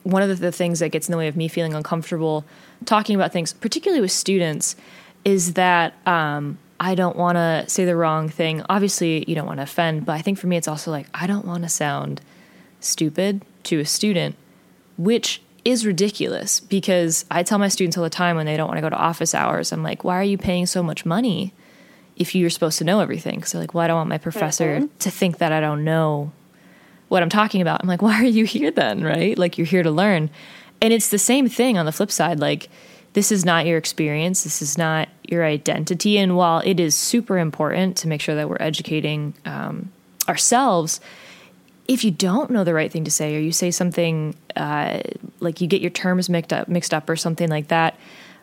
one 0.04 0.22
of 0.22 0.38
the, 0.38 0.50
things 0.50 0.78
that 0.78 0.88
gets 0.88 1.08
in 1.08 1.12
the 1.12 1.18
way 1.18 1.28
of 1.28 1.36
me 1.36 1.46
feeling 1.48 1.74
uncomfortable 1.74 2.44
talking 2.86 3.14
about 3.14 3.32
things 3.32 3.52
particularly 3.52 4.00
with 4.00 4.12
students 4.12 4.76
is 5.26 5.52
that 5.52 5.94
um, 6.06 6.58
i 6.80 6.94
don't 6.94 7.16
want 7.16 7.36
to 7.36 7.64
say 7.68 7.84
the 7.84 7.94
wrong 7.94 8.30
thing. 8.30 8.62
Obviously 8.70 9.24
you 9.28 9.34
don't 9.34 9.46
want 9.46 9.58
to 9.58 9.64
offend 9.64 10.06
but 10.06 10.12
i 10.12 10.22
think 10.22 10.38
for 10.38 10.46
me 10.46 10.56
it's 10.56 10.68
also 10.68 10.90
like 10.90 11.06
i 11.12 11.26
don't 11.26 11.44
want 11.44 11.64
to 11.64 11.68
sound 11.68 12.22
stupid 12.80 13.42
to 13.64 13.78
a 13.78 13.84
student 13.84 14.36
which 14.96 15.42
is 15.68 15.84
ridiculous 15.84 16.60
because 16.60 17.26
I 17.30 17.42
tell 17.42 17.58
my 17.58 17.68
students 17.68 17.98
all 17.98 18.04
the 18.04 18.08
time 18.08 18.36
when 18.36 18.46
they 18.46 18.56
don't 18.56 18.68
want 18.68 18.78
to 18.78 18.82
go 18.82 18.88
to 18.88 18.96
office 18.96 19.34
hours, 19.34 19.70
I'm 19.70 19.82
like, 19.82 20.02
why 20.02 20.18
are 20.18 20.24
you 20.24 20.38
paying 20.38 20.64
so 20.64 20.82
much 20.82 21.04
money 21.04 21.52
if 22.16 22.34
you're 22.34 22.48
supposed 22.48 22.78
to 22.78 22.84
know 22.84 23.00
everything? 23.00 23.34
Because 23.36 23.52
they're 23.52 23.60
like, 23.60 23.74
well, 23.74 23.84
I 23.84 23.88
don't 23.88 23.98
want 23.98 24.08
my 24.08 24.16
professor 24.16 24.88
to 25.00 25.10
think 25.10 25.38
that 25.38 25.52
I 25.52 25.60
don't 25.60 25.84
know 25.84 26.32
what 27.08 27.22
I'm 27.22 27.28
talking 27.28 27.60
about. 27.60 27.82
I'm 27.82 27.88
like, 27.88 28.00
why 28.00 28.14
are 28.14 28.24
you 28.24 28.46
here 28.46 28.70
then? 28.70 29.04
Right? 29.04 29.36
Like, 29.38 29.58
you're 29.58 29.66
here 29.66 29.82
to 29.82 29.90
learn. 29.90 30.30
And 30.80 30.94
it's 30.94 31.10
the 31.10 31.18
same 31.18 31.50
thing 31.50 31.76
on 31.76 31.84
the 31.84 31.92
flip 31.92 32.10
side. 32.10 32.40
Like, 32.40 32.70
this 33.12 33.30
is 33.30 33.44
not 33.44 33.66
your 33.66 33.76
experience, 33.76 34.44
this 34.44 34.62
is 34.62 34.78
not 34.78 35.10
your 35.28 35.44
identity. 35.44 36.16
And 36.16 36.34
while 36.34 36.62
it 36.64 36.80
is 36.80 36.94
super 36.94 37.36
important 37.36 37.98
to 37.98 38.08
make 38.08 38.22
sure 38.22 38.34
that 38.36 38.48
we're 38.48 38.56
educating 38.58 39.34
um, 39.44 39.92
ourselves, 40.28 41.00
if 41.88 42.04
you 42.04 42.10
don't 42.10 42.50
know 42.50 42.64
the 42.64 42.74
right 42.74 42.92
thing 42.92 43.04
to 43.04 43.10
say 43.10 43.34
or 43.34 43.40
you 43.40 43.50
say 43.50 43.70
something 43.70 44.34
uh, 44.56 45.00
like 45.40 45.60
you 45.60 45.66
get 45.66 45.80
your 45.80 45.90
terms 45.90 46.28
mixed 46.28 46.52
up 46.52 46.68
mixed 46.68 46.94
up 46.94 47.08
or 47.10 47.16
something 47.16 47.48
like 47.48 47.68
that 47.68 47.98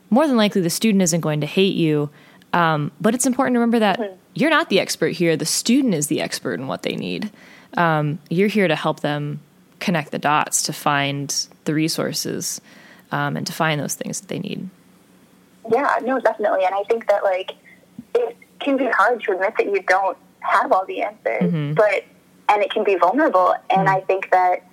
more 0.10 0.28
than 0.28 0.38
likely 0.38 0.62
the 0.62 0.70
student 0.70 1.02
isn't 1.02 1.22
going 1.22 1.42
to 1.42 1.48
hate 1.48 1.76
you. 1.76 2.10
Um, 2.54 2.92
but 3.02 3.14
it's 3.14 3.26
important 3.26 3.56
to 3.56 3.60
remember 3.60 3.80
that 3.80 4.18
you're 4.34 4.50
not 4.50 4.70
the 4.70 4.80
expert 4.80 5.10
here. 5.10 5.36
The 5.36 5.46
student 5.46 5.94
is 5.94 6.08
the 6.08 6.22
expert 6.22 6.60
in 6.60 6.68
what 6.68 6.84
they 6.84 6.96
need. 6.96 7.32
Um, 7.76 8.20
you're 8.30 8.48
here 8.48 8.68
to 8.68 8.76
help 8.76 9.02
them 9.02 9.42
connect 9.80 10.12
the 10.12 10.20
dots 10.20 10.64
to 10.64 10.74
find 10.74 11.48
the 11.66 11.74
resources 11.74 12.62
um, 13.12 13.36
and 13.36 13.46
to 13.46 13.54
find 13.54 13.82
those 13.82 13.96
things 13.96 14.22
that 14.22 14.28
they 14.28 14.40
need. 14.40 14.70
Yeah, 15.70 15.96
no, 16.04 16.20
definitely. 16.20 16.64
And 16.64 16.74
I 16.74 16.84
think 16.84 17.08
that 17.10 17.24
like 17.24 17.52
it 18.14 18.38
can 18.60 18.78
be 18.78 18.88
hard 18.88 19.22
to 19.24 19.34
admit 19.34 19.56
that 19.58 19.66
you 19.66 19.82
don't 19.82 20.18
have 20.40 20.72
all 20.72 20.86
the 20.86 21.02
answers, 21.02 21.76
but 21.76 22.06
and 22.50 22.62
it 22.62 22.72
can 22.72 22.84
be 22.84 22.96
vulnerable. 22.96 23.56
And 23.70 23.90
I 23.90 24.02
think 24.02 24.30
that 24.32 24.64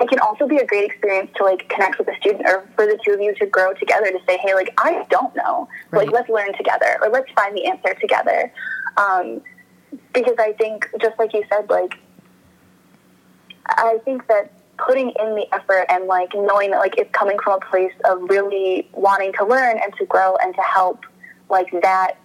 it 0.00 0.08
can 0.08 0.18
also 0.18 0.46
be 0.46 0.56
a 0.56 0.66
great 0.66 0.90
experience 0.90 1.30
to 1.36 1.44
like 1.44 1.68
connect 1.68 1.98
with 1.98 2.08
a 2.08 2.16
student 2.16 2.46
or 2.46 2.68
for 2.74 2.86
the 2.86 2.98
two 3.04 3.12
of 3.12 3.20
you 3.20 3.34
to 3.36 3.46
grow 3.46 3.72
together 3.74 4.10
to 4.10 4.18
say, 4.26 4.38
hey, 4.38 4.54
like 4.54 4.74
I 4.78 5.06
don't 5.10 5.34
know, 5.36 5.68
Right. 5.90 6.06
like 6.06 6.12
let's 6.12 6.28
learn 6.28 6.52
together 6.56 6.98
or 7.02 7.08
let's 7.10 7.30
find 7.32 7.56
the 7.56 7.66
answer 7.66 7.94
together. 7.94 8.52
Um, 8.96 9.40
because 10.12 10.36
I 10.38 10.52
think, 10.54 10.88
just 11.00 11.18
like 11.18 11.32
you 11.32 11.44
said, 11.48 11.70
like, 11.70 11.94
I 13.66 13.98
think 14.04 14.26
that 14.26 14.52
putting 14.78 15.10
in 15.10 15.34
the 15.36 15.46
effort 15.52 15.86
and 15.88 16.06
like 16.06 16.30
knowing 16.34 16.72
that 16.72 16.78
like 16.78 16.98
it's 16.98 17.10
coming 17.12 17.36
from 17.42 17.60
a 17.62 17.64
place 17.64 17.92
of 18.04 18.22
really 18.22 18.88
wanting 18.92 19.32
to 19.34 19.44
learn 19.44 19.78
and 19.78 19.94
to 19.98 20.04
grow 20.06 20.34
and 20.42 20.54
to 20.54 20.60
help, 20.62 21.04
like 21.48 21.70
that 21.82 22.18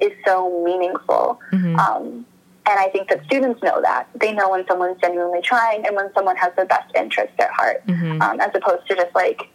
is 0.00 0.12
so 0.24 0.62
meaningful. 0.64 1.40
Mm-hmm. 1.52 1.76
Um, 1.78 2.26
and 2.68 2.78
I 2.78 2.88
think 2.90 3.08
that 3.08 3.24
students 3.24 3.62
know 3.62 3.80
that. 3.82 4.08
They 4.14 4.32
know 4.32 4.50
when 4.50 4.66
someone's 4.66 5.00
genuinely 5.00 5.40
trying 5.42 5.86
and 5.86 5.96
when 5.96 6.12
someone 6.14 6.36
has 6.36 6.52
their 6.56 6.66
best 6.66 6.94
interest 6.94 7.32
at 7.38 7.50
heart, 7.50 7.86
Mhm. 7.86 8.20
um, 8.22 8.40
as 8.40 8.50
opposed 8.54 8.86
to 8.88 8.94
just 8.96 9.14
like 9.14 9.48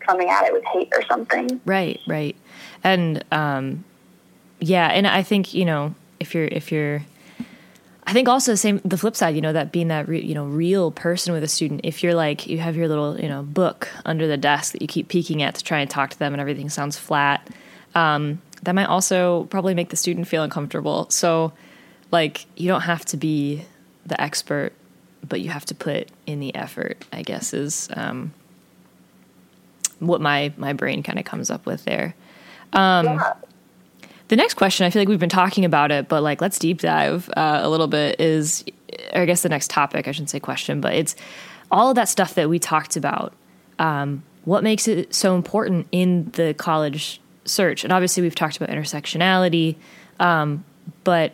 coming 0.00 0.28
at 0.28 0.44
it 0.44 0.52
with 0.52 0.64
hate 0.64 0.92
or 0.94 1.02
something. 1.06 1.60
Right, 1.64 2.00
right. 2.06 2.36
And 2.84 3.24
um 3.32 3.84
yeah, 4.60 4.88
and 4.88 5.06
I 5.06 5.22
think, 5.22 5.54
you 5.54 5.64
know, 5.64 5.94
if 6.20 6.34
you're 6.34 6.46
if 6.46 6.70
you're 6.72 7.02
I 8.04 8.12
think 8.12 8.28
also 8.28 8.50
the 8.52 8.56
same 8.56 8.80
the 8.84 8.98
flip 8.98 9.14
side, 9.14 9.34
you 9.36 9.40
know, 9.40 9.52
that 9.52 9.70
being 9.70 9.88
that 9.88 10.08
re, 10.08 10.20
you 10.20 10.34
know 10.34 10.44
real 10.44 10.90
person 10.90 11.32
with 11.32 11.44
a 11.44 11.48
student. 11.48 11.82
If 11.84 12.02
you're 12.02 12.14
like 12.14 12.46
you 12.48 12.58
have 12.58 12.74
your 12.76 12.88
little 12.88 13.18
you 13.20 13.28
know 13.28 13.42
book 13.42 13.88
under 14.04 14.26
the 14.26 14.36
desk 14.36 14.72
that 14.72 14.82
you 14.82 14.88
keep 14.88 15.08
peeking 15.08 15.42
at 15.42 15.54
to 15.54 15.64
try 15.64 15.78
and 15.78 15.88
talk 15.88 16.10
to 16.10 16.18
them, 16.18 16.34
and 16.34 16.40
everything 16.40 16.68
sounds 16.68 16.98
flat, 16.98 17.48
um, 17.94 18.42
that 18.64 18.74
might 18.74 18.86
also 18.86 19.44
probably 19.44 19.74
make 19.74 19.90
the 19.90 19.96
student 19.96 20.26
feel 20.26 20.42
uncomfortable. 20.42 21.08
So, 21.10 21.52
like, 22.12 22.46
you 22.56 22.68
don't 22.68 22.82
have 22.82 23.04
to 23.06 23.16
be 23.16 23.64
the 24.06 24.20
expert, 24.20 24.72
but 25.26 25.40
you 25.40 25.50
have 25.50 25.64
to 25.66 25.74
put 25.74 26.08
in 26.26 26.38
the 26.40 26.54
effort. 26.54 27.04
I 27.12 27.22
guess 27.22 27.54
is 27.54 27.88
um, 27.94 28.32
what 29.98 30.20
my 30.20 30.52
my 30.56 30.72
brain 30.72 31.02
kind 31.02 31.18
of 31.18 31.24
comes 31.24 31.50
up 31.50 31.66
with 31.66 31.84
there. 31.84 32.14
Um, 32.72 33.06
yeah. 33.06 33.34
The 34.28 34.36
next 34.36 34.54
question, 34.54 34.86
I 34.86 34.90
feel 34.90 35.02
like 35.02 35.08
we've 35.08 35.18
been 35.18 35.28
talking 35.28 35.64
about 35.64 35.90
it, 35.92 36.08
but 36.08 36.22
like 36.22 36.40
let's 36.40 36.58
deep 36.58 36.80
dive 36.80 37.28
uh, 37.36 37.60
a 37.62 37.68
little 37.68 37.88
bit. 37.88 38.20
Is 38.20 38.64
or 39.12 39.22
I 39.22 39.24
guess 39.24 39.42
the 39.42 39.48
next 39.48 39.70
topic, 39.70 40.08
I 40.08 40.12
shouldn't 40.12 40.30
say 40.30 40.40
question, 40.40 40.80
but 40.80 40.94
it's 40.94 41.16
all 41.70 41.90
of 41.90 41.96
that 41.96 42.08
stuff 42.08 42.34
that 42.34 42.48
we 42.48 42.58
talked 42.58 42.96
about. 42.96 43.32
Um, 43.78 44.22
what 44.44 44.62
makes 44.62 44.88
it 44.88 45.14
so 45.14 45.36
important 45.36 45.86
in 45.92 46.30
the 46.32 46.54
college 46.54 47.20
search? 47.44 47.84
And 47.84 47.92
obviously, 47.92 48.22
we've 48.22 48.34
talked 48.34 48.56
about 48.56 48.70
intersectionality, 48.70 49.76
um, 50.18 50.64
but 51.04 51.32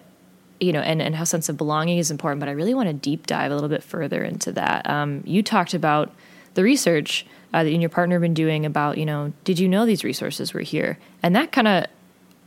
you 0.60 0.72
know, 0.72 0.80
and, 0.80 1.00
and 1.00 1.14
how 1.14 1.24
sense 1.24 1.48
of 1.48 1.56
belonging 1.56 1.98
is 1.98 2.10
important. 2.10 2.40
But 2.40 2.48
I 2.48 2.52
really 2.52 2.74
want 2.74 2.88
to 2.88 2.92
deep 2.92 3.26
dive 3.26 3.50
a 3.50 3.54
little 3.54 3.68
bit 3.68 3.82
further 3.82 4.22
into 4.22 4.52
that. 4.52 4.88
Um, 4.88 5.22
you 5.24 5.42
talked 5.42 5.74
about 5.74 6.12
the 6.54 6.62
research 6.62 7.26
uh, 7.54 7.62
that 7.62 7.68
you 7.68 7.74
and 7.74 7.82
your 7.82 7.88
partner 7.88 8.16
have 8.16 8.22
been 8.22 8.34
doing 8.34 8.66
about, 8.66 8.98
you 8.98 9.06
know, 9.06 9.32
did 9.44 9.58
you 9.58 9.68
know 9.68 9.86
these 9.86 10.04
resources 10.04 10.52
were 10.52 10.60
here? 10.60 10.98
And 11.22 11.34
that 11.34 11.52
kind 11.52 11.68
of, 11.68 11.86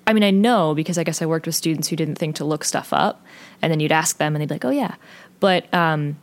I 0.05 0.13
mean, 0.13 0.23
I 0.23 0.31
know 0.31 0.75
because 0.75 0.97
I 0.97 1.03
guess 1.03 1.21
I 1.21 1.25
worked 1.25 1.45
with 1.45 1.55
students 1.55 1.87
who 1.87 1.95
didn't 1.95 2.15
think 2.15 2.35
to 2.35 2.45
look 2.45 2.63
stuff 2.63 2.91
up, 2.91 3.23
and 3.61 3.71
then 3.71 3.79
you'd 3.79 3.91
ask 3.91 4.17
them, 4.17 4.35
and 4.35 4.41
they'd 4.41 4.47
be 4.47 4.55
like, 4.55 4.65
"Oh 4.65 4.71
yeah," 4.71 4.95
but 5.39 5.71
um, 5.73 6.17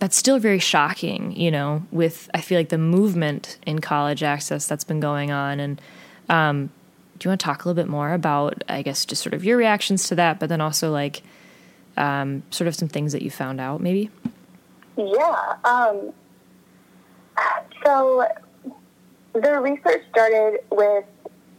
that's 0.00 0.16
still 0.16 0.38
very 0.38 0.58
shocking, 0.58 1.32
you 1.36 1.50
know. 1.50 1.86
With 1.92 2.28
I 2.34 2.40
feel 2.40 2.58
like 2.58 2.70
the 2.70 2.78
movement 2.78 3.58
in 3.64 3.80
college 3.80 4.22
access 4.22 4.66
that's 4.66 4.84
been 4.84 5.00
going 5.00 5.30
on, 5.30 5.60
and 5.60 5.80
um, 6.28 6.70
do 7.22 7.28
you 7.28 7.30
want 7.30 7.40
to 7.40 7.44
talk 7.44 7.64
a 7.64 7.68
little 7.68 7.80
bit 7.80 7.88
more 7.88 8.12
about, 8.12 8.64
I 8.68 8.82
guess, 8.82 9.06
just 9.06 9.22
sort 9.22 9.32
of 9.32 9.44
your 9.44 9.56
reactions 9.56 10.08
to 10.08 10.16
that, 10.16 10.40
but 10.40 10.48
then 10.48 10.60
also 10.60 10.90
like 10.90 11.22
um, 11.96 12.42
sort 12.50 12.66
of 12.66 12.74
some 12.74 12.88
things 12.88 13.12
that 13.12 13.22
you 13.22 13.30
found 13.30 13.60
out, 13.60 13.80
maybe? 13.80 14.10
Yeah. 14.96 15.54
Um, 15.62 16.12
so 17.84 18.26
the 19.34 19.60
research 19.60 20.02
started 20.10 20.64
with 20.72 21.04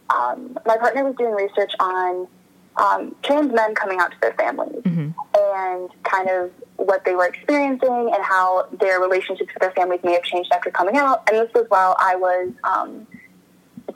um, 0.09 0.59
my 0.65 0.75
partner 0.75 1.05
was 1.05 1.15
doing 1.15 1.33
research 1.33 1.71
on 1.79 2.27
um, 2.75 3.15
trans 3.23 3.53
men 3.53 3.73
coming 3.73 3.99
out 4.01 4.11
to 4.11 4.17
their 4.19 4.33
families 4.33 4.81
and 4.85 5.89
kind 6.03 6.29
of 6.29 6.51
what 6.75 7.05
they 7.05 7.15
were 7.15 7.27
experiencing 7.27 8.11
and 8.13 8.21
how 8.21 8.67
their 8.81 8.99
relationships 8.99 9.53
with 9.53 9.61
their 9.61 9.71
families 9.71 10.01
may 10.03 10.11
have 10.11 10.23
changed 10.23 10.51
after 10.51 10.71
coming 10.71 10.97
out. 10.97 11.23
And 11.29 11.37
this 11.37 11.53
was 11.53 11.67
while 11.69 11.95
I 11.99 12.17
was 12.17 12.51
um, 12.65 13.07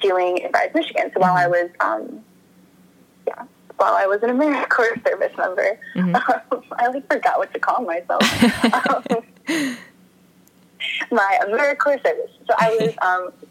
doing 0.01 0.37
in 0.37 0.51
Michigan. 0.73 1.11
So 1.13 1.19
while 1.19 1.35
I 1.35 1.47
was, 1.47 1.69
um, 1.79 2.23
yeah, 3.27 3.43
while 3.77 3.93
I 3.93 4.05
was 4.05 4.21
an 4.23 4.29
AmeriCorps 4.29 5.07
service 5.07 5.35
member, 5.37 5.79
I 5.95 6.87
like 6.87 7.11
forgot 7.11 7.37
what 7.37 7.53
to 7.53 7.59
call 7.59 7.83
myself. 7.83 8.23
um, 8.73 9.03
my 11.11 11.39
AmeriCorps 11.43 12.03
service. 12.03 12.31
So 12.47 12.53
I 12.57 12.69
was 12.79 12.93
um, 13.01 13.49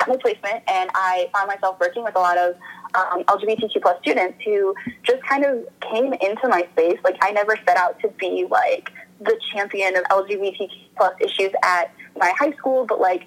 at 0.00 0.08
my 0.08 0.16
placement, 0.16 0.62
and 0.68 0.90
I 0.94 1.28
found 1.32 1.48
myself 1.48 1.78
working 1.80 2.04
with 2.04 2.16
a 2.16 2.20
lot 2.20 2.38
of 2.38 2.56
um, 2.94 3.24
LGBTQ 3.24 3.80
plus 3.80 3.98
students 4.02 4.38
who 4.44 4.74
just 5.02 5.22
kind 5.22 5.44
of 5.44 5.66
came 5.80 6.12
into 6.12 6.48
my 6.48 6.66
space. 6.72 6.98
Like 7.04 7.16
I 7.22 7.32
never 7.32 7.56
set 7.66 7.76
out 7.76 7.98
to 8.00 8.08
be 8.18 8.46
like 8.50 8.92
the 9.20 9.38
champion 9.52 9.96
of 9.96 10.04
LGBTQ 10.04 10.70
plus 10.96 11.14
issues 11.20 11.52
at 11.62 11.92
my 12.18 12.32
high 12.38 12.52
school, 12.52 12.84
but 12.86 13.00
like 13.00 13.26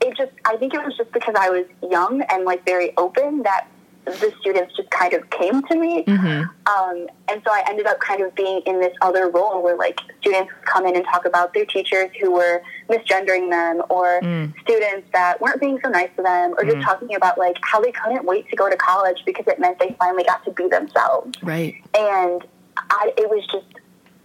it 0.00 0.16
just 0.16 0.32
I 0.44 0.56
think 0.56 0.74
it 0.74 0.84
was 0.84 0.96
just 0.96 1.12
because 1.12 1.34
I 1.38 1.50
was 1.50 1.66
young 1.90 2.22
and 2.30 2.44
like 2.44 2.64
very 2.64 2.96
open 2.96 3.42
that 3.42 3.68
the 4.04 4.32
students 4.40 4.74
just 4.76 4.90
kind 4.90 5.12
of 5.12 5.28
came 5.30 5.62
to 5.62 5.76
me. 5.76 6.04
Mm-hmm. 6.04 6.42
Um, 6.66 7.08
and 7.28 7.42
so 7.44 7.52
I 7.52 7.62
ended 7.68 7.86
up 7.86 8.00
kind 8.00 8.22
of 8.22 8.34
being 8.34 8.62
in 8.66 8.80
this 8.80 8.94
other 9.02 9.28
role 9.28 9.62
where 9.62 9.76
like 9.76 10.00
students 10.20 10.52
come 10.64 10.86
in 10.86 10.96
and 10.96 11.04
talk 11.04 11.24
about 11.24 11.54
their 11.54 11.66
teachers 11.66 12.10
who 12.20 12.32
were 12.32 12.62
misgendering 12.88 13.50
them 13.50 13.82
or 13.90 14.20
mm. 14.22 14.52
students 14.62 15.06
that 15.12 15.40
weren't 15.40 15.60
being 15.60 15.78
so 15.82 15.90
nice 15.90 16.10
to 16.16 16.22
them 16.22 16.54
or 16.56 16.64
just 16.64 16.78
mm. 16.78 16.84
talking 16.84 17.14
about 17.14 17.38
like 17.38 17.56
how 17.62 17.80
they 17.80 17.92
couldn't 17.92 18.24
wait 18.24 18.48
to 18.48 18.56
go 18.56 18.68
to 18.68 18.76
college 18.76 19.22
because 19.26 19.46
it 19.46 19.58
meant 19.58 19.78
they 19.78 19.94
finally 19.98 20.24
got 20.24 20.44
to 20.44 20.50
be 20.52 20.68
themselves. 20.68 21.36
Right. 21.42 21.74
And 21.96 22.44
I, 22.76 23.12
it 23.16 23.28
was 23.28 23.46
just, 23.52 23.66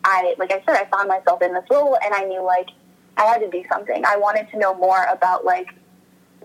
I, 0.06 0.36
like 0.38 0.52
I 0.52 0.64
said, 0.66 0.76
I 0.76 0.86
found 0.96 1.10
myself 1.10 1.42
in 1.42 1.54
this 1.54 1.66
role 1.70 1.98
and 2.04 2.14
I 2.14 2.24
knew 2.26 2.44
like 2.44 2.70
I 3.18 3.26
had 3.26 3.40
to 3.40 3.50
do 3.50 3.64
something. 3.72 4.04
I 4.06 4.18
wanted 4.18 4.50
to 4.52 4.58
know 4.58 4.74
more 4.76 5.04
about 5.06 5.46
like 5.46 5.68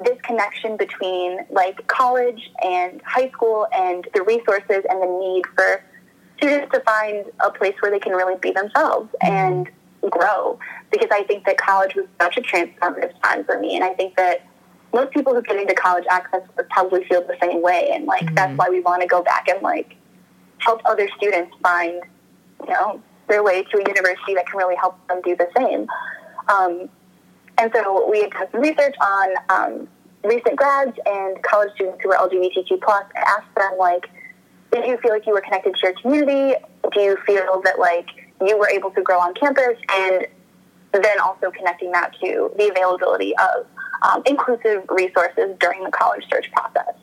this 0.05 0.19
connection 0.23 0.77
between 0.77 1.41
like 1.51 1.87
college 1.87 2.51
and 2.63 3.01
high 3.03 3.31
school 3.31 3.67
and 3.75 4.07
the 4.15 4.23
resources 4.23 4.85
and 4.89 5.03
the 5.03 5.19
need 5.21 5.45
for 5.55 5.83
students 6.37 6.73
to 6.73 6.81
find 6.81 7.27
a 7.41 7.51
place 7.51 7.75
where 7.81 7.91
they 7.91 7.99
can 7.99 8.13
really 8.13 8.37
be 8.41 8.53
themselves 8.53 9.09
mm-hmm. 9.23 9.33
and 9.33 9.71
grow. 10.11 10.59
Because 10.91 11.09
I 11.11 11.25
think 11.25 11.45
that 11.47 11.59
college 11.59 11.95
was 11.95 12.07
such 12.21 12.37
a 12.37 12.41
transformative 12.41 13.13
time 13.23 13.45
for 13.45 13.59
me. 13.59 13.75
And 13.75 13.85
I 13.85 13.95
think 13.95 14.17
that 14.17 14.47
most 14.93 15.13
people 15.13 15.35
who 15.35 15.43
get 15.43 15.57
into 15.57 15.75
college 15.75 16.05
access 16.11 16.43
would 16.57 16.69
probably 16.71 17.05
feel 17.05 17.23
the 17.23 17.37
same 17.43 17.61
way. 17.63 17.91
And 17.93 18.07
like, 18.07 18.23
mm-hmm. 18.23 18.35
that's 18.35 18.57
why 18.57 18.69
we 18.69 18.81
want 18.81 19.03
to 19.03 19.09
go 19.09 19.23
back 19.23 19.49
and 19.49 19.61
like 19.63 19.97
help 20.59 20.81
other 20.85 21.09
students 21.17 21.55
find, 21.63 22.03
you 22.67 22.73
know, 22.73 23.03
their 23.29 23.43
way 23.43 23.63
to 23.63 23.79
a 23.79 23.81
university 23.81 24.35
that 24.35 24.47
can 24.47 24.57
really 24.57 24.77
help 24.77 24.97
them 25.09 25.21
do 25.23 25.37
the 25.37 25.49
same. 25.57 25.87
Um, 26.49 26.89
and 27.59 27.73
so 27.75 28.09
we 28.09 28.23
had 28.23 28.31
done 28.31 28.47
some 28.53 28.61
research 28.61 28.95
on 29.01 29.29
um, 29.49 29.89
recent 30.25 30.57
grads 30.57 30.97
and 31.07 31.43
college 31.43 31.73
students 31.75 32.01
who 32.03 32.09
were 32.09 32.17
LGBTQ 32.17 32.81
plus 32.81 33.05
and 33.15 33.25
asked 33.25 33.55
them 33.57 33.73
like, 33.79 34.09
did 34.73 34.87
you 34.87 34.99
feel 34.99 35.13
like 35.13 35.27
you 35.27 35.33
were 35.33 35.41
connected 35.41 35.75
to 35.75 35.81
your 35.83 35.95
community? 35.95 36.55
Do 36.93 37.01
you 37.01 37.17
feel 37.27 37.61
that 37.65 37.79
like 37.79 38.09
you 38.41 38.59
were 38.59 38.69
able 38.69 38.91
to 38.91 39.03
grow 39.03 39.19
on 39.19 39.35
campus? 39.35 39.79
And 39.91 40.27
then 40.93 41.21
also 41.21 41.51
connecting 41.51 41.93
that 41.93 42.15
to 42.21 42.51
the 42.57 42.71
availability 42.71 43.35
of 43.37 43.67
um, 44.03 44.23
inclusive 44.27 44.85
resources 44.89 45.57
during 45.61 45.85
the 45.85 45.91
college 45.91 46.25
search 46.31 46.51
process. 46.53 46.95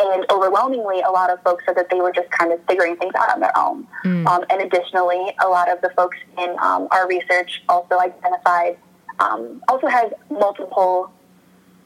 And 0.00 0.24
overwhelmingly, 0.30 1.00
a 1.00 1.10
lot 1.10 1.30
of 1.30 1.42
folks 1.42 1.64
said 1.66 1.76
that 1.76 1.90
they 1.90 2.00
were 2.00 2.12
just 2.12 2.30
kind 2.30 2.52
of 2.52 2.60
figuring 2.68 2.96
things 2.96 3.12
out 3.18 3.32
on 3.32 3.40
their 3.40 3.56
own. 3.56 3.86
Um, 4.26 4.44
and 4.48 4.62
additionally, 4.62 5.34
a 5.44 5.48
lot 5.48 5.70
of 5.70 5.80
the 5.80 5.90
folks 5.90 6.16
in 6.38 6.50
um, 6.60 6.86
our 6.92 7.08
research 7.08 7.62
also 7.68 7.98
identified, 7.98 8.78
um, 9.18 9.62
also 9.68 9.86
has 9.86 10.12
multiple 10.30 11.10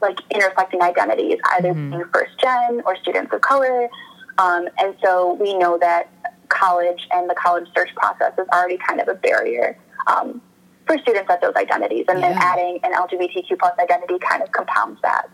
like 0.01 0.19
intersecting 0.31 0.81
identities, 0.81 1.37
either 1.57 1.73
being 1.73 2.03
first 2.13 2.37
gen 2.39 2.81
or 2.85 2.95
students 2.97 3.33
of 3.33 3.41
color. 3.41 3.89
Um, 4.37 4.67
and 4.77 4.95
so 5.03 5.33
we 5.33 5.57
know 5.57 5.77
that 5.79 6.09
college 6.49 7.07
and 7.11 7.29
the 7.29 7.35
college 7.35 7.67
search 7.75 7.93
process 7.95 8.33
is 8.37 8.47
already 8.53 8.77
kind 8.77 8.99
of 8.99 9.07
a 9.07 9.13
barrier 9.15 9.77
um, 10.07 10.41
for 10.85 10.97
students 10.99 11.29
at 11.29 11.39
those 11.41 11.55
identities. 11.55 12.05
And 12.09 12.21
then 12.21 12.33
adding 12.37 12.79
an 12.83 12.93
LGBTQ 12.93 13.57
plus 13.57 13.73
identity 13.79 14.19
kind 14.19 14.43
of 14.43 14.51
compounds 14.51 14.99
that. 15.01 15.29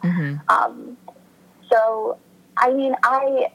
Um, 0.49 0.97
so, 1.71 2.17
I 2.57 2.71
mean, 2.71 2.95
I 3.03 3.47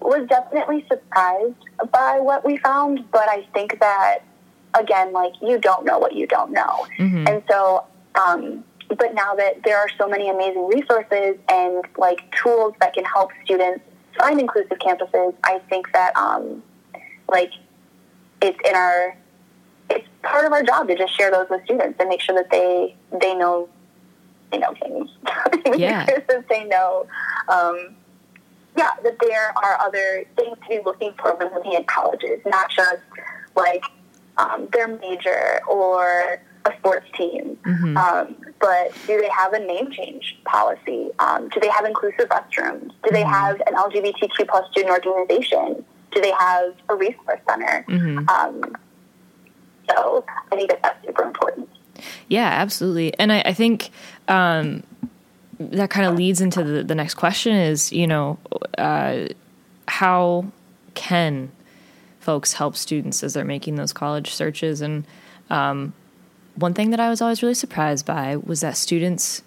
was 0.00 0.26
definitely 0.28 0.84
surprised 0.88 1.54
by 1.92 2.20
what 2.20 2.44
we 2.44 2.56
found, 2.58 3.10
but 3.10 3.28
I 3.28 3.46
think 3.52 3.78
that, 3.80 4.20
again, 4.78 5.12
like, 5.12 5.32
you 5.42 5.58
don't 5.58 5.84
know 5.84 5.98
what 5.98 6.14
you 6.14 6.26
don't 6.26 6.50
know. 6.52 6.86
And 7.28 7.42
so, 7.50 7.84
um, 8.14 8.64
but 8.88 9.14
now 9.14 9.34
that 9.34 9.62
there 9.64 9.78
are 9.78 9.88
so 9.98 10.08
many 10.08 10.28
amazing 10.28 10.68
resources 10.68 11.36
and 11.48 11.84
like 11.96 12.20
tools 12.36 12.74
that 12.80 12.94
can 12.94 13.04
help 13.04 13.30
students 13.44 13.82
find 14.18 14.38
inclusive 14.40 14.78
campuses, 14.78 15.34
I 15.42 15.60
think 15.68 15.90
that, 15.92 16.16
um, 16.16 16.62
like, 17.28 17.50
it's 18.42 18.58
in 18.68 18.74
our, 18.74 19.16
it's 19.90 20.06
part 20.22 20.44
of 20.44 20.52
our 20.52 20.62
job 20.62 20.88
to 20.88 20.96
just 20.96 21.16
share 21.16 21.30
those 21.30 21.46
with 21.50 21.64
students 21.64 21.98
and 21.98 22.08
make 22.08 22.20
sure 22.20 22.34
that 22.34 22.50
they, 22.50 22.94
they 23.20 23.34
know, 23.34 23.68
they 24.52 24.58
know 24.58 24.74
things. 24.80 25.10
Yeah. 25.76 26.04
that 26.04 26.46
they 26.48 26.64
know, 26.64 27.06
um, 27.48 27.96
yeah, 28.76 28.90
that 29.02 29.16
there 29.20 29.52
are 29.56 29.80
other 29.80 30.24
things 30.36 30.56
to 30.62 30.68
be 30.68 30.80
looking 30.84 31.12
for 31.18 31.34
when 31.36 31.52
looking 31.54 31.74
at 31.74 31.86
colleges, 31.86 32.40
not 32.44 32.70
just 32.70 33.02
like 33.56 33.82
um, 34.38 34.68
their 34.72 34.88
major 34.88 35.60
or 35.68 36.40
a 36.66 36.72
sports 36.78 37.06
team. 37.16 37.58
Mm-hmm. 37.64 37.96
Um, 37.96 38.36
but 38.60 38.92
do 39.06 39.20
they 39.20 39.28
have 39.28 39.52
a 39.52 39.58
name 39.58 39.90
change 39.90 40.36
policy? 40.44 41.10
Um, 41.18 41.48
do 41.50 41.60
they 41.60 41.68
have 41.68 41.84
inclusive 41.84 42.28
restrooms? 42.28 42.90
Do 43.02 43.10
they 43.10 43.22
mm-hmm. 43.22 43.30
have 43.30 43.60
an 43.66 43.74
LGBTQ 43.74 44.48
plus 44.48 44.70
student 44.70 45.06
organization? 45.06 45.84
Do 46.12 46.20
they 46.20 46.32
have 46.32 46.74
a 46.88 46.94
resource 46.94 47.40
center? 47.48 47.84
Mm-hmm. 47.88 48.28
Um, 48.28 48.76
so 49.90 50.24
I 50.50 50.56
think 50.56 50.70
that 50.70 50.82
that's 50.82 51.04
super 51.06 51.22
important. 51.24 51.68
Yeah, 52.28 52.48
absolutely. 52.48 53.16
And 53.18 53.32
I, 53.32 53.42
I 53.46 53.52
think 53.52 53.90
um, 54.28 54.82
that 55.58 55.90
kind 55.90 56.06
of 56.06 56.16
leads 56.16 56.40
into 56.40 56.62
the, 56.62 56.82
the 56.82 56.94
next 56.94 57.14
question 57.14 57.54
is, 57.54 57.92
you 57.92 58.06
know, 58.06 58.38
uh, 58.78 59.26
how 59.86 60.46
can 60.94 61.50
folks 62.24 62.54
help 62.54 62.76
students 62.76 63.22
as 63.22 63.34
they're 63.34 63.44
making 63.44 63.76
those 63.76 63.92
college 63.92 64.32
searches? 64.32 64.80
And 64.80 65.06
um, 65.50 65.92
one 66.56 66.74
thing 66.74 66.90
that 66.90 67.00
I 67.00 67.08
was 67.10 67.20
always 67.20 67.42
really 67.42 67.54
surprised 67.54 68.06
by 68.06 68.36
was 68.36 68.60
that 68.62 68.76
students 68.76 69.42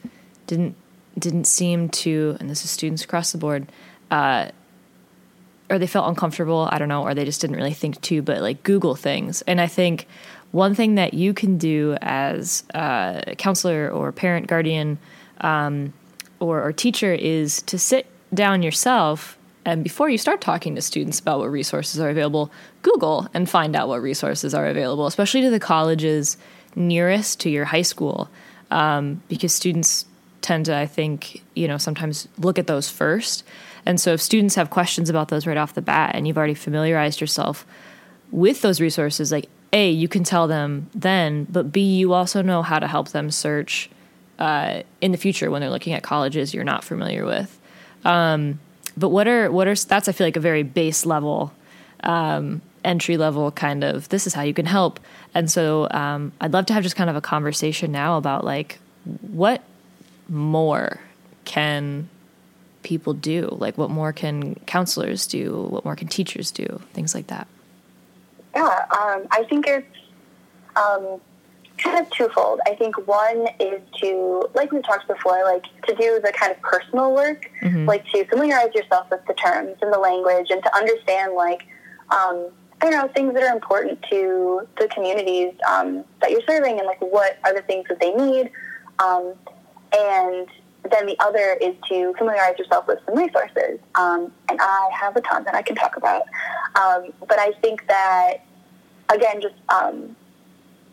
didn't 0.45 0.75
didn't 1.17 1.45
seem 1.45 1.89
to, 1.89 2.37
and 2.39 2.47
this 2.47 2.63
is 2.63 2.69
students 2.69 3.03
across 3.03 3.31
the 3.31 3.39
board, 3.39 3.71
uh, 4.11 4.49
or 5.67 5.79
they 5.79 5.87
felt 5.87 6.07
uncomfortable. 6.07 6.69
I 6.71 6.77
don't 6.77 6.89
know, 6.89 7.01
or 7.01 7.15
they 7.15 7.25
just 7.25 7.41
didn't 7.41 7.55
really 7.55 7.73
think 7.73 7.99
to, 8.01 8.21
but 8.21 8.41
like 8.41 8.61
Google 8.61 8.93
things. 8.95 9.41
And 9.43 9.59
I 9.59 9.65
think 9.65 10.07
one 10.51 10.75
thing 10.75 10.95
that 10.95 11.15
you 11.15 11.33
can 11.33 11.57
do 11.57 11.97
as 12.01 12.63
a 12.73 13.33
counselor 13.37 13.89
or 13.89 14.11
parent, 14.11 14.47
guardian, 14.47 14.99
um, 15.41 15.93
or, 16.39 16.61
or 16.61 16.71
teacher 16.71 17.13
is 17.13 17.61
to 17.63 17.79
sit 17.79 18.05
down 18.33 18.61
yourself 18.61 19.36
and 19.67 19.83
before 19.83 20.09
you 20.09 20.17
start 20.17 20.39
talking 20.39 20.75
to 20.75 20.81
students 20.81 21.19
about 21.19 21.39
what 21.39 21.51
resources 21.51 21.99
are 21.99 22.09
available, 22.09 22.49
Google 22.83 23.27
and 23.33 23.49
find 23.49 23.75
out 23.75 23.89
what 23.89 24.01
resources 24.01 24.53
are 24.53 24.65
available, 24.65 25.07
especially 25.07 25.41
to 25.41 25.49
the 25.49 25.59
colleges 25.59 26.37
nearest 26.77 27.41
to 27.41 27.49
your 27.49 27.65
high 27.65 27.81
school, 27.81 28.29
um, 28.71 29.21
because 29.27 29.53
students 29.53 30.05
tend 30.39 30.67
to, 30.67 30.77
I 30.77 30.85
think, 30.85 31.43
you 31.53 31.67
know, 31.67 31.77
sometimes 31.77 32.29
look 32.37 32.57
at 32.57 32.67
those 32.67 32.89
first. 32.89 33.43
And 33.85 33.99
so 33.99 34.13
if 34.13 34.21
students 34.21 34.55
have 34.55 34.69
questions 34.69 35.09
about 35.09 35.27
those 35.27 35.45
right 35.45 35.57
off 35.57 35.73
the 35.73 35.81
bat 35.81 36.15
and 36.15 36.25
you've 36.25 36.37
already 36.37 36.53
familiarized 36.53 37.19
yourself 37.19 37.65
with 38.31 38.61
those 38.61 38.79
resources, 38.79 39.33
like 39.33 39.49
A, 39.73 39.89
you 39.89 40.07
can 40.07 40.23
tell 40.23 40.47
them 40.47 40.89
then, 40.95 41.45
but 41.49 41.73
B, 41.73 41.81
you 41.81 42.13
also 42.13 42.41
know 42.41 42.61
how 42.61 42.79
to 42.79 42.87
help 42.87 43.09
them 43.09 43.29
search 43.31 43.89
uh, 44.39 44.83
in 45.01 45.11
the 45.11 45.17
future 45.17 45.51
when 45.51 45.59
they're 45.59 45.69
looking 45.69 45.91
at 45.91 46.03
colleges 46.03 46.53
you're 46.53 46.63
not 46.63 46.85
familiar 46.85 47.25
with. 47.25 47.59
Um, 48.05 48.59
but 48.97 49.09
what 49.09 49.27
are 49.27 49.51
what 49.51 49.67
are 49.67 49.75
that's 49.75 50.09
I 50.09 50.11
feel 50.11 50.27
like 50.27 50.35
a 50.35 50.41
very 50.41 50.63
base 50.63 51.05
level 51.05 51.53
um, 52.03 52.61
entry 52.83 53.17
level 53.17 53.51
kind 53.51 53.83
of 53.83 54.09
this 54.09 54.27
is 54.27 54.33
how 54.33 54.41
you 54.41 54.53
can 54.53 54.65
help. 54.65 54.99
And 55.33 55.51
so 55.51 55.87
um, 55.91 56.31
I'd 56.41 56.53
love 56.53 56.65
to 56.67 56.73
have 56.73 56.83
just 56.83 56.95
kind 56.95 57.09
of 57.09 57.15
a 57.15 57.21
conversation 57.21 57.91
now 57.91 58.17
about 58.17 58.43
like 58.43 58.79
what 59.21 59.63
more 60.27 60.99
can 61.45 62.09
people 62.83 63.13
do? 63.13 63.49
Like 63.51 63.77
what 63.77 63.89
more 63.89 64.13
can 64.13 64.55
counselors 64.65 65.27
do? 65.27 65.67
What 65.69 65.85
more 65.85 65.95
can 65.95 66.07
teachers 66.07 66.51
do? 66.51 66.81
Things 66.93 67.13
like 67.13 67.27
that. 67.27 67.47
Yeah, 68.55 68.63
um, 68.63 69.27
I 69.31 69.45
think 69.47 69.67
it's 69.67 69.85
um, 70.75 71.21
kind 71.77 71.99
of 71.99 72.09
twofold. 72.11 72.59
I 72.65 72.75
think 72.75 73.07
one 73.07 73.47
is 73.59 73.81
to, 74.01 74.49
like 74.53 74.71
we 74.71 74.81
talked 74.81 75.07
before, 75.07 75.43
like 75.43 75.63
to 75.85 75.95
do 75.95 76.19
the 76.23 76.31
kind 76.31 76.51
of 76.51 76.61
personal 76.61 77.13
work, 77.13 77.49
mm-hmm. 77.61 77.85
like 77.85 78.05
to 78.11 78.25
familiarize 78.25 78.73
yourself 78.73 79.09
with 79.09 79.25
the 79.27 79.33
terms 79.33 79.77
and 79.81 79.93
the 79.93 79.99
language, 79.99 80.47
and 80.49 80.63
to 80.63 80.75
understand 80.75 81.33
like 81.33 81.67
um, 82.09 82.47
I 82.81 82.89
don't 82.89 82.91
know 82.91 83.07
things 83.13 83.33
that 83.33 83.43
are 83.43 83.53
important 83.53 84.03
to 84.09 84.67
the 84.79 84.87
communities 84.87 85.53
um, 85.67 86.03
that 86.21 86.31
you're 86.31 86.43
serving, 86.47 86.77
and 86.79 86.87
like 86.87 87.01
what 87.01 87.37
are 87.43 87.53
the 87.53 87.61
things 87.63 87.85
that 87.89 87.99
they 87.99 88.13
need, 88.13 88.51
um, 88.99 89.33
and 89.93 90.47
then 90.89 91.05
the 91.05 91.17
other 91.19 91.57
is 91.61 91.75
to 91.89 92.13
familiarize 92.17 92.57
yourself 92.57 92.87
with 92.87 92.99
some 93.05 93.17
resources. 93.17 93.79
Um, 93.95 94.31
and 94.49 94.59
I 94.61 94.89
have 94.93 95.15
a 95.17 95.21
ton 95.21 95.43
that 95.43 95.55
I 95.55 95.61
can 95.61 95.75
talk 95.75 95.97
about, 95.97 96.23
um, 96.75 97.11
but 97.27 97.39
I 97.39 97.51
think 97.61 97.87
that 97.87 98.45
again, 99.09 99.41
just 99.41 99.55
um, 99.69 100.15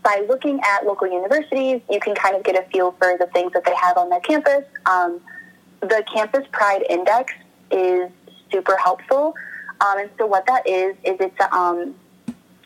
by 0.05 0.23
looking 0.29 0.61
at 0.61 0.85
local 0.87 1.09
universities, 1.09 1.81
you 1.91 1.99
can 1.99 2.15
kind 2.15 2.37
of 2.37 2.45
get 2.45 2.57
a 2.57 2.71
feel 2.71 2.93
for 2.93 3.17
the 3.19 3.27
things 3.29 3.53
that 3.55 3.65
they 3.65 3.75
have 3.75 3.97
on 3.97 4.11
their 4.11 4.21
campus. 4.21 4.65
Um, 4.87 5.21
the 5.81 6.05
Campus 6.13 6.47
Pride 6.53 6.85
Index 6.89 7.33
is 7.71 8.11
super 8.53 8.77
helpful. 8.77 9.35
Um, 9.81 9.99
and 9.99 10.11
so 10.19 10.27
what 10.27 10.47
that 10.47 10.69
is, 10.69 10.95
is 11.05 11.17
it's 11.21 11.41
um, 11.53 11.95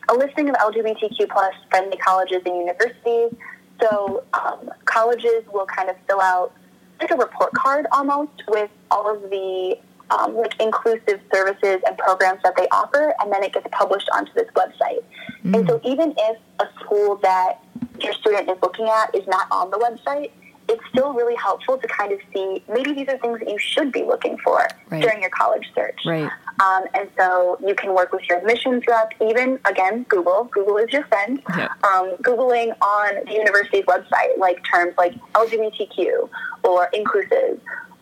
a 0.09 0.13
listing 0.13 0.49
of 0.49 0.55
LGBTQ 0.55 1.29
plus 1.29 1.55
friendly 1.69 1.97
colleges 1.97 2.41
and 2.45 2.57
universities. 2.57 3.33
So 3.81 4.23
um, 4.33 4.69
colleges 4.85 5.43
will 5.51 5.65
kind 5.65 5.89
of 5.89 5.95
fill 6.07 6.21
out 6.21 6.53
like 6.99 7.11
a 7.11 7.15
report 7.15 7.53
card 7.53 7.87
almost 7.93 8.43
with 8.49 8.69
all 8.91 9.13
of 9.13 9.29
the 9.29 9.77
um, 10.11 10.35
like 10.35 10.59
inclusive 10.59 11.19
services 11.33 11.81
and 11.85 11.97
programs 11.97 12.41
that 12.43 12.55
they 12.57 12.67
offer, 12.69 13.13
and 13.19 13.31
then 13.31 13.43
it 13.43 13.53
gets 13.53 13.67
published 13.71 14.09
onto 14.13 14.33
this 14.33 14.47
website. 14.55 15.03
Mm-hmm. 15.43 15.55
And 15.55 15.67
so 15.67 15.79
mm. 15.79 15.85
even 15.85 16.13
if 16.17 16.37
a 16.59 16.67
school 16.79 17.17
that 17.17 17.63
your 18.01 18.13
student 18.13 18.49
is 18.49 18.57
looking 18.61 18.87
at 18.87 19.13
is 19.15 19.27
not 19.27 19.47
on 19.51 19.69
the 19.71 19.77
website, 19.77 20.31
it's 20.69 20.83
still 20.89 21.13
really 21.13 21.35
helpful 21.35 21.77
to 21.77 21.87
kind 21.87 22.13
of 22.13 22.19
see 22.31 22.63
maybe 22.71 22.93
these 22.93 23.07
are 23.07 23.17
things 23.17 23.39
that 23.39 23.49
you 23.49 23.57
should 23.57 23.91
be 23.91 24.03
looking 24.03 24.37
for 24.37 24.67
right. 24.89 25.01
during 25.01 25.19
your 25.19 25.31
college 25.31 25.67
search. 25.73 25.99
Right. 26.05 26.29
Um, 26.59 26.83
and 26.93 27.09
so 27.17 27.57
you 27.65 27.73
can 27.73 27.95
work 27.95 28.11
with 28.11 28.21
your 28.29 28.37
admissions 28.37 28.83
rep, 28.87 29.13
even 29.19 29.59
again, 29.65 30.03
Google. 30.09 30.43
Google 30.53 30.77
is 30.77 30.91
your 30.91 31.05
friend. 31.05 31.41
Yeah. 31.57 31.69
Um, 31.83 32.15
Googling 32.21 32.75
on 32.81 33.25
the 33.25 33.33
university's 33.33 33.85
website, 33.85 34.37
like 34.37 34.59
terms 34.71 34.93
like 34.97 35.15
LGBTQ 35.33 36.29
or 36.63 36.89
inclusive 36.93 37.59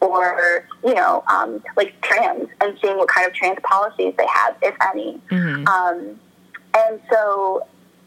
or 0.10 0.68
you 0.84 0.94
know 0.94 1.24
um, 1.28 1.64
like 1.76 2.00
trans 2.02 2.50
and 2.62 2.78
seeing 2.82 2.98
what 2.98 3.08
kind 3.08 3.28
of 3.28 3.34
trans 3.34 3.58
policies 3.64 4.14
they 4.18 4.28
have 4.28 4.56
if 4.62 4.76
any 4.82 5.20
mm-hmm. 5.30 5.68
um, 5.68 6.20
and 6.76 7.02
so 7.12 7.66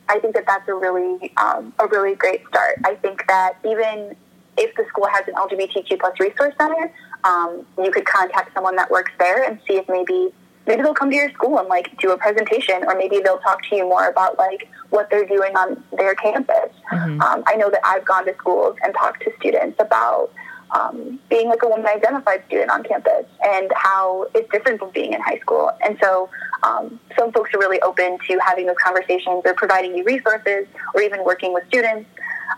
I 0.09 0.19
think 0.19 0.35
that 0.35 0.47
that's 0.47 0.69
a 0.69 0.75
really 0.75 1.33
um, 1.37 1.73
a 1.79 1.87
really 1.87 2.15
great 2.15 2.47
start 2.49 2.79
I 2.85 2.95
think 2.97 3.27
that 3.29 3.55
even 3.65 4.17
if 4.57 4.75
the 4.77 4.85
school 4.89 5.07
has 5.07 5.27
an 5.29 5.35
LGBTQ 5.35 5.99
plus 6.01 6.19
resource 6.21 6.55
center 6.59 6.93
um, 7.25 7.67
you 7.79 7.91
could 7.91 8.07
contact 8.07 8.55
someone 8.55 8.77
that 8.77 8.91
works 8.91 9.13
there 9.19 9.43
and 9.45 9.61
see 9.67 9.75
if 9.77 9.89
maybe 9.89 10.33
maybe 10.67 10.83
they'll 10.83 10.95
come 10.95 11.11
to 11.11 11.17
your 11.17 11.31
school 11.31 11.59
and 11.59 11.69
like 11.69 11.97
do 11.99 12.11
a 12.11 12.19
presentation 12.19 12.85
or 12.87 12.95
maybe 12.97 13.21
they'll 13.21 13.39
talk 13.39 13.63
to 13.69 13.77
you 13.77 13.85
more 13.85 14.09
about 14.09 14.39
like 14.39 14.69
what 14.91 15.09
they're 15.11 15.27
doing 15.27 15.55
on 15.57 15.83
their 15.97 16.15
campus 16.15 16.71
mm-hmm. 16.93 17.21
Um, 17.21 17.43
I 17.47 17.57
know 17.57 17.71
that 17.71 17.81
I've 17.85 18.05
gone 18.05 18.25
to 18.27 18.35
schools 18.35 18.77
and 18.83 18.95
talked 18.95 19.23
to 19.25 19.33
students 19.39 19.77
about 19.81 20.31
um, 20.73 21.19
being 21.29 21.49
like 21.49 21.63
a 21.63 21.69
woman 21.69 21.87
identified 21.87 22.45
student 22.47 22.71
on 22.71 22.83
campus 22.85 23.27
and 23.45 23.71
how 23.75 24.27
it's 24.35 24.51
different 24.51 24.79
from 24.79 24.91
being 24.91 25.13
in 25.13 25.21
high 25.21 25.39
school. 25.39 25.71
And 25.85 25.99
so 26.01 26.31
um, 26.63 27.01
some 27.19 27.33
folks 27.33 27.53
are 27.55 27.59
really 27.59 27.81
open 27.81 28.19
to 28.29 28.39
having 28.45 28.67
those 28.67 28.77
conversations 28.83 29.43
or 29.45 29.55
providing 29.55 29.97
you 29.97 30.05
resources 30.05 30.67
or 30.95 31.03
even 31.03 31.25
working 31.25 31.53
with 31.53 31.67
students. 31.69 32.09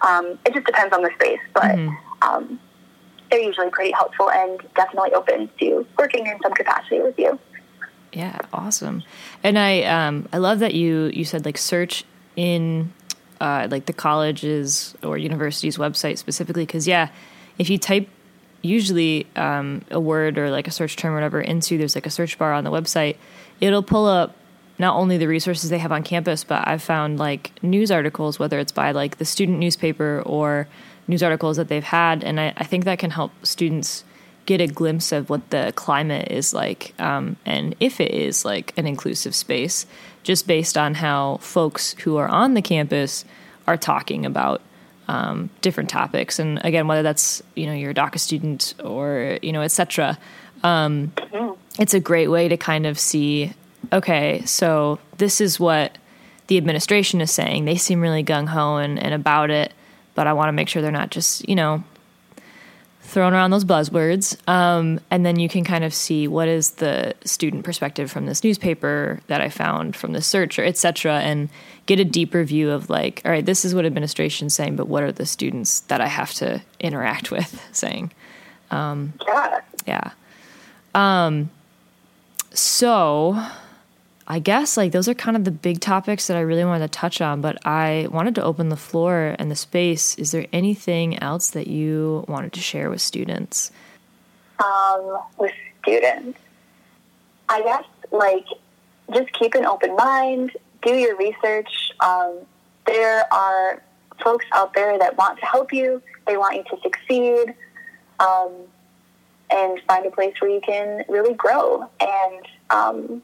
Um, 0.03 0.38
it 0.44 0.55
just 0.55 0.66
depends 0.66 0.94
on 0.94 1.03
the 1.03 1.11
space, 1.14 1.40
but 1.55 1.62
mm-hmm. 1.62 1.94
um, 2.29 2.61
they're 3.31 3.40
usually 3.40 3.70
pretty 3.70 3.92
helpful 3.92 4.31
and 4.31 4.61
definitely 4.75 5.12
open 5.14 5.48
to 5.61 5.87
working 5.98 6.27
in 6.27 6.38
some 6.42 6.53
capacity 6.53 7.01
with 7.01 7.18
you. 7.18 7.38
Yeah, 8.12 8.38
awesome. 8.53 9.03
And 9.42 9.59
I 9.59 9.85
um, 9.85 10.29
I 10.33 10.38
love 10.38 10.59
that 10.59 10.75
you 10.75 11.11
you 11.14 11.25
said 11.25 11.46
like 11.46 11.57
search 11.57 12.05
in 12.37 12.92
uh, 13.40 13.68
like 13.70 13.87
the 13.87 13.94
colleges 13.94 14.94
or 15.03 15.16
universities 15.16 15.79
website 15.79 16.18
specifically 16.18 16.66
because 16.66 16.87
yeah 16.87 17.09
if 17.59 17.71
you 17.71 17.79
type 17.79 18.09
usually 18.62 19.27
um, 19.37 19.85
a 19.91 20.01
word 20.01 20.38
or 20.38 20.51
like 20.51 20.69
a 20.69 20.71
search 20.71 20.97
term 20.97 21.12
or 21.12 21.17
whatever 21.17 21.41
into 21.41 21.77
there's 21.77 21.95
like 21.95 22.07
a 22.07 22.11
search 22.11 22.38
bar 22.38 22.53
on 22.53 22.65
the 22.65 22.71
website 22.71 23.17
it'll 23.61 23.83
pull 23.83 24.07
up 24.07 24.37
not 24.79 24.97
only 24.97 25.19
the 25.19 25.27
resources 25.27 25.69
they 25.69 25.79
have 25.79 25.93
on 25.93 26.03
campus 26.03 26.45
but 26.45 26.67
i've 26.67 26.83
found 26.83 27.19
like 27.19 27.53
news 27.62 27.91
articles 27.91 28.38
whether 28.38 28.59
it's 28.59 28.73
by 28.73 28.93
like 28.93 29.19
the 29.19 29.25
student 29.25 29.59
newspaper 29.59 30.23
or 30.25 30.69
news 31.09 31.23
articles 31.23 31.57
that 31.57 31.67
they've 31.69 31.85
had. 31.85 32.23
And 32.23 32.41
i, 32.41 32.53
I 32.57 32.65
think 32.65 32.85
that 32.85 32.99
can 32.99 33.11
help 33.11 33.33
students 33.45 34.05
get 34.47 34.61
a 34.61 34.67
glimpse 34.67 35.12
of 35.12 35.31
what 35.31 35.51
the 35.51 35.73
climate 35.77 36.31
is 36.31 36.53
like 36.55 36.95
um, 37.01 37.37
and 37.45 37.77
if 37.81 38.01
it 38.01 38.12
is 38.12 38.45
like 38.45 38.77
an 38.77 38.87
inclusive 38.87 39.35
space 39.35 39.87
just 40.23 40.47
based 40.47 40.77
on 40.79 40.95
how 40.95 41.37
folks 41.38 41.95
who 42.01 42.17
are 42.17 42.29
on 42.29 42.55
the 42.55 42.62
campus 42.62 43.25
are 43.67 43.77
talking 43.77 44.27
about 44.27 44.61
um, 45.12 45.51
different 45.61 45.90
topics. 45.90 46.38
And 46.38 46.59
again, 46.64 46.88
whether 46.88 47.03
that's 47.03 47.42
you 47.55 47.66
know 47.66 47.75
you're 47.75 47.90
a 47.90 47.94
DACA 47.94 48.18
student 48.18 48.75
or 48.83 49.38
you 49.42 49.53
know 49.53 49.61
etc. 49.61 50.18
Um, 50.62 51.12
it's 51.79 51.92
a 51.92 52.01
great 52.01 52.29
way 52.29 52.48
to 52.48 52.57
kind 52.57 52.87
of 52.87 52.98
see. 52.98 53.53
Okay, 53.92 54.42
so 54.46 54.98
this 55.18 55.40
is 55.40 55.61
what 55.61 55.98
the 56.46 56.57
administration 56.57 57.20
is 57.20 57.31
saying. 57.31 57.66
They 57.66 57.77
seem 57.77 58.01
really 58.01 58.25
gung 58.25 58.48
ho 58.48 58.77
and, 58.77 58.98
and 58.98 59.12
about 59.12 59.51
it, 59.51 59.75
but 60.14 60.27
I 60.27 60.33
want 60.33 60.48
to 60.48 60.53
make 60.53 60.68
sure 60.68 60.81
they're 60.81 60.90
not 60.90 61.11
just 61.11 61.46
you 61.46 61.57
know 61.57 61.85
throwing 63.12 63.35
around 63.35 63.51
those 63.51 63.64
buzzwords. 63.64 64.37
Um, 64.48 64.98
and 65.11 65.25
then 65.25 65.38
you 65.38 65.48
can 65.48 65.64
kind 65.64 65.85
of 65.85 65.92
see 65.92 66.27
what 66.27 66.48
is 66.48 66.72
the 66.72 67.14
student 67.25 67.64
perspective 67.64 68.11
from 68.11 68.27
this 68.27 68.42
newspaper 68.42 69.20
that 69.27 69.40
I 69.40 69.51
found 69.51 69.94
from 69.94 70.12
the 70.12 70.22
search 70.22 70.59
or 70.59 70.64
etc 70.64 71.20
and 71.20 71.51
get 71.87 72.01
a 72.01 72.05
deeper 72.05 72.42
view 72.42 72.70
of 72.70 72.88
like, 72.88 73.20
all 73.25 73.31
right, 73.31 73.44
this 73.44 73.64
is 73.64 73.75
what 73.75 73.85
administration's 73.85 74.55
saying, 74.55 74.77
but 74.77 74.88
what 74.88 75.03
are 75.03 75.12
the 75.12 75.27
students 75.27 75.81
that 75.81 76.01
I 76.01 76.07
have 76.07 76.33
to 76.35 76.62
interact 76.81 77.31
with 77.31 77.62
saying? 77.72 78.12
Um, 78.70 79.12
yeah. 79.27 79.61
Yeah. 79.87 80.11
Um, 80.94 81.51
so 82.55 83.42
I 84.33 84.38
guess 84.38 84.79
like 84.79 84.92
those 84.92 85.09
are 85.09 85.14
kind 85.14 85.37
of 85.37 85.45
the 85.45 85.51
big 85.51 85.81
topics 85.81 86.29
that 86.29 86.38
I 86.38 86.40
really 86.40 86.64
wanted 86.64 86.90
to 86.90 86.99
touch 86.99 87.21
on, 87.21 87.42
but 87.42 87.66
I 87.66 88.09
wanted 88.11 88.35
to 88.37 88.42
open 88.42 88.71
the 88.71 88.79
floor 88.79 89.37
and 89.38 89.51
the 89.51 89.55
space. 89.55 90.14
Is 90.14 90.31
there 90.31 90.47
anything 90.55 91.23
else 91.23 91.51
that 91.51 91.66
you 91.66 92.25
wanted 92.29 92.55
to 92.55 92.61
share 92.61 92.88
with 92.88 93.03
students? 93.03 93.71
Um, 94.59 95.18
with 95.37 95.53
students, 95.83 96.38
I 97.51 97.61
guess 97.61 97.85
like 98.11 98.47
just 99.12 99.31
keep 99.35 99.53
an 99.53 99.66
open 99.66 99.97
mind, 99.97 100.57
do 100.81 100.95
your 100.95 101.14
research. 101.18 101.90
Um, 102.01 102.38
there 102.87 103.31
are 103.35 103.83
folks 104.25 104.47
out 104.53 104.73
there 104.73 104.99
that 104.99 105.18
want 105.18 105.40
to 105.40 105.45
help 105.45 105.75
you. 105.75 106.01
They 106.27 106.38
want 106.38 106.57
you 106.57 106.64
to 106.75 106.81
succeed, 106.81 107.55
um, 108.18 108.51
and 109.51 109.79
find 109.87 110.07
a 110.07 110.11
place 110.11 110.33
where 110.40 110.51
you 110.51 110.62
can 110.62 111.05
really 111.07 111.35
grow 111.35 111.87
and 112.01 112.49
um, 112.71 113.23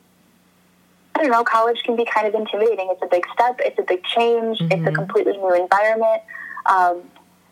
I 1.19 1.23
don't 1.23 1.33
know, 1.33 1.43
college 1.43 1.83
can 1.83 1.97
be 1.97 2.05
kind 2.05 2.29
of 2.29 2.35
intimidating. 2.35 2.89
It's 2.91 3.03
a 3.03 3.07
big 3.07 3.25
step, 3.35 3.57
it's 3.59 3.79
a 3.79 3.83
big 3.83 4.05
change, 4.05 4.59
mm-hmm. 4.59 4.67
it's 4.67 4.75
a 4.75 4.77
mm-hmm. 4.77 4.95
completely 4.95 5.37
new 5.37 5.55
environment. 5.55 6.23
Um, 6.67 7.03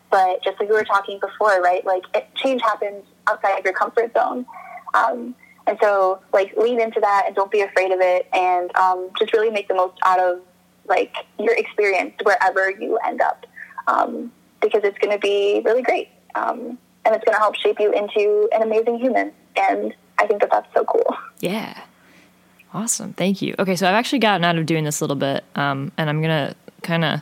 but 0.09 0.41
just 0.41 0.57
like 0.59 0.69
we 0.69 0.75
were 0.75 0.85
talking 0.85 1.19
before, 1.19 1.61
right? 1.61 1.85
Like 1.85 2.03
it, 2.15 2.29
change 2.35 2.61
happens 2.61 3.03
outside 3.27 3.59
of 3.59 3.65
your 3.65 3.73
comfort 3.73 4.13
zone. 4.13 4.45
Um, 4.93 5.35
and 5.67 5.77
so, 5.81 6.21
like, 6.31 6.55
lean 6.55 6.79
into 6.79 7.01
that 7.01 7.23
and 7.27 7.35
don't 7.35 7.51
be 7.51 7.59
afraid 7.59 7.91
of 7.91 7.99
it, 7.99 8.25
and 8.31 8.73
um, 8.77 9.09
just 9.19 9.33
really 9.33 9.49
make 9.49 9.67
the 9.67 9.73
most 9.73 9.97
out 10.05 10.17
of 10.17 10.39
like 10.87 11.13
your 11.37 11.53
experience 11.55 12.13
wherever 12.23 12.71
you 12.71 12.97
end 13.05 13.19
up, 13.19 13.45
um, 13.87 14.31
because 14.61 14.81
it's 14.85 14.97
going 14.99 15.11
to 15.11 15.19
be 15.19 15.61
really 15.65 15.81
great, 15.81 16.07
um, 16.35 16.77
and 17.03 17.13
it's 17.13 17.25
going 17.25 17.33
to 17.33 17.39
help 17.39 17.55
shape 17.55 17.81
you 17.81 17.91
into 17.91 18.47
an 18.53 18.61
amazing 18.61 18.97
human. 18.97 19.33
And 19.57 19.93
I 20.17 20.25
think 20.25 20.39
that 20.39 20.51
that's 20.51 20.73
so 20.73 20.85
cool. 20.85 21.17
Yeah. 21.41 21.81
Awesome. 22.77 23.13
Thank 23.13 23.41
you. 23.41 23.55
Okay, 23.57 23.75
so 23.75 23.87
I've 23.87 23.95
actually 23.95 24.19
gotten 24.19 24.45
out 24.45 24.55
of 24.55 24.67
doing 24.67 24.83
this 24.83 25.01
a 25.01 25.03
little 25.03 25.15
bit, 25.15 25.43
um, 25.55 25.91
and 25.97 26.11
I'm 26.11 26.21
going 26.21 26.49
to 26.49 26.55
kind 26.83 27.03
of 27.03 27.21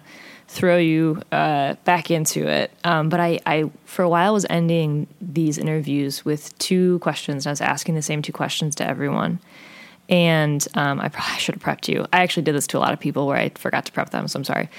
throw 0.50 0.78
you 0.78 1.22
uh, 1.32 1.76
back 1.86 2.12
into 2.12 2.46
it. 2.46 2.72
Um, 2.84 3.08
but 3.08 3.22
I, 3.22 3.40
I, 3.46 3.72
for 3.86 4.04
a 4.04 4.10
while, 4.10 4.34
was 4.34 4.46
ending 4.50 5.08
these 5.22 5.58
interviews 5.58 6.26
with 6.26 6.56
two 6.58 7.00
questions. 7.00 7.46
And 7.46 7.52
I 7.52 7.54
was 7.54 7.62
asking 7.62 7.96
the 7.96 8.02
same 8.02 8.22
two 8.22 8.34
questions 8.34 8.76
to 8.76 8.86
everyone. 8.86 9.40
And 10.10 10.68
um, 10.74 11.00
I 11.00 11.08
probably 11.08 11.36
should 11.40 11.56
have 11.56 11.64
prepped 11.64 11.88
you. 11.88 12.06
I 12.12 12.22
actually 12.22 12.44
did 12.44 12.54
this 12.54 12.68
to 12.68 12.78
a 12.78 12.80
lot 12.80 12.92
of 12.92 13.00
people 13.00 13.26
where 13.26 13.38
I 13.38 13.48
forgot 13.56 13.86
to 13.86 13.94
prep 13.94 14.10
them, 14.10 14.28
so 14.28 14.38
I'm 14.38 14.44
sorry. 14.44 14.70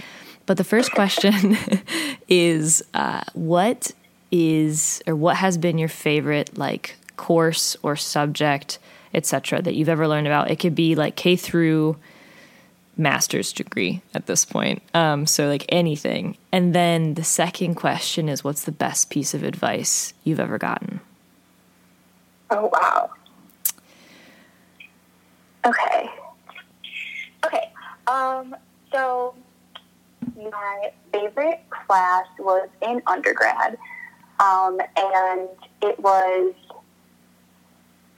But 0.44 0.58
the 0.58 0.64
first 0.64 0.92
question 0.92 1.56
is 2.28 2.84
uh, 2.92 3.22
what 3.32 3.92
is 4.30 5.02
or 5.06 5.16
what 5.16 5.36
has 5.36 5.56
been 5.56 5.78
your 5.78 5.88
favorite 5.88 6.58
like 6.58 6.96
course 7.16 7.78
or 7.82 7.96
subject 7.96 8.78
etc. 9.14 9.62
that 9.62 9.74
you've 9.74 9.88
ever 9.88 10.08
learned 10.08 10.26
about. 10.26 10.50
It 10.50 10.56
could 10.56 10.74
be 10.74 10.94
like 10.94 11.16
K 11.16 11.36
through 11.36 11.96
master's 12.96 13.52
degree 13.52 14.00
at 14.14 14.26
this 14.26 14.44
point. 14.44 14.82
Um, 14.94 15.26
so 15.26 15.48
like 15.48 15.64
anything. 15.68 16.36
And 16.50 16.74
then 16.74 17.14
the 17.14 17.24
second 17.24 17.74
question 17.74 18.28
is 18.28 18.42
what's 18.42 18.64
the 18.64 18.72
best 18.72 19.10
piece 19.10 19.34
of 19.34 19.42
advice 19.42 20.14
you've 20.24 20.40
ever 20.40 20.58
gotten? 20.58 21.00
Oh 22.50 22.70
wow. 22.72 23.10
Okay. 25.64 26.10
Okay. 27.44 27.72
Um, 28.06 28.54
so 28.92 29.34
my 30.36 30.90
favorite 31.12 31.60
class 31.70 32.26
was 32.38 32.68
in 32.82 33.02
undergrad. 33.06 33.76
Um, 34.38 34.78
and 34.96 35.48
it 35.82 35.98
was 35.98 36.54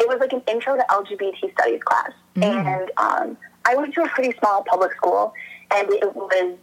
it 0.01 0.09
was 0.09 0.19
like 0.21 0.33
an 0.33 0.43
intro 0.49 0.77
to 0.77 0.85
LGBT 0.89 1.53
studies 1.53 1.83
class. 1.83 2.13
Mm. 2.37 2.45
And 2.45 2.91
um, 2.97 3.37
I 3.65 3.75
went 3.75 3.95
to 3.95 4.03
a 4.03 4.09
pretty 4.09 4.37
small 4.39 4.65
public 4.65 4.93
school, 4.95 5.33
and 5.71 5.89
it 5.91 6.15
was 6.15 6.57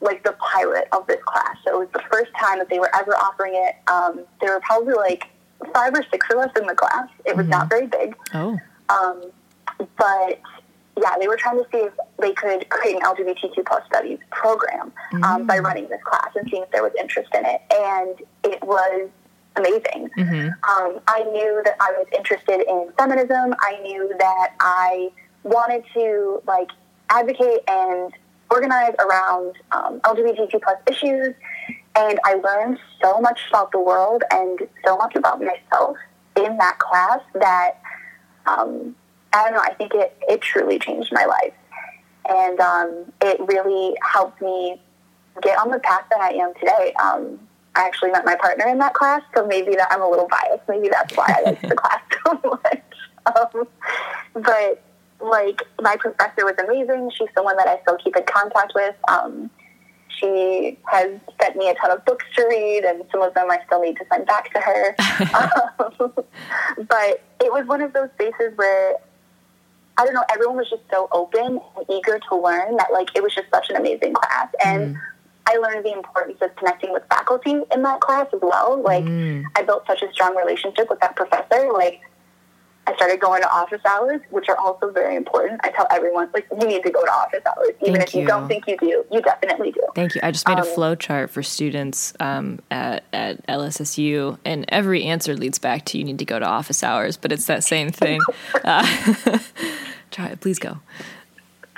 like 0.00 0.22
the 0.24 0.32
pilot 0.32 0.88
of 0.92 1.06
this 1.06 1.22
class. 1.24 1.56
So 1.64 1.74
it 1.74 1.78
was 1.78 1.88
the 1.92 2.02
first 2.10 2.32
time 2.38 2.58
that 2.58 2.68
they 2.68 2.78
were 2.78 2.94
ever 2.94 3.12
offering 3.12 3.54
it. 3.54 3.76
Um, 3.90 4.20
there 4.40 4.52
were 4.54 4.60
probably 4.60 4.94
like 4.94 5.24
five 5.72 5.94
or 5.94 6.04
six 6.10 6.26
of 6.30 6.38
us 6.38 6.50
in 6.58 6.66
the 6.66 6.74
class. 6.74 7.08
It 7.24 7.36
was 7.36 7.44
mm-hmm. 7.44 7.50
not 7.50 7.68
very 7.68 7.86
big. 7.86 8.16
Oh. 8.34 8.58
Um, 8.88 9.30
but 9.96 10.40
yeah, 11.00 11.14
they 11.18 11.28
were 11.28 11.36
trying 11.36 11.58
to 11.62 11.68
see 11.72 11.78
if 11.78 11.92
they 12.18 12.32
could 12.32 12.68
create 12.68 12.96
an 12.96 13.02
LGBTQ 13.02 13.64
plus 13.66 13.84
studies 13.86 14.18
program 14.30 14.92
um, 15.12 15.20
mm-hmm. 15.20 15.46
by 15.46 15.58
running 15.58 15.88
this 15.88 16.02
class 16.04 16.30
and 16.34 16.48
seeing 16.50 16.62
if 16.62 16.70
there 16.70 16.82
was 16.82 16.92
interest 16.98 17.30
in 17.34 17.44
it. 17.46 17.62
And 17.72 18.22
it 18.44 18.62
was 18.62 19.08
amazing. 19.56 20.10
Mm-hmm. 20.16 20.48
Um, 20.48 21.00
I 21.06 21.22
knew 21.24 21.62
that 21.64 21.76
I 21.80 21.92
was 21.92 22.06
interested 22.16 22.60
in 22.68 22.92
feminism. 22.98 23.54
I 23.60 23.78
knew 23.82 24.12
that 24.18 24.54
I 24.60 25.10
wanted 25.42 25.84
to 25.94 26.42
like 26.46 26.70
advocate 27.10 27.62
and 27.68 28.12
organize 28.50 28.94
around 28.98 29.56
um, 29.72 30.00
LGBTQ 30.00 30.62
plus 30.62 30.78
issues, 30.88 31.34
and 31.94 32.20
I 32.24 32.34
learned 32.34 32.78
so 33.00 33.20
much 33.20 33.40
about 33.48 33.72
the 33.72 33.80
world 33.80 34.22
and 34.30 34.60
so 34.84 34.96
much 34.96 35.14
about 35.16 35.40
myself 35.40 35.96
in 36.36 36.56
that 36.58 36.78
class 36.78 37.20
that 37.34 37.80
um, 38.46 38.94
I 39.32 39.44
don't 39.44 39.54
know. 39.54 39.60
I 39.60 39.74
think 39.74 39.94
it 39.94 40.16
it 40.28 40.40
truly 40.40 40.78
changed 40.78 41.12
my 41.12 41.24
life, 41.24 41.54
and 42.28 42.60
um, 42.60 43.12
it 43.20 43.40
really 43.40 43.96
helped 44.02 44.40
me 44.40 44.80
get 45.42 45.58
on 45.58 45.70
the 45.70 45.78
path 45.78 46.04
that 46.10 46.20
I 46.20 46.32
am 46.34 46.52
today. 46.54 46.92
Um, 47.02 47.38
I 47.74 47.86
actually 47.86 48.10
met 48.10 48.24
my 48.24 48.36
partner 48.36 48.66
in 48.68 48.78
that 48.78 48.94
class, 48.94 49.22
so 49.34 49.46
maybe 49.46 49.74
that 49.76 49.88
I'm 49.90 50.02
a 50.02 50.08
little 50.08 50.28
biased. 50.28 50.68
Maybe 50.68 50.88
that's 50.88 51.16
why 51.16 51.26
I 51.28 51.42
liked 51.42 51.68
the 51.68 51.74
class 51.76 52.00
so 52.24 52.40
much. 52.44 52.82
Um, 53.26 53.68
but 54.34 54.82
like 55.20 55.62
my 55.80 55.96
professor 55.96 56.44
was 56.44 56.54
amazing. 56.62 57.10
She's 57.16 57.28
someone 57.34 57.56
that 57.56 57.68
I 57.68 57.80
still 57.82 57.96
keep 57.96 58.16
in 58.16 58.24
contact 58.24 58.72
with. 58.74 58.94
Um, 59.08 59.50
she 60.08 60.78
has 60.84 61.18
sent 61.40 61.56
me 61.56 61.70
a 61.70 61.74
ton 61.74 61.90
of 61.90 62.04
books 62.04 62.24
to 62.36 62.46
read, 62.48 62.84
and 62.84 63.04
some 63.10 63.22
of 63.22 63.32
them 63.34 63.50
I 63.50 63.58
still 63.66 63.80
need 63.80 63.96
to 63.96 64.04
send 64.12 64.26
back 64.26 64.52
to 64.52 64.60
her. 64.60 64.96
um, 65.78 66.12
but 66.88 67.22
it 67.40 67.52
was 67.52 67.66
one 67.66 67.80
of 67.80 67.92
those 67.92 68.10
spaces 68.14 68.52
where 68.56 68.96
I 69.96 70.04
don't 70.04 70.14
know. 70.14 70.24
Everyone 70.30 70.56
was 70.56 70.68
just 70.68 70.82
so 70.90 71.08
open 71.12 71.60
and 71.76 71.86
eager 71.90 72.18
to 72.28 72.36
learn 72.36 72.76
that 72.76 72.92
like 72.92 73.08
it 73.14 73.22
was 73.22 73.34
just 73.34 73.48
such 73.52 73.70
an 73.70 73.76
amazing 73.76 74.12
class, 74.12 74.48
and. 74.62 74.96
Mm 74.96 75.00
I 75.46 75.56
learned 75.56 75.84
the 75.84 75.92
importance 75.92 76.38
of 76.40 76.54
connecting 76.56 76.92
with 76.92 77.02
faculty 77.08 77.60
in 77.74 77.82
that 77.82 78.00
class 78.00 78.26
as 78.32 78.40
well. 78.40 78.80
Like, 78.80 79.04
mm. 79.04 79.44
I 79.56 79.62
built 79.62 79.86
such 79.86 80.02
a 80.02 80.12
strong 80.12 80.36
relationship 80.36 80.88
with 80.88 81.00
that 81.00 81.16
professor. 81.16 81.72
Like, 81.72 82.00
I 82.86 82.94
started 82.96 83.20
going 83.20 83.42
to 83.42 83.48
office 83.48 83.80
hours, 83.84 84.20
which 84.30 84.48
are 84.48 84.56
also 84.56 84.90
very 84.90 85.14
important. 85.14 85.60
I 85.62 85.70
tell 85.70 85.86
everyone, 85.90 86.28
like, 86.34 86.46
you 86.50 86.66
need 86.66 86.82
to 86.82 86.90
go 86.90 87.04
to 87.04 87.10
office 87.10 87.42
hours. 87.46 87.70
Even 87.80 87.94
Thank 87.94 88.08
if 88.08 88.14
you. 88.14 88.22
you. 88.22 88.26
don't 88.26 88.48
think 88.48 88.66
you 88.66 88.76
do, 88.76 89.04
you 89.10 89.20
definitely 89.20 89.70
do. 89.70 89.82
Thank 89.94 90.14
you. 90.14 90.20
I 90.22 90.32
just 90.32 90.48
made 90.48 90.58
um, 90.58 90.66
a 90.66 90.74
flow 90.74 90.94
chart 90.94 91.30
for 91.30 91.42
students 91.42 92.12
um, 92.18 92.60
at, 92.70 93.04
at 93.12 93.46
LSSU, 93.46 94.38
and 94.44 94.64
every 94.68 95.04
answer 95.04 95.36
leads 95.36 95.58
back 95.58 95.84
to 95.86 95.98
you 95.98 96.04
need 96.04 96.18
to 96.18 96.24
go 96.24 96.38
to 96.38 96.46
office 96.46 96.82
hours, 96.82 97.16
but 97.16 97.30
it's 97.30 97.46
that 97.46 97.62
same 97.62 97.90
thing. 97.90 98.20
uh, 98.64 98.82
try 100.10 100.28
it. 100.28 100.40
Please 100.40 100.58
go. 100.58 100.78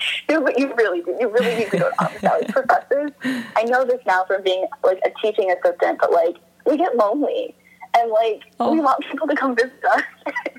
you, 0.28 0.48
you 0.56 0.74
really 0.74 1.02
do. 1.02 1.16
You 1.20 1.28
really 1.28 1.54
need 1.56 1.70
to 1.70 1.78
go 1.78 1.90
to 1.90 2.04
office 2.04 2.24
hours. 2.24 2.44
Professors, 2.48 3.10
I 3.56 3.64
know 3.64 3.84
this 3.84 4.00
now 4.06 4.24
from 4.24 4.42
being 4.42 4.66
like 4.82 5.00
a 5.04 5.10
teaching 5.20 5.50
assistant, 5.50 5.98
but 6.00 6.12
like 6.12 6.36
we 6.66 6.76
get 6.76 6.96
lonely 6.96 7.54
and 7.96 8.10
like 8.10 8.42
oh. 8.60 8.72
we 8.72 8.80
want 8.80 9.04
people 9.10 9.26
to 9.26 9.36
come 9.36 9.56
visit 9.56 9.72
us. 9.92 10.02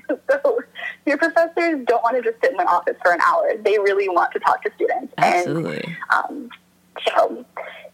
so 0.30 0.60
your 1.04 1.18
professors 1.18 1.84
don't 1.86 2.02
want 2.02 2.16
to 2.16 2.22
just 2.22 2.40
sit 2.40 2.50
in 2.52 2.56
their 2.56 2.68
office 2.68 2.96
for 3.02 3.12
an 3.12 3.20
hour. 3.26 3.52
They 3.62 3.78
really 3.78 4.08
want 4.08 4.32
to 4.32 4.38
talk 4.40 4.62
to 4.62 4.70
students. 4.76 5.12
Absolutely. 5.18 5.96
And, 6.10 6.30
um, 6.30 6.50
so, 7.06 7.44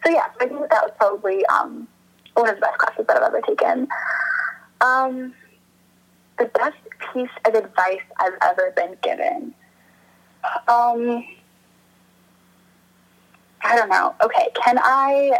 so 0.05 0.11
yeah, 0.11 0.27
I 0.41 0.47
think 0.47 0.53
that 0.53 0.83
was 0.83 0.93
probably 0.97 1.45
um, 1.47 1.89
one 2.35 2.49
of 2.49 2.57
the 2.57 2.61
best 2.61 2.79
classes 2.79 3.07
that 3.07 3.17
I've 3.17 3.35
ever 3.35 3.41
taken. 3.41 3.89
Um, 4.81 5.35
the 6.39 6.47
best 6.47 6.77
piece 7.13 7.31
of 7.47 7.55
advice 7.55 8.01
I've 8.19 8.39
ever 8.43 8.73
been 8.77 8.97
given. 9.03 9.55
Um, 10.69 11.25
I 13.65 13.77
don't 13.77 13.89
know. 13.89 14.15
Okay, 14.23 14.49
can 14.63 14.79
I? 14.83 15.39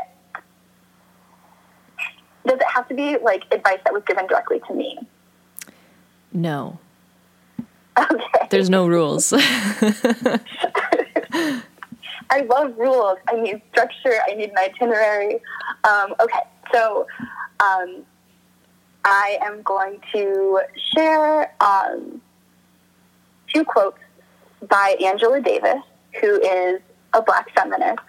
Does 2.47 2.59
it 2.59 2.67
have 2.67 2.89
to 2.89 2.95
be 2.95 3.19
like 3.19 3.45
advice 3.53 3.79
that 3.85 3.93
was 3.93 4.03
given 4.07 4.27
directly 4.27 4.61
to 4.67 4.75
me? 4.75 4.99
No. 6.33 6.79
Okay. 7.99 8.49
There's 8.51 8.71
no 8.71 8.87
rules. 8.89 9.33
I 12.33 12.41
love 12.49 12.79
rules. 12.79 13.19
I 13.29 13.37
need 13.37 13.61
structure. 13.71 14.15
I 14.27 14.35
need 14.35 14.51
an 14.51 14.59
itinerary. 14.59 15.35
Um, 15.85 16.15
okay, 16.19 16.41
so 16.73 17.07
um, 17.61 18.05
I 19.05 19.39
am 19.43 19.61
going 19.63 20.01
to 20.13 20.61
share 20.95 21.55
um, 21.63 22.23
two 23.53 23.65
quotes 23.65 23.99
by 24.69 24.97
Angela 25.05 25.41
Davis, 25.43 25.83
who 26.21 26.41
is 26.41 26.81
a 27.13 27.21
black 27.23 27.53
feminist, 27.55 28.01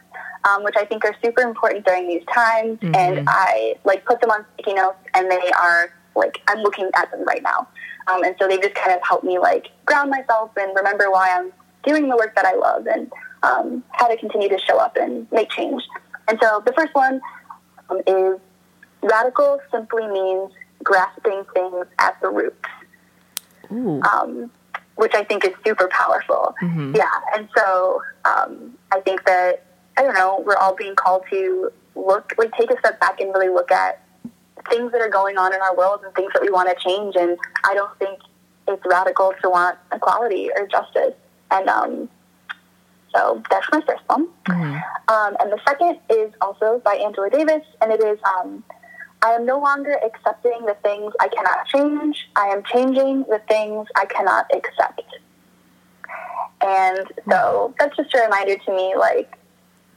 um, 0.46 0.64
which 0.64 0.76
I 0.78 0.86
think 0.86 1.06
are 1.06 1.16
super 1.24 1.42
important 1.42 1.86
during 1.86 2.08
these 2.08 2.26
times. 2.34 2.80
Mm-hmm. 2.80 2.96
And 2.96 3.30
I 3.30 3.76
like 3.84 4.06
put 4.06 4.22
them 4.22 4.32
on 4.32 4.46
sticky 4.54 4.74
notes, 4.74 4.98
and 5.14 5.30
they 5.30 5.52
are 5.60 5.94
like 6.16 6.42
I'm 6.48 6.60
looking 6.60 6.90
at 6.96 7.12
them 7.12 7.24
right 7.26 7.42
now. 7.42 7.68
Um, 8.08 8.24
and 8.24 8.36
so 8.38 8.48
they 8.48 8.58
just 8.58 8.76
kind 8.76 8.92
of 8.92 9.02
help 9.08 9.24
me 9.24 9.40
like 9.40 9.70
ground 9.86 10.10
myself 10.10 10.52
and 10.58 10.76
remember 10.76 11.10
why 11.10 11.30
I'm 11.32 11.54
doing 11.86 12.10
the 12.10 12.18
work 12.18 12.36
that 12.36 12.46
I 12.46 12.54
love 12.54 12.86
and 12.88 13.12
um, 13.44 13.84
how 13.92 14.08
to 14.08 14.18
continue 14.18 14.50
to 14.50 14.60
show 14.60 14.78
up 14.78 14.98
and 14.98 15.30
make 15.32 15.50
change. 15.50 15.84
And 16.28 16.38
so 16.42 16.62
the 16.66 16.74
first 16.74 16.94
one 16.94 17.22
um, 17.90 18.02
is 18.06 18.40
radical 19.02 19.60
simply 19.72 20.08
means 20.08 20.52
grasping 20.84 21.44
things 21.54 21.86
at 22.00 22.20
the 22.22 22.30
roots, 22.30 22.68
um, 24.14 24.52
which 24.96 25.14
I 25.16 25.24
think 25.24 25.46
is 25.46 25.54
super 25.66 25.88
powerful. 25.88 26.56
Mm-hmm. 26.62 26.96
Yeah. 26.96 27.12
And 27.36 27.48
so 27.56 28.02
um, 28.26 28.78
I 28.92 29.00
think 29.02 29.26
that, 29.26 29.66
I 29.98 30.04
don't 30.04 30.14
know, 30.14 30.44
we're 30.46 30.58
all 30.58 30.76
being 30.76 30.96
called 30.96 31.24
to 31.30 31.72
look, 31.96 32.34
like 32.38 32.52
take 32.54 32.72
a 32.72 32.78
step 32.80 33.00
back 33.00 33.20
and 33.20 33.34
really 33.34 33.50
look 33.50 33.72
at 33.72 34.02
things 34.70 34.92
that 34.92 35.02
are 35.02 35.10
going 35.10 35.38
on 35.38 35.54
in 35.54 35.62
our 35.62 35.76
world 35.76 36.02
and 36.04 36.14
things 36.16 36.32
that 36.34 36.42
we 36.42 36.50
want 36.50 36.70
to 36.70 36.84
change. 36.84 37.16
And 37.16 37.38
I 37.64 37.74
don't 37.74 37.98
think 38.00 38.20
it's 38.68 38.84
radical 38.86 39.34
to 39.42 39.50
want 39.50 39.78
equality 39.92 40.50
or 40.56 40.68
justice. 40.68 41.14
And 41.52 41.70
um, 41.70 42.10
so 43.14 43.44
that's 43.50 43.68
my 43.72 43.82
first 43.82 44.04
one. 44.08 44.28
Mm-hmm. 44.48 45.14
Um, 45.14 45.38
and 45.40 45.52
the 45.52 45.60
second 45.68 46.00
is 46.10 46.34
also 46.42 46.82
by 46.84 46.96
Angela 46.96 47.30
Davis, 47.30 47.64
and 47.82 47.92
it 47.92 48.02
is 48.02 48.18
um, 48.38 48.64
I 49.22 49.32
am 49.32 49.46
no 49.46 49.60
longer 49.60 49.98
accepting 50.04 50.66
the 50.66 50.76
things 50.84 51.14
I 51.20 51.30
cannot 51.30 51.66
change. 51.68 52.28
I 52.36 52.48
am 52.48 52.64
changing 52.64 53.22
the 53.30 53.42
things 53.48 53.88
I 53.96 54.06
cannot 54.06 54.48
accept. 54.54 55.02
And 56.62 57.08
so 57.30 57.74
that's 57.80 57.96
just 57.96 58.14
a 58.14 58.22
reminder 58.22 58.58
to 58.58 58.72
me, 58.76 58.96
like, 58.98 59.38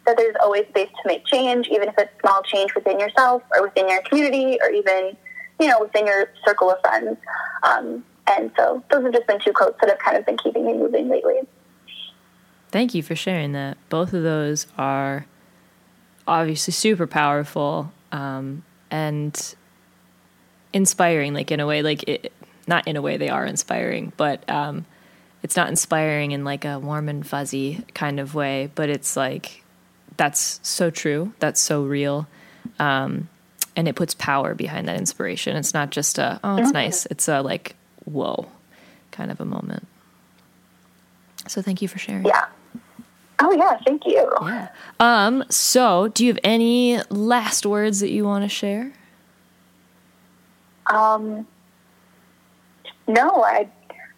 that 0.06 0.16
there's 0.16 0.36
always 0.42 0.66
space 0.68 0.88
to 0.88 1.02
make 1.06 1.24
change, 1.26 1.68
even 1.68 1.88
if 1.88 1.94
it's 1.98 2.10
small 2.20 2.42
change 2.42 2.74
within 2.74 2.98
yourself 2.98 3.42
or 3.52 3.62
within 3.62 3.88
your 3.88 4.02
community 4.02 4.58
or 4.62 4.70
even, 4.70 5.16
you 5.60 5.68
know, 5.68 5.80
within 5.80 6.06
your 6.06 6.30
circle 6.44 6.70
of 6.70 6.80
friends. 6.80 7.16
Um, 7.62 8.04
and 8.26 8.50
so 8.56 8.82
those 8.90 9.04
have 9.04 9.12
just 9.12 9.26
been 9.26 9.40
two 9.40 9.52
quotes 9.52 9.78
that 9.80 9.90
have 9.90 9.98
kind 9.98 10.16
of 10.16 10.26
been 10.26 10.38
keeping 10.38 10.66
me 10.66 10.74
moving 10.74 11.08
lately. 11.08 11.40
Thank 12.70 12.94
you 12.94 13.02
for 13.02 13.14
sharing 13.14 13.52
that. 13.52 13.78
Both 13.88 14.12
of 14.12 14.22
those 14.22 14.66
are 14.76 15.26
obviously 16.26 16.72
super 16.72 17.06
powerful 17.06 17.92
um, 18.12 18.64
and 18.90 19.54
inspiring, 20.72 21.34
like 21.34 21.50
in 21.50 21.60
a 21.60 21.66
way, 21.66 21.82
like 21.82 22.08
it, 22.08 22.32
not 22.66 22.86
in 22.88 22.96
a 22.96 23.02
way 23.02 23.16
they 23.16 23.28
are 23.28 23.46
inspiring, 23.46 24.12
but 24.16 24.48
um, 24.50 24.84
it's 25.42 25.56
not 25.56 25.68
inspiring 25.68 26.32
in 26.32 26.44
like 26.44 26.64
a 26.64 26.78
warm 26.78 27.08
and 27.08 27.26
fuzzy 27.26 27.84
kind 27.94 28.18
of 28.18 28.34
way, 28.34 28.70
but 28.74 28.88
it's 28.88 29.16
like 29.16 29.62
that's 30.16 30.60
so 30.62 30.90
true. 30.90 31.32
That's 31.38 31.60
so 31.60 31.82
real. 31.84 32.26
Um, 32.78 33.28
and 33.74 33.88
it 33.88 33.94
puts 33.94 34.14
power 34.14 34.54
behind 34.54 34.88
that 34.88 34.96
inspiration. 34.96 35.56
It's 35.56 35.74
not 35.74 35.90
just 35.90 36.18
a, 36.18 36.40
oh, 36.42 36.56
it's 36.56 36.68
mm-hmm. 36.68 36.72
nice. 36.72 37.06
It's 37.06 37.28
a 37.28 37.42
like, 37.42 37.76
whoa 38.04 38.46
kind 39.16 39.30
of 39.30 39.40
a 39.40 39.44
moment. 39.44 39.86
So 41.48 41.62
thank 41.62 41.80
you 41.80 41.88
for 41.88 41.98
sharing. 41.98 42.26
Yeah. 42.26 42.46
Oh 43.38 43.52
yeah, 43.52 43.78
thank 43.84 44.06
you. 44.06 44.30
Yeah. 44.42 44.68
Um, 45.00 45.44
so 45.48 46.08
do 46.08 46.24
you 46.24 46.32
have 46.32 46.38
any 46.44 47.00
last 47.10 47.66
words 47.66 48.00
that 48.00 48.10
you 48.10 48.24
want 48.24 48.44
to 48.44 48.48
share? 48.48 48.92
Um 50.86 51.46
no, 53.08 53.42
I 53.44 53.68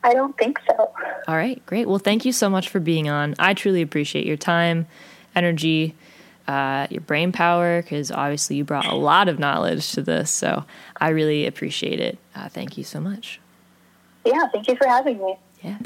I 0.04 0.14
don't 0.14 0.36
think 0.38 0.60
so. 0.66 0.92
All 1.26 1.36
right, 1.36 1.64
great. 1.66 1.88
Well, 1.88 1.98
thank 1.98 2.24
you 2.24 2.32
so 2.32 2.48
much 2.48 2.68
for 2.68 2.80
being 2.80 3.08
on. 3.08 3.34
I 3.38 3.54
truly 3.54 3.82
appreciate 3.82 4.26
your 4.26 4.36
time 4.36 4.86
energy, 5.38 5.94
uh, 6.48 6.86
your 6.90 7.00
brain 7.02 7.30
power, 7.32 7.80
because 7.82 8.10
obviously 8.10 8.56
you 8.56 8.64
brought 8.64 8.86
a 8.86 8.94
lot 8.94 9.28
of 9.28 9.38
knowledge 9.38 9.92
to 9.92 10.02
this. 10.02 10.30
So 10.30 10.64
I 10.96 11.10
really 11.10 11.46
appreciate 11.46 12.00
it. 12.00 12.18
Uh, 12.34 12.48
thank 12.48 12.76
you 12.76 12.84
so 12.84 13.00
much. 13.00 13.40
Yeah, 14.24 14.46
thank 14.52 14.68
you 14.68 14.76
for 14.76 14.86
having 14.86 15.18
me. 15.18 15.36
Yeah. 15.62 15.78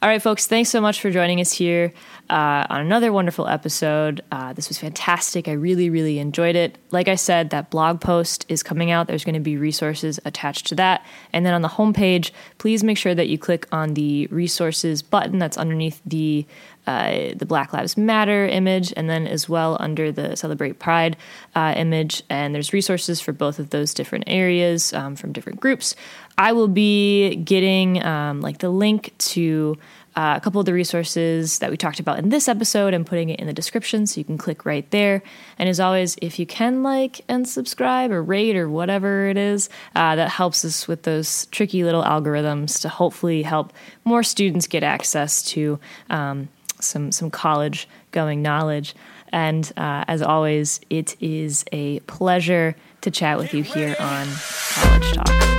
All 0.00 0.08
right, 0.08 0.22
folks, 0.22 0.46
thanks 0.46 0.70
so 0.70 0.80
much 0.80 1.00
for 1.00 1.10
joining 1.10 1.40
us 1.40 1.52
here 1.52 1.92
uh, 2.30 2.66
on 2.68 2.80
another 2.80 3.12
wonderful 3.12 3.46
episode. 3.46 4.22
Uh, 4.30 4.52
this 4.52 4.68
was 4.68 4.78
fantastic. 4.78 5.48
I 5.48 5.52
really, 5.52 5.90
really 5.90 6.18
enjoyed 6.18 6.56
it. 6.56 6.78
Like 6.90 7.08
I 7.08 7.14
said, 7.14 7.50
that 7.50 7.70
blog 7.70 8.00
post 8.00 8.44
is 8.48 8.62
coming 8.62 8.90
out. 8.90 9.06
There's 9.06 9.24
going 9.24 9.34
to 9.34 9.40
be 9.40 9.56
resources 9.56 10.20
attached 10.24 10.66
to 10.66 10.74
that. 10.76 11.04
And 11.32 11.46
then 11.46 11.54
on 11.54 11.62
the 11.62 11.68
homepage, 11.68 12.30
please 12.58 12.84
make 12.84 12.98
sure 12.98 13.14
that 13.14 13.28
you 13.28 13.38
click 13.38 13.66
on 13.72 13.94
the 13.94 14.26
resources 14.28 15.02
button 15.02 15.38
that's 15.38 15.56
underneath 15.58 16.00
the 16.04 16.46
uh, 16.86 17.34
the 17.36 17.44
Black 17.44 17.74
Lives 17.74 17.98
Matter 17.98 18.46
image, 18.46 18.94
and 18.96 19.10
then 19.10 19.26
as 19.26 19.46
well 19.46 19.76
under 19.78 20.10
the 20.10 20.34
Celebrate 20.36 20.78
Pride 20.78 21.18
uh, 21.54 21.74
image. 21.76 22.22
And 22.30 22.54
there's 22.54 22.72
resources 22.72 23.20
for 23.20 23.32
both 23.32 23.58
of 23.58 23.68
those 23.68 23.92
different 23.92 24.24
areas 24.26 24.94
um, 24.94 25.14
from 25.14 25.32
different 25.32 25.60
groups. 25.60 25.94
I 26.38 26.52
will 26.52 26.68
be 26.68 27.36
getting 27.36 28.02
um, 28.02 28.40
like 28.40 28.58
the 28.58 28.70
link 28.70 29.12
to 29.18 29.76
uh, 30.18 30.34
a 30.36 30.40
couple 30.40 30.58
of 30.58 30.66
the 30.66 30.72
resources 30.72 31.60
that 31.60 31.70
we 31.70 31.76
talked 31.76 32.00
about 32.00 32.18
in 32.18 32.30
this 32.30 32.48
episode 32.48 32.92
and 32.92 33.06
putting 33.06 33.28
it 33.28 33.38
in 33.38 33.46
the 33.46 33.52
description 33.52 34.04
so 34.04 34.18
you 34.18 34.24
can 34.24 34.36
click 34.36 34.66
right 34.66 34.90
there. 34.90 35.22
And 35.60 35.68
as 35.68 35.78
always, 35.78 36.16
if 36.20 36.40
you 36.40 36.44
can 36.44 36.82
like 36.82 37.20
and 37.28 37.48
subscribe 37.48 38.10
or 38.10 38.20
rate 38.20 38.56
or 38.56 38.68
whatever 38.68 39.28
it 39.28 39.36
is, 39.36 39.68
uh, 39.94 40.16
that 40.16 40.28
helps 40.28 40.64
us 40.64 40.88
with 40.88 41.04
those 41.04 41.46
tricky 41.46 41.84
little 41.84 42.02
algorithms 42.02 42.80
to 42.80 42.88
hopefully 42.88 43.42
help 43.42 43.72
more 44.04 44.24
students 44.24 44.66
get 44.66 44.82
access 44.82 45.40
to 45.44 45.78
um, 46.10 46.48
some 46.80 47.12
some 47.12 47.30
college 47.30 47.88
going 48.10 48.42
knowledge. 48.42 48.96
And 49.28 49.70
uh, 49.76 50.04
as 50.08 50.20
always, 50.20 50.80
it 50.90 51.14
is 51.20 51.64
a 51.70 52.00
pleasure 52.00 52.74
to 53.02 53.10
chat 53.12 53.38
with 53.38 53.54
you 53.54 53.62
here 53.62 53.94
on 54.00 54.26
College 54.74 55.12
Talk. 55.12 55.57